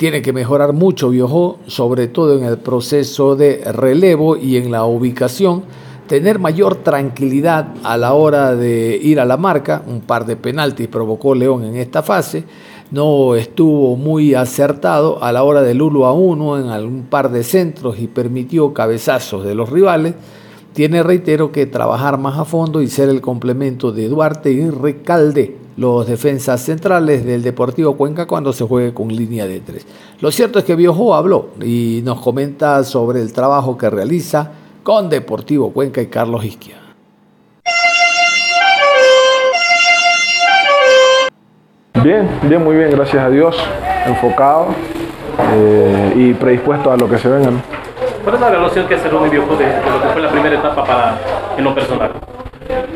Tiene 0.01 0.22
que 0.22 0.32
mejorar 0.32 0.72
mucho 0.72 1.11
Viejo, 1.11 1.59
sobre 1.66 2.09
todo 2.09 2.38
en 2.38 2.46
el 2.46 2.57
proceso 2.57 3.36
de 3.36 3.62
relevo 3.70 4.34
y 4.34 4.57
en 4.57 4.72
la 4.72 4.86
ubicación. 4.86 5.64
Tener 6.07 6.38
mayor 6.38 6.76
tranquilidad 6.76 7.74
a 7.82 7.98
la 7.98 8.14
hora 8.14 8.57
de 8.57 8.96
ir 8.96 9.20
a 9.20 9.26
la 9.26 9.36
marca. 9.36 9.82
Un 9.86 10.01
par 10.01 10.24
de 10.24 10.36
penaltis 10.36 10.88
provocó 10.88 11.34
León 11.34 11.64
en 11.64 11.76
esta 11.76 12.03
fase 12.03 12.44
no 12.90 13.34
estuvo 13.34 13.94
muy 13.94 14.34
acertado 14.34 15.22
a 15.22 15.32
la 15.32 15.42
hora 15.42 15.61
del 15.61 15.82
1 15.82 16.07
a 16.07 16.14
1 16.14 16.61
en 16.61 16.68
algún 16.68 17.03
par 17.03 17.30
de 17.30 17.44
centros 17.44 18.01
y 18.01 18.07
permitió 18.07 18.72
cabezazos 18.72 19.44
de 19.44 19.55
los 19.55 19.68
rivales, 19.68 20.14
tiene, 20.72 21.03
reitero, 21.03 21.53
que 21.53 21.66
trabajar 21.66 22.16
más 22.16 22.38
a 22.38 22.46
fondo 22.46 22.80
y 22.80 22.88
ser 22.88 23.11
el 23.11 23.20
complemento 23.20 23.92
de 23.92 24.09
Duarte 24.09 24.51
y 24.51 24.70
Recalde, 24.70 25.59
los 25.81 26.07
defensas 26.07 26.61
centrales 26.61 27.24
del 27.24 27.43
Deportivo 27.43 27.97
Cuenca 27.97 28.26
cuando 28.26 28.53
se 28.53 28.66
juegue 28.66 28.93
con 28.93 29.09
línea 29.09 29.47
de 29.47 29.61
tres. 29.61 29.87
Lo 30.20 30.31
cierto 30.31 30.59
es 30.59 30.66
que 30.66 30.74
Biojo 30.76 31.14
habló 31.14 31.49
y 31.62 32.03
nos 32.05 32.20
comenta 32.20 32.85
sobre 32.85 33.22
el 33.22 33.33
trabajo 33.33 33.78
que 33.78 33.89
realiza 33.89 34.51
con 34.83 35.09
Deportivo 35.09 35.72
Cuenca 35.72 36.03
y 36.03 36.09
Carlos 36.09 36.45
Isquia. 36.45 36.76
Bien, 42.03 42.28
bien, 42.43 42.62
muy 42.62 42.76
bien, 42.76 42.91
gracias 42.91 43.24
a 43.24 43.31
Dios, 43.31 43.57
enfocado 44.05 44.66
eh, 45.55 46.12
y 46.14 46.35
predispuesto 46.35 46.93
a 46.93 46.99
lo 46.99 47.09
que 47.09 47.16
se 47.16 47.26
venga. 47.26 47.53
¿Cuál 48.22 48.35
es 48.35 48.41
la 48.43 48.49
evaluación 48.49 48.87
que 48.87 48.97
hace 48.97 49.09
Ronnie 49.09 49.31
Viejo 49.31 49.57
de, 49.57 49.64
de, 49.64 49.91
lo 49.91 50.03
que 50.03 50.09
fue 50.09 50.20
la 50.20 50.31
primera 50.31 50.59
etapa 50.59 50.85
para, 50.85 51.20
en 51.57 51.64
lo 51.64 51.74
personal? 51.74 52.12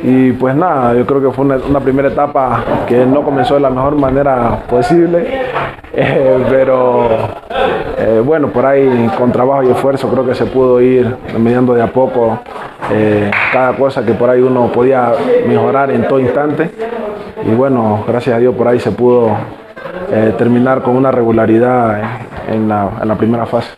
Y 0.02 0.32
pues 0.32 0.54
nada, 0.54 0.94
yo 0.94 1.06
creo 1.06 1.22
que 1.22 1.30
fue 1.30 1.44
una, 1.44 1.80
primera 1.80 2.08
etapa 2.08 2.62
que 2.86 3.06
no 3.06 3.22
comenzó 3.22 3.54
de 3.54 3.60
la 3.60 3.70
mejor 3.70 3.96
manera 3.96 4.58
posible, 4.68 5.26
eh, 5.94 6.44
pero 6.50 7.08
eh, 7.98 8.22
bueno, 8.24 8.48
por 8.48 8.66
ahí 8.66 9.10
con 9.16 9.32
trabajo 9.32 9.62
y 9.62 9.70
esfuerzo 9.70 10.08
creo 10.10 10.26
que 10.26 10.34
se 10.34 10.46
pudo 10.46 10.80
ir 10.80 11.16
mediando 11.38 11.74
de 11.74 11.82
a 11.82 11.86
poco 11.86 12.38
eh, 12.92 13.30
cada 13.52 13.72
cosa 13.72 14.04
que 14.04 14.12
por 14.12 14.28
ahí 14.28 14.40
uno 14.40 14.70
podía 14.72 15.12
mejorar 15.48 15.90
en 15.90 16.06
todo 16.06 16.20
instante. 16.20 16.70
Y 17.46 17.54
bueno, 17.54 18.04
gracias 18.06 18.36
a 18.36 18.38
Dios 18.38 18.54
por 18.54 18.68
ahí 18.68 18.80
se 18.80 18.90
pudo 18.90 19.30
terminar 20.38 20.82
con 20.82 20.96
una 20.96 21.10
regularidad 21.10 22.00
en 22.48 22.68
la 22.68 23.14
primera 23.16 23.46
fase. 23.46 23.70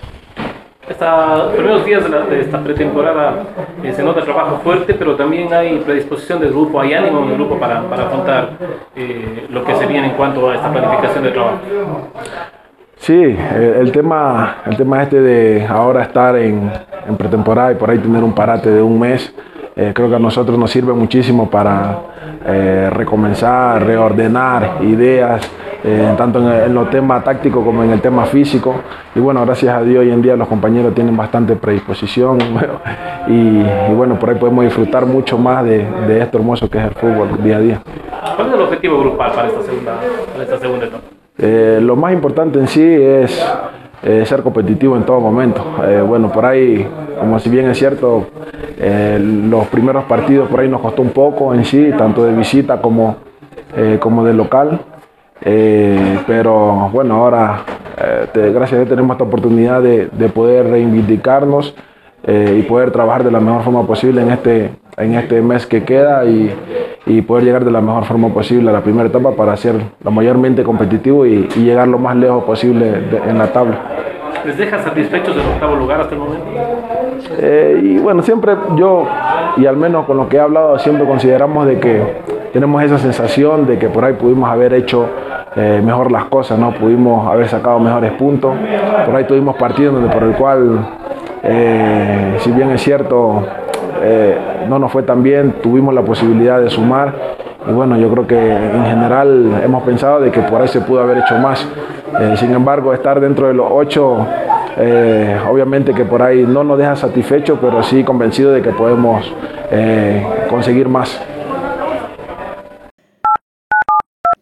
Estos 0.89 1.53
primeros 1.53 1.85
días 1.85 2.05
de, 2.31 2.41
esta 2.41 2.63
pretemporada 2.63 3.43
eh, 3.83 3.93
se 3.93 4.05
nota 4.05 4.23
trabajo 4.23 4.61
fuerte, 4.63 4.95
pero 4.95 5.17
también 5.17 5.53
hay 5.53 5.79
predisposición 5.81 6.39
del 6.41 6.51
grupo, 6.51 6.81
hay 6.81 6.95
ánimo 6.95 7.27
del 7.27 7.35
grupo 7.35 7.59
para, 7.59 7.83
para 7.83 8.05
afrontar 8.05 8.51
eh, 8.95 9.47
lo 9.51 9.65
que 9.65 9.75
se 9.75 9.87
viene 9.87 10.09
en 10.09 10.13
cuanto 10.15 10.49
a 10.49 10.55
esta 10.55 10.71
planificación 10.71 11.25
de 11.25 11.31
trabajo. 11.33 11.59
Sí, 12.99 13.37
el, 13.55 13.91
tema, 13.91 14.59
el 14.65 14.77
tema 14.77 15.03
este 15.03 15.21
de 15.21 15.67
ahora 15.67 16.03
estar 16.03 16.37
en, 16.37 16.71
en, 17.09 17.17
pretemporada 17.17 17.73
y 17.73 17.75
por 17.75 17.91
ahí 17.91 17.99
tener 17.99 18.23
un 18.23 18.33
parate 18.33 18.71
de 18.71 18.81
un 18.81 18.99
mes, 18.99 19.35
eh, 19.77 19.93
creo 19.95 20.09
que 20.09 20.17
a 20.17 20.19
nosotros 20.19 20.59
nos 20.59 20.71
sirve 20.71 20.93
muchísimo 20.93 21.49
para 21.51 22.01
recomenzar, 22.91 23.85
reordenar 23.85 24.79
ideas, 24.83 25.51
eh, 25.89 26.15
tanto 26.17 26.41
en, 26.41 26.65
en 26.65 26.75
los 26.75 26.91
temas 26.91 27.23
tácticos 27.23 27.65
como 27.65 27.85
en 27.85 27.93
el 27.93 28.01
tema 28.01 28.25
físico. 28.25 28.75
Y 29.15 29.21
bueno, 29.21 29.45
gracias 29.47 29.73
a 29.73 29.83
Dios 29.83 30.01
hoy 30.01 30.11
en 30.11 30.21
día 30.21 30.35
los 30.35 30.49
compañeros 30.49 30.93
tienen 30.95 31.17
bastante 31.17 31.55
predisposición 31.55 32.39
y, 33.29 33.63
bueno, 33.95 34.19
por 34.19 34.31
ahí 34.31 34.37
podemos 34.37 34.65
disfrutar 34.65 35.07
mucho 35.07 35.39
más 35.39 35.65
de, 35.65 35.87
esto 36.21 36.39
hermoso 36.39 36.69
que 36.69 36.79
es 36.79 36.85
el 36.85 36.91
fútbol 36.91 37.43
día 37.43 37.59
a 37.59 37.61
día. 37.61 37.83
¿Cuál 38.35 38.49
es 38.49 38.55
el 38.55 38.61
objetivo 38.63 38.99
grupal 38.99 39.31
para 39.31 39.47
esta 39.47 39.63
segunda, 39.63 40.01
para 40.33 40.45
esta 40.45 40.59
segunda 40.59 40.87
etapa? 40.87 41.05
Eh, 41.39 41.79
lo 41.83 41.95
más 41.95 42.13
importante 42.13 42.59
en 42.59 42.67
sí 42.67 42.83
es 42.83 43.47
eh, 44.03 44.25
ser 44.27 44.43
competitivo 44.43 44.97
en 44.97 45.05
todo 45.05 45.21
momento. 45.21 45.65
bueno, 46.07 46.31
por 46.31 46.45
ahí, 46.45 46.87
como 47.19 47.39
si 47.39 47.51
bien 47.51 47.69
es 47.71 47.79
cierto, 47.79 48.27
los 48.79 49.67
primeros 49.69 50.05
partidos 50.05 50.49
por 50.49 50.61
ahí 50.61 50.69
nos 50.69 50.81
costó 50.81 51.03
un 51.03 51.11
poco 51.11 51.55
en 51.55 51.65
sí, 51.65 51.91
tanto 51.97 52.25
de 52.25 52.35
visita 52.35 52.81
como, 52.81 53.17
como 54.01 54.25
de 54.25 54.35
local. 54.35 54.81
Eh, 55.43 56.19
pero 56.27 56.89
bueno, 56.93 57.17
ahora 57.17 57.63
eh, 57.99 58.27
gracias 58.55 58.73
a 58.73 58.77
Dios 58.77 58.89
tenemos 58.89 59.15
esta 59.15 59.25
oportunidad 59.25 59.83
de, 59.83 60.29
poder 60.35 60.69
reivindicarnos 60.69 61.75
eh, 62.25 62.57
y 62.59 62.63
poder 62.63 62.91
trabajar 62.91 63.23
de 63.23 63.31
la 63.31 63.41
mejor 63.41 63.63
forma 63.63 63.87
posible 63.87 64.23
en 64.23 64.31
este, 64.31 64.71
en 64.97 65.15
este 65.15 65.43
mes 65.43 65.67
que 65.67 65.85
queda 65.85 66.25
y, 66.25 66.53
poder 67.23 67.45
llegar 67.45 67.65
de 67.65 67.71
la 67.71 67.81
mejor 67.81 68.05
forma 68.05 68.29
posible 68.29 68.71
a 68.71 68.73
la 68.73 68.83
primera 68.83 69.09
etapa 69.09 69.33
para 69.33 69.57
ser 69.57 69.77
lo 70.03 70.11
mayormente 70.11 70.63
competitivo 70.63 71.25
y, 71.25 71.49
llegar 71.57 71.89
lo 71.89 71.99
más 71.99 72.17
lejos 72.17 72.45
posible 72.45 72.93
en 73.27 73.39
la 73.39 73.53
tabla. 73.53 73.81
¿Les 74.45 74.59
deja 74.59 74.79
satisfechos 74.83 75.35
del 75.35 75.47
octavo 75.47 75.77
lugar 75.77 76.01
hasta 76.01 76.15
el 76.15 76.21
momento? 76.21 76.47
y 77.83 77.99
bueno, 77.99 78.23
siempre 78.23 78.55
yo, 78.77 79.07
y 79.57 79.67
al 79.67 79.77
menos 79.77 80.07
con 80.07 80.17
lo 80.17 80.29
que 80.29 80.37
he 80.37 80.41
hablado, 80.41 80.79
siempre 80.79 81.07
consideramos 81.07 81.67
de 81.67 81.81
que 81.81 82.03
tenemos 82.53 82.83
esa 82.83 82.99
sensación 82.99 83.67
de 83.67 83.79
que 83.79 83.89
por 83.89 84.05
ahí 84.05 84.15
pudimos 84.15 84.49
haber 84.49 84.73
hecho 84.75 85.09
eh, 85.57 85.81
mejor 85.83 86.13
las 86.13 86.25
cosas, 86.25 86.59
¿no? 86.59 86.73
Pudimos 86.73 87.27
haber 87.27 87.49
sacado 87.49 87.79
mejores 87.79 88.13
puntos. 88.13 88.55
Por 89.05 89.17
ahí 89.17 89.25
tuvimos 89.25 89.57
partidos 89.57 89.95
donde 89.95 90.11
por 90.11 90.23
el 90.23 90.35
cual, 90.35 90.87
eh, 91.43 92.37
si 92.41 92.51
bien 92.53 92.71
es 92.71 92.83
cierto, 92.83 93.43
eh, 94.03 94.67
no 94.69 94.79
nos 94.79 94.93
fue 94.93 95.03
tan 95.03 95.23
bien, 95.23 95.57
tuvimos 95.63 95.95
la 95.95 96.03
posibilidad 96.03 96.61
de 96.61 96.71
sumar. 96.71 97.37
Y 97.69 97.73
bueno, 97.73 97.97
yo 97.99 98.11
creo 98.11 98.27
que 98.27 98.53
en 98.53 98.85
general 98.85 99.61
hemos 99.63 99.83
pensado 99.83 100.21
de 100.21 100.31
que 100.31 100.41
por 100.41 100.61
ahí 100.61 100.69
se 100.69 100.81
pudo 100.81 101.01
haber 101.01 101.19
hecho 101.19 101.37
más. 101.39 101.67
sin 102.37 102.53
embargo, 102.53 102.93
estar 102.95 103.21
dentro 103.21 103.49
de 103.49 103.55
los 103.55 103.67
ocho, 103.69 104.25
obviamente 105.51 105.93
que 105.93 106.05
por 106.05 106.23
ahí 106.23 106.45
no 106.47 106.63
nos 106.63 106.79
deja 106.79 106.95
satisfechos, 106.95 107.59
pero 107.61 107.83
sí 107.83 108.05
convencido 108.05 108.53
de 108.53 108.63
que 108.63 108.71
podemos 108.71 109.35
conseguir 110.49 110.89
más. 110.89 111.21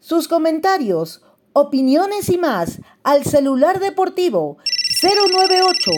Sus 0.00 0.28
comentarios, 0.28 1.22
opiniones 1.54 2.28
y 2.28 2.36
más 2.36 2.80
al 3.04 3.24
celular 3.24 3.80
deportivo 3.80 4.58
098 5.02 5.90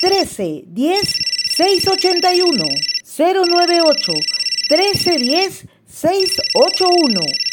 13 0.00 0.64
10 0.68 1.16
681 1.56 2.97
098 3.16 4.22
13 4.68 5.18
10 5.18 5.64
681 5.88 7.47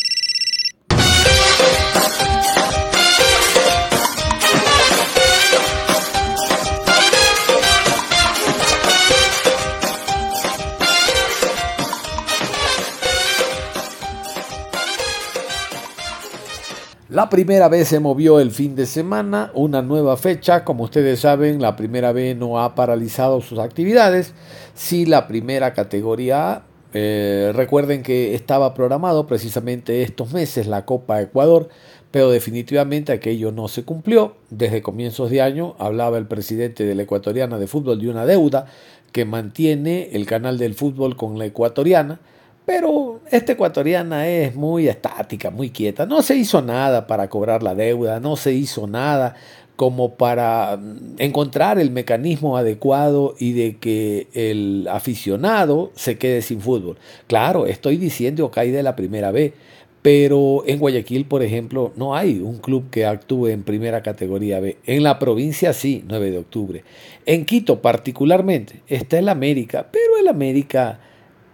La 17.15 17.29
primera 17.29 17.69
vez 17.69 17.87
se 17.87 18.01
movió 18.01 18.41
el 18.41 18.51
fin 18.51 18.75
de 18.75 18.85
semana, 18.85 19.49
una 19.53 19.81
nueva 19.81 20.17
fecha. 20.17 20.65
Como 20.65 20.83
ustedes 20.83 21.21
saben, 21.21 21.61
la 21.61 21.77
primera 21.77 22.11
vez 22.11 22.35
no 22.35 22.59
ha 22.59 22.75
paralizado 22.75 23.39
sus 23.39 23.57
actividades. 23.57 24.33
Sí, 24.73 25.05
la 25.05 25.25
primera 25.25 25.71
categoría 25.73 26.63
eh, 26.93 27.53
recuerden 27.55 28.03
que 28.03 28.35
estaba 28.35 28.73
programado 28.73 29.27
precisamente 29.27 30.03
estos 30.03 30.33
meses 30.33 30.67
la 30.67 30.83
Copa 30.83 31.21
Ecuador, 31.21 31.69
pero 32.11 32.29
definitivamente 32.29 33.13
aquello 33.13 33.53
no 33.53 33.69
se 33.69 33.85
cumplió. 33.85 34.35
Desde 34.49 34.81
comienzos 34.81 35.29
de 35.29 35.41
año 35.41 35.77
hablaba 35.79 36.17
el 36.17 36.27
presidente 36.27 36.83
de 36.83 36.95
la 36.95 37.03
Ecuatoriana 37.03 37.57
de 37.57 37.67
Fútbol 37.67 38.01
de 38.01 38.09
una 38.09 38.25
deuda 38.25 38.65
que 39.13 39.23
mantiene 39.23 40.09
el 40.11 40.25
canal 40.25 40.57
del 40.57 40.73
fútbol 40.73 41.15
con 41.15 41.39
la 41.39 41.45
Ecuatoriana 41.45 42.19
pero 42.65 43.21
esta 43.29 43.53
ecuatoriana 43.53 44.27
es 44.27 44.55
muy 44.55 44.87
estática, 44.87 45.51
muy 45.51 45.69
quieta. 45.69 46.05
No 46.05 46.21
se 46.21 46.35
hizo 46.35 46.61
nada 46.61 47.07
para 47.07 47.29
cobrar 47.29 47.61
la 47.63 47.75
deuda, 47.75 48.19
no 48.19 48.35
se 48.35 48.53
hizo 48.53 48.87
nada 48.87 49.35
como 49.75 50.15
para 50.15 50.77
mm, 50.77 51.15
encontrar 51.19 51.79
el 51.79 51.91
mecanismo 51.91 52.57
adecuado 52.57 53.35
y 53.39 53.53
de 53.53 53.77
que 53.77 54.27
el 54.33 54.87
aficionado 54.89 55.91
se 55.95 56.17
quede 56.17 56.41
sin 56.41 56.61
fútbol. 56.61 56.97
Claro, 57.27 57.65
estoy 57.65 57.97
diciendo 57.97 58.49
que 58.51 58.59
hay 58.61 58.71
de 58.71 58.83
la 58.83 58.95
primera 58.95 59.31
vez, 59.31 59.53
pero 60.01 60.63
en 60.67 60.79
Guayaquil, 60.79 61.25
por 61.25 61.41
ejemplo, 61.41 61.91
no 61.95 62.15
hay 62.15 62.39
un 62.39 62.59
club 62.59 62.89
que 62.91 63.05
actúe 63.05 63.47
en 63.47 63.63
primera 63.63 64.03
categoría 64.03 64.59
B. 64.59 64.77
En 64.85 65.03
la 65.03 65.17
provincia 65.17 65.73
sí, 65.73 66.03
9 66.07 66.31
de 66.31 66.37
octubre. 66.37 66.83
En 67.25 67.43
Quito 67.45 67.81
particularmente 67.81 68.81
está 68.87 69.17
el 69.17 69.29
América, 69.29 69.87
pero 69.91 70.17
el 70.19 70.27
América 70.27 70.99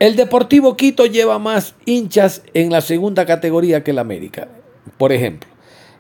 el 0.02 0.16
Deportivo 0.16 0.76
Quito 0.76 1.06
lleva 1.06 1.38
más 1.38 1.76
hinchas 1.86 2.42
en 2.56 2.72
la 2.72 2.82
segunda 2.82 3.28
categoría 3.28 3.84
que 3.84 3.92
el 3.92 4.00
América. 4.00 4.48
Por 4.98 5.12
ejemplo, 5.12 5.48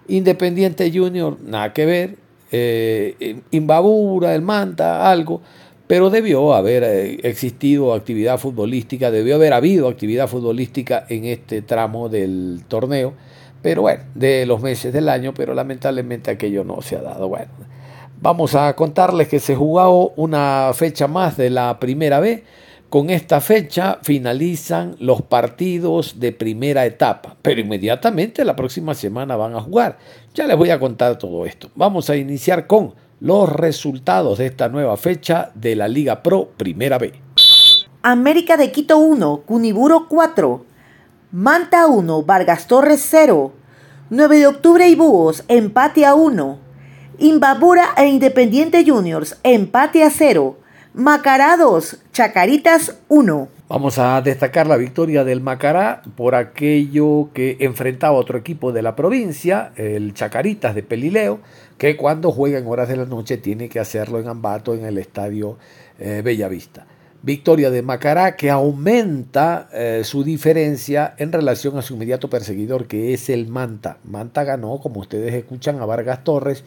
Independiente 0.08 0.91
Junior, 0.91 1.38
nada 1.39 1.72
que 1.72 1.86
ver. 1.86 2.16
Eh, 2.52 3.41
Imbabura, 3.52 4.34
el 4.34 4.41
Manta, 4.41 5.08
algo. 5.08 5.43
Pero 5.86 6.10
debió 6.10 6.56
haber 6.56 6.84
eh, 6.84 7.20
existido 7.22 7.93
actividad 7.93 8.39
futbolística, 8.39 9.12
debió 9.12 9.36
haber 9.36 9.54
habido 9.54 9.88
actividad 9.88 10.28
futbolística 10.28 11.06
en 11.08 11.26
este 11.26 11.62
tramo 11.62 12.10
del 12.10 12.64
torneo. 12.68 13.14
Pero 13.62 13.84
bueno, 13.84 14.02
de 14.16 14.47
los 14.47 14.64
meses 14.64 14.91
del 14.93 15.10
año, 15.10 15.36
pero 15.36 15.54
lamentablemente 15.54 16.32
aquello 16.32 16.64
no 16.64 16.82
se 16.82 16.95
ha 16.95 17.04
dado. 17.04 17.28
Bueno, 17.28 17.52
vamos 18.20 18.56
a 18.56 18.76
contarles 18.76 19.28
que 19.28 19.39
se 19.39 19.56
jugó 19.56 20.10
una 20.16 20.72
fecha 20.74 21.08
más 21.08 21.38
de 21.38 21.52
la 21.52 21.78
primera 21.80 22.20
vez 22.20 22.41
con 22.91 23.09
esta 23.09 23.39
fecha 23.39 23.99
finalizan 24.03 24.97
los 24.99 25.21
partidos 25.21 26.19
de 26.19 26.33
primera 26.33 26.85
etapa, 26.85 27.37
pero 27.41 27.61
inmediatamente 27.61 28.43
la 28.43 28.57
próxima 28.57 28.93
semana 28.95 29.37
van 29.37 29.55
a 29.55 29.61
jugar. 29.61 29.97
Ya 30.33 30.45
les 30.45 30.57
voy 30.57 30.71
a 30.71 30.79
contar 30.79 31.17
todo 31.17 31.45
esto. 31.45 31.71
Vamos 31.75 32.09
a 32.09 32.17
iniciar 32.17 32.67
con 32.67 32.93
los 33.21 33.47
resultados 33.47 34.39
de 34.39 34.47
esta 34.47 34.67
nueva 34.67 34.97
fecha 34.97 35.51
de 35.55 35.77
la 35.77 35.87
Liga 35.87 36.21
Pro 36.21 36.49
Primera 36.57 36.97
B. 36.97 37.13
América 38.01 38.57
de 38.57 38.73
Quito 38.73 38.97
1, 38.97 39.43
Cuniburo 39.45 40.07
4, 40.09 40.65
Manta 41.31 41.87
1, 41.87 42.23
Vargas 42.23 42.67
Torres 42.67 43.07
0, 43.09 43.53
9 44.09 44.37
de 44.37 44.47
octubre 44.47 44.89
y 44.89 44.95
Búhos, 44.95 45.45
empate 45.47 46.05
a 46.05 46.13
1, 46.13 46.59
Imbabura 47.19 47.85
e 47.95 48.07
Independiente 48.07 48.83
Juniors, 48.85 49.37
empate 49.43 50.03
a 50.03 50.09
0, 50.09 50.57
Macará 50.93 51.55
2, 51.55 51.99
Chacaritas 52.11 52.97
1. 53.07 53.47
Vamos 53.69 53.97
a 53.97 54.21
destacar 54.21 54.67
la 54.67 54.75
victoria 54.75 55.23
del 55.23 55.39
Macará 55.39 56.01
por 56.17 56.35
aquello 56.35 57.29
que 57.33 57.55
enfrentaba 57.61 58.17
otro 58.17 58.37
equipo 58.37 58.73
de 58.73 58.81
la 58.81 58.93
provincia, 58.93 59.71
el 59.77 60.13
Chacaritas 60.13 60.75
de 60.75 60.83
Pelileo, 60.83 61.39
que 61.77 61.95
cuando 61.95 62.33
juega 62.33 62.59
en 62.59 62.67
horas 62.67 62.89
de 62.89 62.97
la 62.97 63.05
noche 63.05 63.37
tiene 63.37 63.69
que 63.69 63.79
hacerlo 63.79 64.19
en 64.19 64.27
Ambato, 64.27 64.73
en 64.73 64.83
el 64.83 64.97
estadio 64.97 65.57
eh, 65.97 66.21
Bellavista. 66.25 66.85
Victoria 67.23 67.69
de 67.69 67.83
Macará 67.83 68.35
que 68.35 68.49
aumenta 68.49 69.69
eh, 69.71 70.01
su 70.03 70.23
diferencia 70.23 71.13
en 71.17 71.31
relación 71.31 71.77
a 71.77 71.83
su 71.83 71.93
inmediato 71.93 72.29
perseguidor 72.29 72.87
que 72.87 73.13
es 73.13 73.29
el 73.29 73.47
Manta. 73.47 73.99
Manta 74.03 74.43
ganó, 74.43 74.79
como 74.79 74.99
ustedes 74.99 75.33
escuchan, 75.35 75.79
a 75.79 75.85
Vargas 75.85 76.23
Torres 76.23 76.63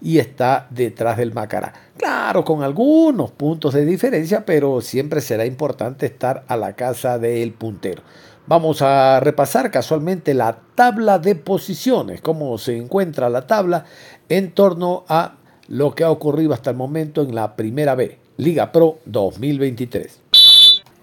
y 0.00 0.18
está 0.18 0.66
detrás 0.70 1.16
del 1.16 1.34
Macará. 1.34 1.72
Claro, 1.96 2.44
con 2.44 2.62
algunos 2.62 3.30
puntos 3.32 3.74
de 3.74 3.84
diferencia, 3.84 4.44
pero 4.44 4.80
siempre 4.80 5.20
será 5.20 5.44
importante 5.46 6.06
estar 6.06 6.44
a 6.48 6.56
la 6.56 6.74
casa 6.74 7.18
del 7.18 7.52
puntero. 7.52 8.02
Vamos 8.46 8.80
a 8.80 9.20
repasar 9.20 9.70
casualmente 9.70 10.32
la 10.32 10.58
tabla 10.74 11.18
de 11.18 11.34
posiciones, 11.34 12.20
cómo 12.20 12.56
se 12.56 12.76
encuentra 12.76 13.28
la 13.28 13.46
tabla 13.46 13.84
en 14.28 14.52
torno 14.52 15.04
a 15.08 15.34
lo 15.68 15.94
que 15.94 16.04
ha 16.04 16.10
ocurrido 16.10 16.54
hasta 16.54 16.70
el 16.70 16.76
momento 16.76 17.22
en 17.22 17.34
la 17.34 17.56
primera 17.56 17.94
B. 17.94 18.18
Liga 18.38 18.72
Pro 18.72 19.00
2023. 19.04 20.20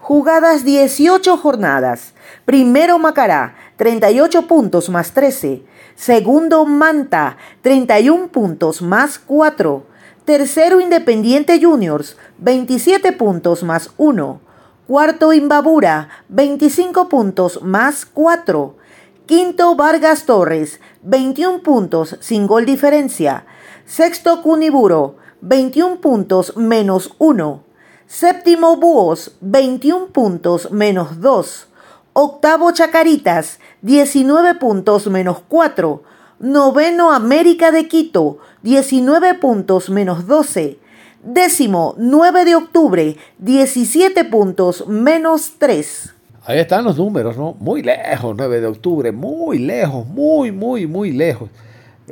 Jugadas 0.06 0.62
18 0.64 1.36
jornadas. 1.36 2.14
Primero 2.44 2.96
Macará, 2.96 3.56
38 3.74 4.46
puntos 4.46 4.88
más 4.88 5.10
13. 5.10 5.64
Segundo 5.96 6.64
Manta, 6.64 7.38
31 7.62 8.28
puntos 8.28 8.82
más 8.82 9.18
4. 9.18 9.84
Tercero 10.24 10.78
Independiente 10.78 11.60
Juniors, 11.60 12.16
27 12.38 13.14
puntos 13.14 13.64
más 13.64 13.90
1. 13.96 14.40
Cuarto 14.86 15.32
Imbabura, 15.32 16.08
25 16.28 17.08
puntos 17.08 17.60
más 17.64 18.06
4. 18.06 18.76
Quinto 19.26 19.74
Vargas 19.74 20.24
Torres, 20.24 20.78
21 21.02 21.64
puntos 21.64 22.16
sin 22.20 22.46
gol 22.46 22.64
diferencia. 22.64 23.44
Sexto 23.86 24.40
Cuniburo, 24.42 25.16
21 25.40 26.00
puntos 26.00 26.56
menos 26.56 27.16
1. 27.18 27.65
Séptimo 28.08 28.76
Búhos, 28.76 29.32
21 29.40 30.06
puntos 30.12 30.70
menos 30.70 31.20
2. 31.20 31.66
Octavo 32.12 32.70
Chacaritas, 32.70 33.58
19 33.82 34.54
puntos 34.54 35.08
menos 35.08 35.38
4. 35.48 36.02
Noveno 36.38 37.10
América 37.10 37.72
de 37.72 37.88
Quito, 37.88 38.38
19 38.62 39.34
puntos 39.34 39.90
menos 39.90 40.28
12. 40.28 40.78
Décimo 41.24 41.96
9 41.98 42.44
de 42.44 42.54
octubre, 42.54 43.16
17 43.38 44.24
puntos 44.26 44.86
menos 44.86 45.54
3. 45.58 46.14
Ahí 46.44 46.60
están 46.60 46.84
los 46.84 46.98
números, 46.98 47.36
¿no? 47.36 47.56
Muy 47.58 47.82
lejos, 47.82 48.36
9 48.38 48.60
de 48.60 48.66
octubre, 48.68 49.10
muy 49.10 49.58
lejos, 49.58 50.06
muy, 50.06 50.52
muy, 50.52 50.86
muy 50.86 51.10
lejos. 51.10 51.50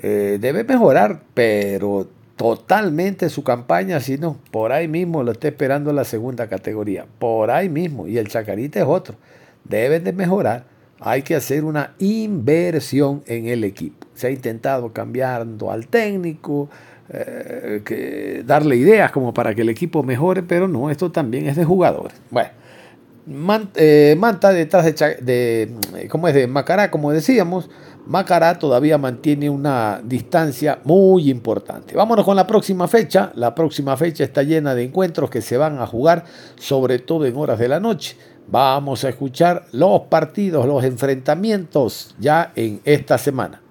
Eh, 0.02 0.38
debe 0.40 0.64
mejorar, 0.64 1.22
pero 1.34 2.08
totalmente 2.36 3.28
su 3.28 3.44
campaña, 3.44 4.00
si 4.00 4.18
no, 4.18 4.38
por 4.50 4.72
ahí 4.72 4.88
mismo 4.88 5.22
lo 5.22 5.32
está 5.32 5.48
esperando 5.48 5.92
la 5.92 6.04
segunda 6.04 6.48
categoría, 6.48 7.06
por 7.18 7.50
ahí 7.50 7.68
mismo, 7.68 8.08
y 8.08 8.18
el 8.18 8.28
Chacarita 8.28 8.80
es 8.80 8.86
otro, 8.86 9.16
deben 9.64 10.04
de 10.04 10.12
mejorar, 10.12 10.64
hay 11.00 11.22
que 11.22 11.34
hacer 11.34 11.64
una 11.64 11.94
inversión 11.98 13.22
en 13.26 13.46
el 13.46 13.62
equipo. 13.64 14.06
Se 14.14 14.28
ha 14.28 14.30
intentado 14.30 14.92
cambiando 14.92 15.70
al 15.70 15.86
técnico, 15.86 16.68
eh, 17.10 17.82
que 17.84 18.42
darle 18.46 18.76
ideas 18.76 19.12
como 19.12 19.34
para 19.34 19.54
que 19.54 19.60
el 19.60 19.68
equipo 19.68 20.02
mejore, 20.02 20.42
pero 20.42 20.66
no, 20.66 20.90
esto 20.90 21.12
también 21.12 21.46
es 21.46 21.56
de 21.56 21.64
jugadores. 21.64 22.16
Bueno, 22.30 22.50
eh, 23.74 24.16
Manta 24.18 24.52
detrás 24.52 24.84
de, 24.84 25.20
de, 25.20 26.08
¿cómo 26.08 26.28
es? 26.28 26.34
de 26.34 26.46
Macará, 26.46 26.90
como 26.90 27.12
decíamos, 27.12 27.68
Macará 28.06 28.58
todavía 28.58 28.98
mantiene 28.98 29.48
una 29.48 30.00
distancia 30.04 30.78
muy 30.84 31.30
importante. 31.30 31.94
Vámonos 31.96 32.24
con 32.24 32.36
la 32.36 32.46
próxima 32.46 32.86
fecha. 32.86 33.32
La 33.34 33.54
próxima 33.54 33.96
fecha 33.96 34.24
está 34.24 34.42
llena 34.42 34.74
de 34.74 34.84
encuentros 34.84 35.30
que 35.30 35.40
se 35.40 35.56
van 35.56 35.78
a 35.78 35.86
jugar, 35.86 36.24
sobre 36.56 36.98
todo 36.98 37.24
en 37.24 37.36
horas 37.36 37.58
de 37.58 37.68
la 37.68 37.80
noche. 37.80 38.18
Vamos 38.46 39.04
a 39.04 39.08
escuchar 39.08 39.64
los 39.72 40.02
partidos, 40.02 40.66
los 40.66 40.84
enfrentamientos 40.84 42.14
ya 42.18 42.52
en 42.54 42.82
esta 42.84 43.16
semana. 43.16 43.62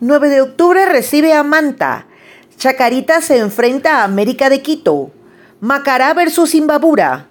9 0.00 0.28
de 0.30 0.40
octubre 0.40 0.86
recibe 0.86 1.34
a 1.34 1.42
Manta. 1.42 2.06
Chacarita 2.56 3.20
se 3.20 3.38
enfrenta 3.38 4.00
a 4.00 4.04
América 4.04 4.48
de 4.48 4.62
Quito. 4.62 5.10
Macará 5.60 6.14
versus 6.14 6.54
Imbabura. 6.54 7.28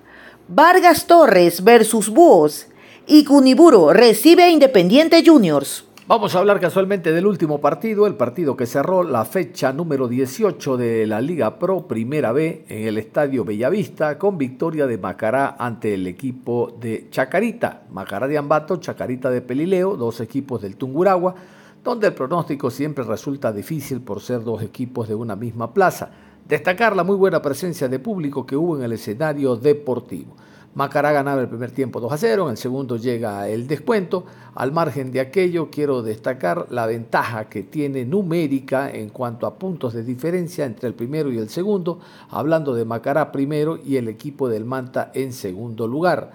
Vargas 0.48 1.08
Torres 1.08 1.64
versus 1.64 2.10
Búhos. 2.10 2.68
Y 3.08 3.26
Cuniburo 3.26 3.92
recibe 3.94 4.44
a 4.44 4.50
Independiente 4.50 5.24
Juniors. 5.26 5.89
Vamos 6.10 6.34
a 6.34 6.40
hablar 6.40 6.60
casualmente 6.60 7.12
del 7.12 7.28
último 7.28 7.62
partido, 7.62 8.08
el 8.08 8.16
partido 8.16 8.58
que 8.58 8.66
cerró 8.66 9.04
la 9.04 9.26
fecha 9.26 9.72
número 9.72 10.08
18 10.08 10.76
de 10.76 11.06
la 11.06 11.22
Liga 11.22 11.60
Pro 11.60 11.88
Primera 11.88 12.32
B 12.32 12.66
en 12.68 12.88
el 12.88 12.98
Estadio 12.98 13.46
Bellavista 13.46 14.18
con 14.18 14.36
victoria 14.36 14.88
de 14.88 14.98
Macará 14.98 15.56
ante 15.60 15.94
el 15.94 16.08
equipo 16.08 16.76
de 16.82 17.10
Chacarita. 17.12 17.84
Macará 17.92 18.28
de 18.28 18.40
Ambato, 18.40 18.78
Chacarita 18.78 19.30
de 19.30 19.44
Pelileo, 19.44 19.96
dos 19.96 20.20
equipos 20.20 20.64
del 20.64 20.78
Tunguragua, 20.78 21.36
donde 21.84 22.08
el 22.08 22.14
pronóstico 22.16 22.72
siempre 22.72 23.04
resulta 23.04 23.54
difícil 23.54 24.02
por 24.02 24.20
ser 24.20 24.44
dos 24.44 24.64
equipos 24.64 25.08
de 25.08 25.14
una 25.14 25.36
misma 25.36 25.76
plaza. 25.76 26.10
Destacar 26.48 26.96
la 26.96 27.04
muy 27.04 27.18
buena 27.18 27.40
presencia 27.40 27.88
de 27.88 28.00
público 28.00 28.48
que 28.48 28.58
hubo 28.58 28.76
en 28.76 28.82
el 28.82 28.94
escenario 28.94 29.56
deportivo. 29.58 30.36
Macará 30.80 31.12
ganaba 31.12 31.42
el 31.42 31.50
primer 31.50 31.72
tiempo 31.72 32.00
2 32.00 32.14
a 32.14 32.18
0, 32.18 32.46
en 32.46 32.52
el 32.52 32.58
segundo 32.58 32.96
llega 32.96 33.50
el 33.50 33.68
descuento. 33.68 34.24
Al 34.56 34.72
margen 34.72 35.12
de 35.12 35.20
aquello, 35.20 35.70
quiero 35.70 36.02
destacar 36.02 36.68
la 36.70 36.86
ventaja 36.86 37.50
que 37.50 37.64
tiene 37.64 38.06
numérica 38.06 38.90
en 38.90 39.10
cuanto 39.10 39.46
a 39.46 39.60
puntos 39.60 39.94
de 39.94 40.06
diferencia 40.06 40.64
entre 40.64 40.88
el 40.88 40.94
primero 40.94 41.34
y 41.34 41.38
el 41.38 41.50
segundo, 41.50 42.00
hablando 42.30 42.74
de 42.74 42.86
Macará 42.86 43.30
primero 43.34 43.78
y 43.86 43.98
el 43.98 44.08
equipo 44.08 44.48
del 44.48 44.64
Manta 44.64 45.12
en 45.14 45.34
segundo 45.34 45.86
lugar. 45.86 46.32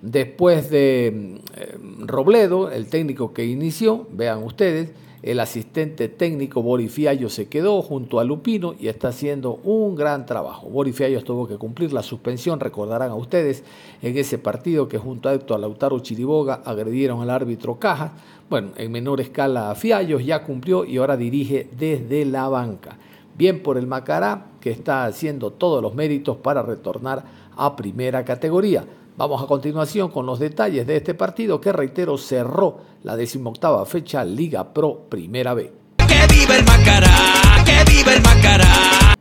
Después 0.00 0.70
de 0.70 1.42
eh, 1.54 1.78
Robledo, 2.06 2.70
el 2.70 2.86
técnico 2.86 3.34
que 3.34 3.44
inició, 3.44 4.06
vean 4.10 4.42
ustedes, 4.42 4.92
el 5.22 5.38
asistente 5.38 6.08
técnico 6.08 6.62
Borifiallo 6.62 7.28
se 7.28 7.46
quedó 7.46 7.80
junto 7.80 8.18
a 8.18 8.24
Lupino 8.24 8.74
y 8.78 8.88
está 8.88 9.08
haciendo 9.08 9.60
un 9.62 9.94
gran 9.94 10.26
trabajo. 10.26 10.68
Borifiallo 10.68 11.22
tuvo 11.22 11.46
que 11.46 11.58
cumplir 11.58 11.92
la 11.92 12.02
suspensión, 12.02 12.58
recordarán 12.58 13.12
a 13.12 13.14
ustedes, 13.14 13.62
en 14.02 14.16
ese 14.18 14.38
partido 14.38 14.88
que 14.88 14.98
junto 14.98 15.28
a 15.28 15.34
Héctor 15.34 15.60
Lautaro 15.60 16.00
Chiriboga 16.00 16.62
agredieron 16.64 17.22
al 17.22 17.30
árbitro 17.30 17.78
Caja. 17.78 18.12
Bueno, 18.50 18.70
en 18.76 18.90
menor 18.90 19.20
escala 19.20 19.70
a 19.70 19.76
Fiallos 19.76 20.26
ya 20.26 20.42
cumplió 20.42 20.84
y 20.84 20.96
ahora 20.96 21.16
dirige 21.16 21.68
desde 21.78 22.24
la 22.24 22.48
banca. 22.48 22.98
Bien 23.38 23.62
por 23.62 23.78
el 23.78 23.86
Macará, 23.86 24.46
que 24.60 24.70
está 24.70 25.04
haciendo 25.04 25.52
todos 25.52 25.80
los 25.80 25.94
méritos 25.94 26.36
para 26.36 26.62
retornar 26.62 27.24
a 27.56 27.76
primera 27.76 28.24
categoría. 28.24 28.84
Vamos 29.14 29.42
a 29.42 29.46
continuación 29.46 30.10
con 30.10 30.24
los 30.24 30.38
detalles 30.38 30.86
de 30.86 30.96
este 30.96 31.12
partido 31.12 31.60
que, 31.60 31.70
reitero, 31.70 32.16
cerró 32.16 32.78
la 33.02 33.14
decimoctava 33.14 33.84
fecha 33.84 34.24
Liga 34.24 34.72
Pro 34.72 35.02
Primera 35.10 35.52
B. 35.52 35.70
¡Que 35.98 36.34
viva 36.34 36.56
el 36.56 36.64
Macará! 36.64 37.62
¡Que 37.64 37.92
viva 37.92 38.14
el 38.14 38.22
Macará! 38.22 39.14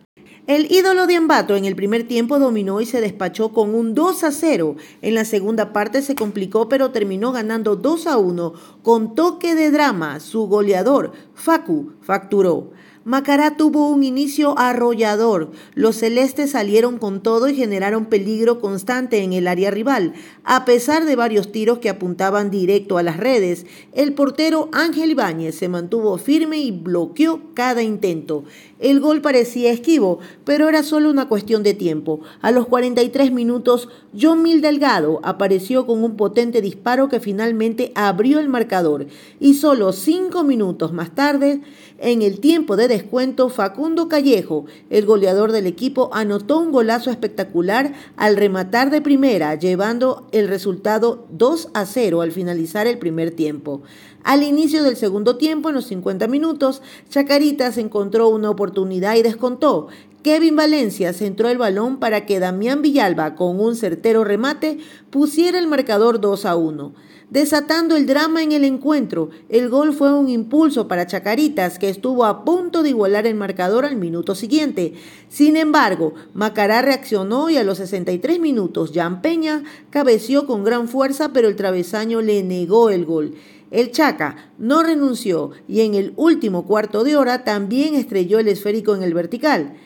El 0.47 0.71
ídolo 0.71 1.07
de 1.07 1.17
Ambato 1.17 1.55
en 1.55 1.65
el 1.65 1.75
primer 1.75 2.07
tiempo 2.07 2.39
dominó 2.39 2.79
y 2.79 2.85
se 2.85 3.01
despachó 3.01 3.49
con 3.49 3.75
un 3.75 3.93
2 3.93 4.23
a 4.23 4.31
0. 4.31 4.75
En 5.01 5.13
la 5.13 5.25
segunda 5.25 5.73
parte 5.73 6.01
se 6.01 6.15
complicó 6.15 6.69
pero 6.69 6.91
terminó 6.91 7.33
ganando 7.33 7.75
2 7.75 8.07
a 8.07 8.17
1 8.17 8.53
con 8.81 9.13
toque 9.13 9.55
de 9.55 9.71
drama. 9.71 10.19
Su 10.21 10.47
goleador, 10.47 11.11
Facu, 11.35 11.93
facturó. 12.01 12.71
Macará 13.03 13.57
tuvo 13.57 13.89
un 13.89 14.03
inicio 14.03 14.57
arrollador. 14.59 15.51
Los 15.73 15.95
celestes 15.95 16.51
salieron 16.51 16.99
con 16.99 17.23
todo 17.23 17.49
y 17.49 17.55
generaron 17.55 18.05
peligro 18.05 18.59
constante 18.59 19.23
en 19.23 19.33
el 19.33 19.47
área 19.47 19.71
rival. 19.71 20.13
A 20.43 20.65
pesar 20.65 21.05
de 21.05 21.15
varios 21.15 21.51
tiros 21.51 21.79
que 21.79 21.89
apuntaban 21.89 22.51
directo 22.51 22.99
a 22.99 23.03
las 23.03 23.17
redes, 23.17 23.65
el 23.93 24.13
portero 24.13 24.69
Ángel 24.71 25.11
Ibáñez 25.11 25.55
se 25.55 25.67
mantuvo 25.67 26.15
firme 26.19 26.59
y 26.59 26.69
bloqueó 26.69 27.41
cada 27.55 27.81
intento. 27.81 28.43
El 28.81 28.99
gol 28.99 29.21
parecía 29.21 29.71
esquivo, 29.71 30.19
pero 30.43 30.67
era 30.67 30.81
solo 30.81 31.11
una 31.11 31.29
cuestión 31.29 31.61
de 31.61 31.75
tiempo. 31.75 32.21
A 32.41 32.49
los 32.49 32.65
43 32.65 33.31
minutos, 33.31 33.89
John 34.19 34.41
Mil 34.41 34.59
Delgado 34.59 35.19
apareció 35.23 35.85
con 35.85 36.03
un 36.03 36.17
potente 36.17 36.61
disparo 36.61 37.07
que 37.07 37.19
finalmente 37.19 37.91
abrió 37.93 38.39
el 38.39 38.49
marcador. 38.49 39.05
Y 39.39 39.53
solo 39.53 39.93
cinco 39.93 40.43
minutos 40.43 40.93
más 40.93 41.13
tarde, 41.13 41.61
en 41.99 42.23
el 42.23 42.39
tiempo 42.39 42.75
de 42.75 42.87
descuento, 42.87 43.49
Facundo 43.49 44.09
Callejo, 44.09 44.65
el 44.89 45.05
goleador 45.05 45.51
del 45.51 45.67
equipo, 45.67 46.09
anotó 46.11 46.57
un 46.57 46.71
golazo 46.71 47.11
espectacular 47.11 47.93
al 48.17 48.35
rematar 48.35 48.89
de 48.89 49.01
primera, 49.01 49.53
llevando 49.53 50.27
el 50.31 50.47
resultado 50.47 51.27
2 51.29 51.69
a 51.75 51.85
0 51.85 52.21
al 52.21 52.31
finalizar 52.31 52.87
el 52.87 52.97
primer 52.97 53.29
tiempo. 53.29 53.83
Al 54.23 54.43
inicio 54.43 54.83
del 54.83 54.97
segundo 54.97 55.37
tiempo, 55.37 55.69
en 55.69 55.75
los 55.75 55.85
50 55.85 56.27
minutos, 56.27 56.81
Chacaritas 57.09 57.77
encontró 57.77 58.29
una 58.29 58.49
oportunidad 58.49 59.15
y 59.15 59.23
descontó. 59.23 59.87
Kevin 60.23 60.55
Valencia 60.55 61.13
centró 61.13 61.49
el 61.49 61.57
balón 61.57 61.99
para 61.99 62.27
que 62.27 62.39
Damián 62.39 62.83
Villalba, 62.83 63.33
con 63.33 63.59
un 63.59 63.75
certero 63.75 64.23
remate, 64.23 64.77
pusiera 65.09 65.57
el 65.57 65.67
marcador 65.67 66.21
2 66.21 66.45
a 66.45 66.55
1. 66.55 66.93
Desatando 67.31 67.95
el 67.95 68.05
drama 68.05 68.43
en 68.43 68.51
el 68.51 68.65
encuentro, 68.65 69.29
el 69.47 69.69
gol 69.69 69.93
fue 69.93 70.13
un 70.13 70.27
impulso 70.27 70.89
para 70.89 71.07
Chacaritas, 71.07 71.79
que 71.79 71.87
estuvo 71.87 72.25
a 72.25 72.43
punto 72.43 72.83
de 72.83 72.89
igualar 72.89 73.25
el 73.25 73.35
marcador 73.35 73.85
al 73.85 73.95
minuto 73.95 74.35
siguiente. 74.35 74.93
Sin 75.29 75.55
embargo, 75.55 76.13
Macará 76.33 76.81
reaccionó 76.81 77.49
y 77.49 77.55
a 77.55 77.63
los 77.63 77.77
63 77.77 78.39
minutos, 78.41 78.91
Jan 78.93 79.21
Peña 79.21 79.63
cabeció 79.91 80.45
con 80.45 80.65
gran 80.65 80.89
fuerza, 80.89 81.31
pero 81.31 81.47
el 81.47 81.55
travesaño 81.55 82.21
le 82.21 82.43
negó 82.43 82.89
el 82.89 83.05
gol. 83.05 83.33
El 83.71 83.91
Chaca 83.91 84.51
no 84.57 84.83
renunció 84.83 85.51
y 85.67 85.81
en 85.81 85.95
el 85.95 86.13
último 86.17 86.65
cuarto 86.67 87.03
de 87.03 87.15
hora 87.15 87.45
también 87.45 87.95
estrelló 87.95 88.37
el 88.39 88.49
esférico 88.49 88.93
en 88.93 89.01
el 89.01 89.13
vertical. 89.13 89.77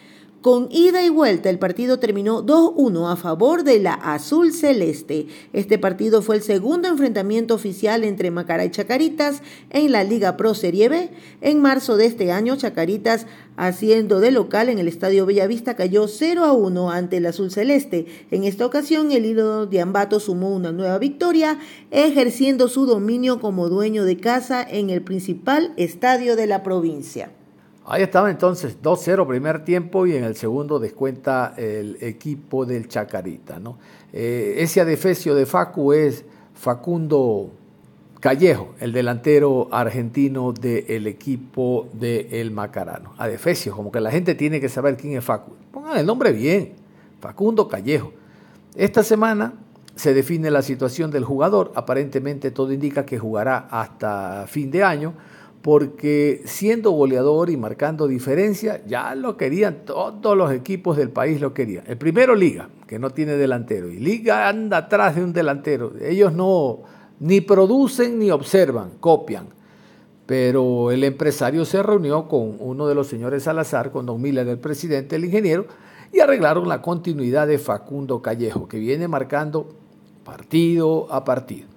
Con 0.45 0.67
ida 0.69 1.03
y 1.03 1.09
vuelta, 1.09 1.49
el 1.49 1.57
partido 1.57 1.97
terminó 1.97 2.45
2-1 2.45 3.11
a 3.11 3.15
favor 3.15 3.63
de 3.63 3.79
la 3.79 3.95
Azul 3.95 4.53
Celeste. 4.53 5.25
Este 5.53 5.79
partido 5.79 6.21
fue 6.21 6.35
el 6.35 6.43
segundo 6.43 6.87
enfrentamiento 6.87 7.55
oficial 7.55 8.03
entre 8.03 8.29
Macará 8.29 8.63
y 8.63 8.69
Chacaritas 8.69 9.41
en 9.71 9.91
la 9.91 10.03
Liga 10.03 10.37
Pro 10.37 10.53
Serie 10.53 10.87
B. 10.87 11.09
En 11.41 11.63
marzo 11.63 11.97
de 11.97 12.05
este 12.05 12.31
año, 12.31 12.57
Chacaritas, 12.57 13.25
haciendo 13.57 14.19
de 14.19 14.29
local 14.29 14.69
en 14.69 14.77
el 14.77 14.87
Estadio 14.87 15.25
Bellavista, 15.25 15.75
cayó 15.75 16.07
0 16.07 16.53
1 16.53 16.91
ante 16.91 17.17
el 17.17 17.25
Azul 17.25 17.49
Celeste. 17.49 18.05
En 18.29 18.43
esta 18.43 18.67
ocasión, 18.67 19.11
el 19.11 19.25
hilo 19.25 19.65
de 19.65 19.81
Ambato 19.81 20.19
sumó 20.19 20.55
una 20.55 20.71
nueva 20.71 20.99
victoria, 20.99 21.57
ejerciendo 21.89 22.67
su 22.67 22.85
dominio 22.85 23.39
como 23.39 23.67
dueño 23.67 24.03
de 24.05 24.17
casa 24.17 24.61
en 24.61 24.91
el 24.91 25.01
principal 25.01 25.73
estadio 25.75 26.35
de 26.35 26.45
la 26.45 26.61
provincia. 26.61 27.31
Ahí 27.88 28.01
estaba 28.01 28.31
entonces 28.31 28.81
2-0 28.81 29.27
primer 29.27 29.63
tiempo 29.63 30.07
y 30.07 30.15
en 30.15 30.23
el 30.23 30.36
segundo 30.36 30.79
descuenta 30.79 31.53
el 31.55 31.97
equipo 32.01 32.65
del 32.65 32.88
Chacarita. 32.88 33.59
¿no? 33.59 33.77
Eh, 34.11 34.55
ese 34.57 34.81
adefesio 34.81 35.36
de 35.36 35.45
Facu 35.45 35.93
es 35.93 36.25
Facundo 36.55 37.51
Callejo, 38.19 38.73
el 38.79 38.91
delantero 38.91 39.67
argentino 39.71 40.51
del 40.51 41.05
equipo 41.05 41.88
del 41.93 42.33
El 42.33 42.49
Macarano. 42.49 43.13
Adefesio, 43.19 43.75
como 43.75 43.91
que 43.91 44.01
la 44.01 44.09
gente 44.09 44.33
tiene 44.33 44.59
que 44.59 44.67
saber 44.67 44.97
quién 44.97 45.15
es 45.15 45.23
Facu. 45.23 45.51
Pongan 45.71 45.97
el 45.97 46.07
nombre 46.07 46.31
bien, 46.31 46.73
Facundo 47.19 47.67
Callejo. 47.67 48.13
Esta 48.75 49.03
semana 49.03 49.53
se 49.95 50.15
define 50.15 50.49
la 50.49 50.63
situación 50.63 51.11
del 51.11 51.23
jugador. 51.23 51.71
Aparentemente 51.75 52.49
todo 52.49 52.73
indica 52.73 53.05
que 53.05 53.19
jugará 53.19 53.67
hasta 53.69 54.47
fin 54.47 54.71
de 54.71 54.83
año 54.83 55.13
porque 55.66 56.43
siendo 56.45 56.91
goleador 56.91 57.49
y 57.49 57.57
marcando 57.57 58.07
diferencia, 58.07 58.84
ya 58.86 59.16
lo 59.16 59.36
querían, 59.36 59.78
todos 59.84 60.38
los 60.38 60.51
equipos 60.51 60.95
del 60.95 61.09
país 61.09 61.41
lo 61.41 61.55
querían. 61.55 61.86
El 61.88 61.97
primero 61.97 62.36
Liga, 62.36 62.70
que 62.86 62.99
no 62.99 63.09
tiene 63.09 63.32
delantero, 63.36 63.89
y 63.89 63.97
Liga 63.97 64.47
anda 64.47 64.78
atrás 64.78 65.16
de 65.16 65.24
un 65.24 65.34
delantero. 65.34 65.93
Ellos 65.99 66.34
no 66.34 66.82
ni 67.20 67.41
producen 67.41 68.20
ni 68.20 68.30
observan, 68.30 68.91
copian. 68.99 69.47
Pero 70.28 70.91
el 70.91 71.03
empresario 71.03 71.66
se 71.66 71.82
reunió 71.82 72.28
con 72.28 72.57
uno 72.59 72.86
de 72.86 72.93
los 72.93 73.07
señores 73.07 73.41
Salazar, 73.41 73.89
con 73.89 74.05
Don 74.05 74.22
Miller, 74.22 74.47
el 74.47 74.59
presidente, 74.59 75.16
el 75.16 75.26
ingeniero, 75.26 75.66
y 76.13 76.20
arreglaron 76.20 76.70
la 76.70 76.84
continuidad 76.84 77.47
de 77.47 77.57
Facundo 77.57 78.22
Callejo, 78.22 78.68
que 78.68 78.78
viene 78.78 79.07
marcando 79.07 79.68
partido 80.24 81.11
a 81.11 81.26
partido 81.26 81.74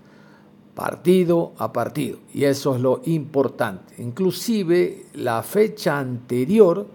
partido 0.79 1.55
a 1.59 1.73
partido. 1.73 2.19
Y 2.33 2.45
eso 2.45 2.77
es 2.77 2.81
lo 2.81 3.01
importante. 3.07 4.01
Inclusive 4.01 5.07
la 5.15 5.43
fecha 5.43 5.99
anterior, 5.99 6.87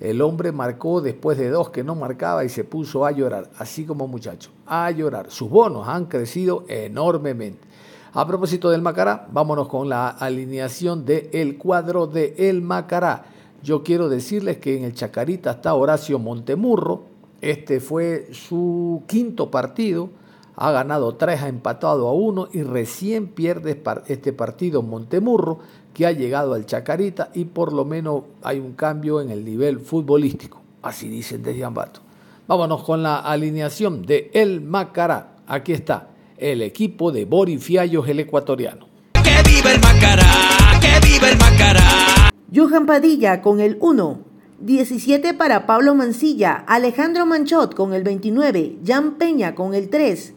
el 0.00 0.20
hombre 0.20 0.52
marcó 0.52 1.00
después 1.00 1.38
de 1.38 1.48
dos 1.48 1.70
que 1.70 1.82
no 1.82 1.94
marcaba 1.94 2.44
y 2.44 2.50
se 2.50 2.64
puso 2.64 3.06
a 3.06 3.10
llorar, 3.10 3.48
así 3.56 3.86
como 3.86 4.06
muchacho, 4.06 4.50
a 4.66 4.90
llorar. 4.90 5.30
Sus 5.30 5.48
bonos 5.48 5.88
han 5.88 6.04
crecido 6.04 6.66
enormemente. 6.68 7.66
A 8.12 8.26
propósito 8.26 8.68
del 8.68 8.82
Macará, 8.82 9.26
vámonos 9.32 9.66
con 9.66 9.88
la 9.88 10.08
alineación 10.08 11.06
del 11.06 11.56
cuadro 11.56 12.06
de 12.06 12.34
El 12.36 12.60
Macará. 12.60 13.24
Yo 13.62 13.82
quiero 13.82 14.10
decirles 14.10 14.58
que 14.58 14.76
en 14.76 14.84
el 14.84 14.92
Chacarita 14.92 15.52
está 15.52 15.72
Horacio 15.72 16.18
Montemurro. 16.18 17.04
Este 17.40 17.80
fue 17.80 18.28
su 18.32 19.04
quinto 19.06 19.50
partido 19.50 20.10
ha 20.56 20.70
ganado 20.70 21.14
tres, 21.14 21.42
ha 21.42 21.48
empatado 21.48 22.08
a 22.08 22.12
uno 22.12 22.48
y 22.52 22.62
recién 22.62 23.28
pierde 23.28 23.82
este 24.06 24.32
partido 24.32 24.82
Montemurro 24.82 25.58
que 25.94 26.06
ha 26.06 26.12
llegado 26.12 26.54
al 26.54 26.66
Chacarita 26.66 27.30
y 27.34 27.44
por 27.44 27.72
lo 27.72 27.84
menos 27.84 28.24
hay 28.42 28.58
un 28.58 28.72
cambio 28.72 29.20
en 29.20 29.30
el 29.30 29.44
nivel 29.44 29.80
futbolístico, 29.80 30.60
así 30.82 31.08
dicen 31.08 31.42
desde 31.42 31.64
Ambato. 31.64 32.00
Vámonos 32.46 32.82
con 32.82 33.02
la 33.02 33.20
alineación 33.20 34.02
de 34.02 34.30
El 34.34 34.60
Macará. 34.60 35.36
Aquí 35.46 35.72
está 35.72 36.08
el 36.36 36.62
equipo 36.62 37.12
de 37.12 37.24
Bori 37.24 37.58
Fiallos, 37.58 38.08
el 38.08 38.20
ecuatoriano. 38.20 38.86
¡Que 39.12 39.48
viva 39.48 39.72
el 39.72 39.80
Macará! 39.80 40.80
¡Que 40.80 41.06
viva 41.06 41.30
el 41.30 41.38
Macará! 41.38 42.30
Johan 42.54 42.84
Padilla 42.84 43.40
con 43.40 43.60
el 43.60 43.78
1. 43.80 44.32
17 44.62 45.34
para 45.34 45.66
Pablo 45.66 45.94
Mancilla, 45.94 46.64
Alejandro 46.68 47.26
Manchot 47.26 47.74
con 47.74 47.94
el 47.94 48.04
29, 48.04 48.78
Jan 48.86 49.14
Peña 49.14 49.56
con 49.56 49.74
el 49.74 49.90
3, 49.90 50.34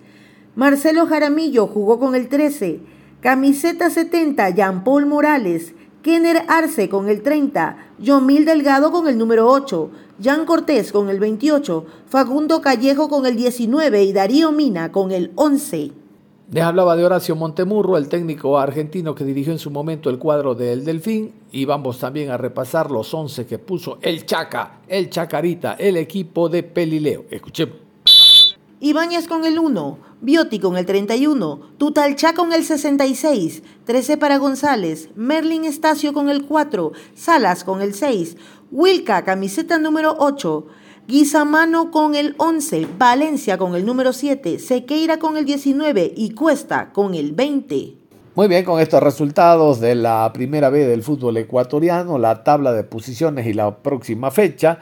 Marcelo 0.55 1.05
Jaramillo 1.05 1.67
jugó 1.67 1.99
con 1.99 2.15
el 2.15 2.29
13. 2.29 2.79
Camiseta 3.19 3.89
70, 3.89 4.51
Jean 4.51 4.85
Paul 4.85 5.05
Morales. 5.05 5.73
Kenner 6.01 6.43
Arce 6.47 6.87
con 6.87 7.09
el 7.09 7.23
30. 7.23 7.77
Mil 8.21 8.45
Delgado 8.45 8.89
con 8.91 9.09
el 9.09 9.17
número 9.17 9.49
8. 9.49 9.89
Jan 10.23 10.45
Cortés 10.45 10.93
con 10.93 11.09
el 11.09 11.19
28. 11.19 11.85
Facundo 12.07 12.61
Callejo 12.61 13.09
con 13.09 13.25
el 13.25 13.35
19 13.35 14.03
y 14.03 14.13
Darío 14.13 14.53
Mina 14.53 14.93
con 14.93 15.11
el 15.11 15.31
11. 15.35 15.91
Les 16.51 16.63
hablaba 16.63 16.95
de 16.95 17.03
Horacio 17.03 17.35
Montemurro, 17.35 17.97
el 17.97 18.07
técnico 18.07 18.57
argentino 18.57 19.13
que 19.13 19.25
dirigió 19.25 19.51
en 19.51 19.59
su 19.59 19.71
momento 19.71 20.09
el 20.09 20.19
cuadro 20.19 20.55
del 20.55 20.85
Delfín, 20.85 21.33
y 21.51 21.65
vamos 21.65 21.99
también 21.99 22.29
a 22.29 22.37
repasar 22.37 22.91
los 22.91 23.11
11 23.13 23.45
que 23.47 23.57
puso 23.57 23.97
el 24.01 24.25
Chaca, 24.25 24.79
el 24.87 25.09
Chacarita, 25.09 25.73
el 25.73 25.97
equipo 25.97 26.47
de 26.47 26.63
Pelileo. 26.63 27.25
Escuchemos. 27.31 27.84
Ibáñez 28.85 29.27
con 29.27 29.45
el 29.45 29.57
1, 29.57 29.97
Bioti 30.21 30.59
con 30.59 30.77
el 30.77 30.85
31, 30.85 31.59
Tutalchá 31.79 32.35
con 32.35 32.53
el 32.53 32.63
66, 32.63 33.63
13 33.83 34.17
para 34.17 34.37
González, 34.37 35.09
Merlin 35.15 35.65
Estacio 35.65 36.13
con 36.13 36.29
el 36.29 36.45
4, 36.45 36.91
Salas 37.15 37.63
con 37.63 37.81
el 37.81 37.95
6, 37.95 38.37
Wilca, 38.69 39.23
camiseta 39.23 39.79
número 39.79 40.15
8, 40.19 40.67
Guizamano 41.07 41.89
con 41.89 42.13
el 42.13 42.35
11, 42.37 42.87
Valencia 42.95 43.57
con 43.57 43.73
el 43.73 43.87
número 43.87 44.13
7, 44.13 44.59
Sequeira 44.59 45.17
con 45.17 45.35
el 45.35 45.45
19 45.45 46.13
y 46.15 46.35
Cuesta 46.35 46.93
con 46.93 47.15
el 47.15 47.31
20. 47.31 47.95
Muy 48.35 48.47
bien, 48.47 48.65
con 48.65 48.79
estos 48.79 49.01
resultados 49.01 49.79
de 49.79 49.95
la 49.95 50.31
primera 50.31 50.69
vez 50.69 50.87
del 50.87 51.01
fútbol 51.01 51.37
ecuatoriano, 51.37 52.19
la 52.19 52.43
tabla 52.43 52.71
de 52.71 52.83
posiciones 52.83 53.47
y 53.47 53.53
la 53.53 53.77
próxima 53.77 54.29
fecha, 54.29 54.77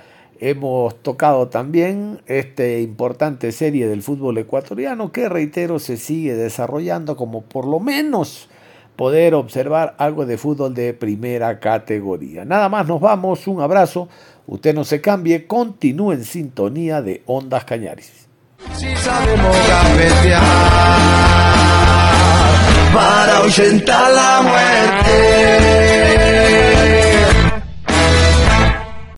Hemos 0.46 1.02
tocado 1.02 1.48
también 1.48 2.20
esta 2.26 2.68
importante 2.68 3.54
serie 3.54 3.88
del 3.88 4.04
fútbol 4.04 4.38
ecuatoriano 4.38 5.10
que, 5.14 5.30
reitero, 5.30 5.80
se 5.80 5.96
sigue 5.96 6.36
desarrollando 6.36 7.16
como 7.16 7.44
por 7.44 7.64
lo 7.66 7.80
menos 7.80 8.50
poder 8.98 9.36
observar 9.36 9.96
algo 9.98 10.26
de 10.26 10.38
fútbol 10.38 10.74
de 10.74 10.94
primera 10.94 11.62
categoría. 11.62 12.44
Nada 12.44 12.68
más, 12.68 12.86
nos 12.86 13.00
vamos, 13.00 13.48
un 13.48 13.62
abrazo, 13.62 14.10
usted 14.46 14.76
no 14.76 14.84
se 14.84 15.00
cambie, 15.00 15.48
continúe 15.48 16.12
en 16.12 16.26
sintonía 16.26 17.02
de 17.02 17.24
Ondas 17.26 17.64
Cañaris. 17.64 18.28
Si 18.76 18.94
sabemos 18.98 19.56
para 22.94 24.10
la 24.10 24.42
muerte. 24.42 26.13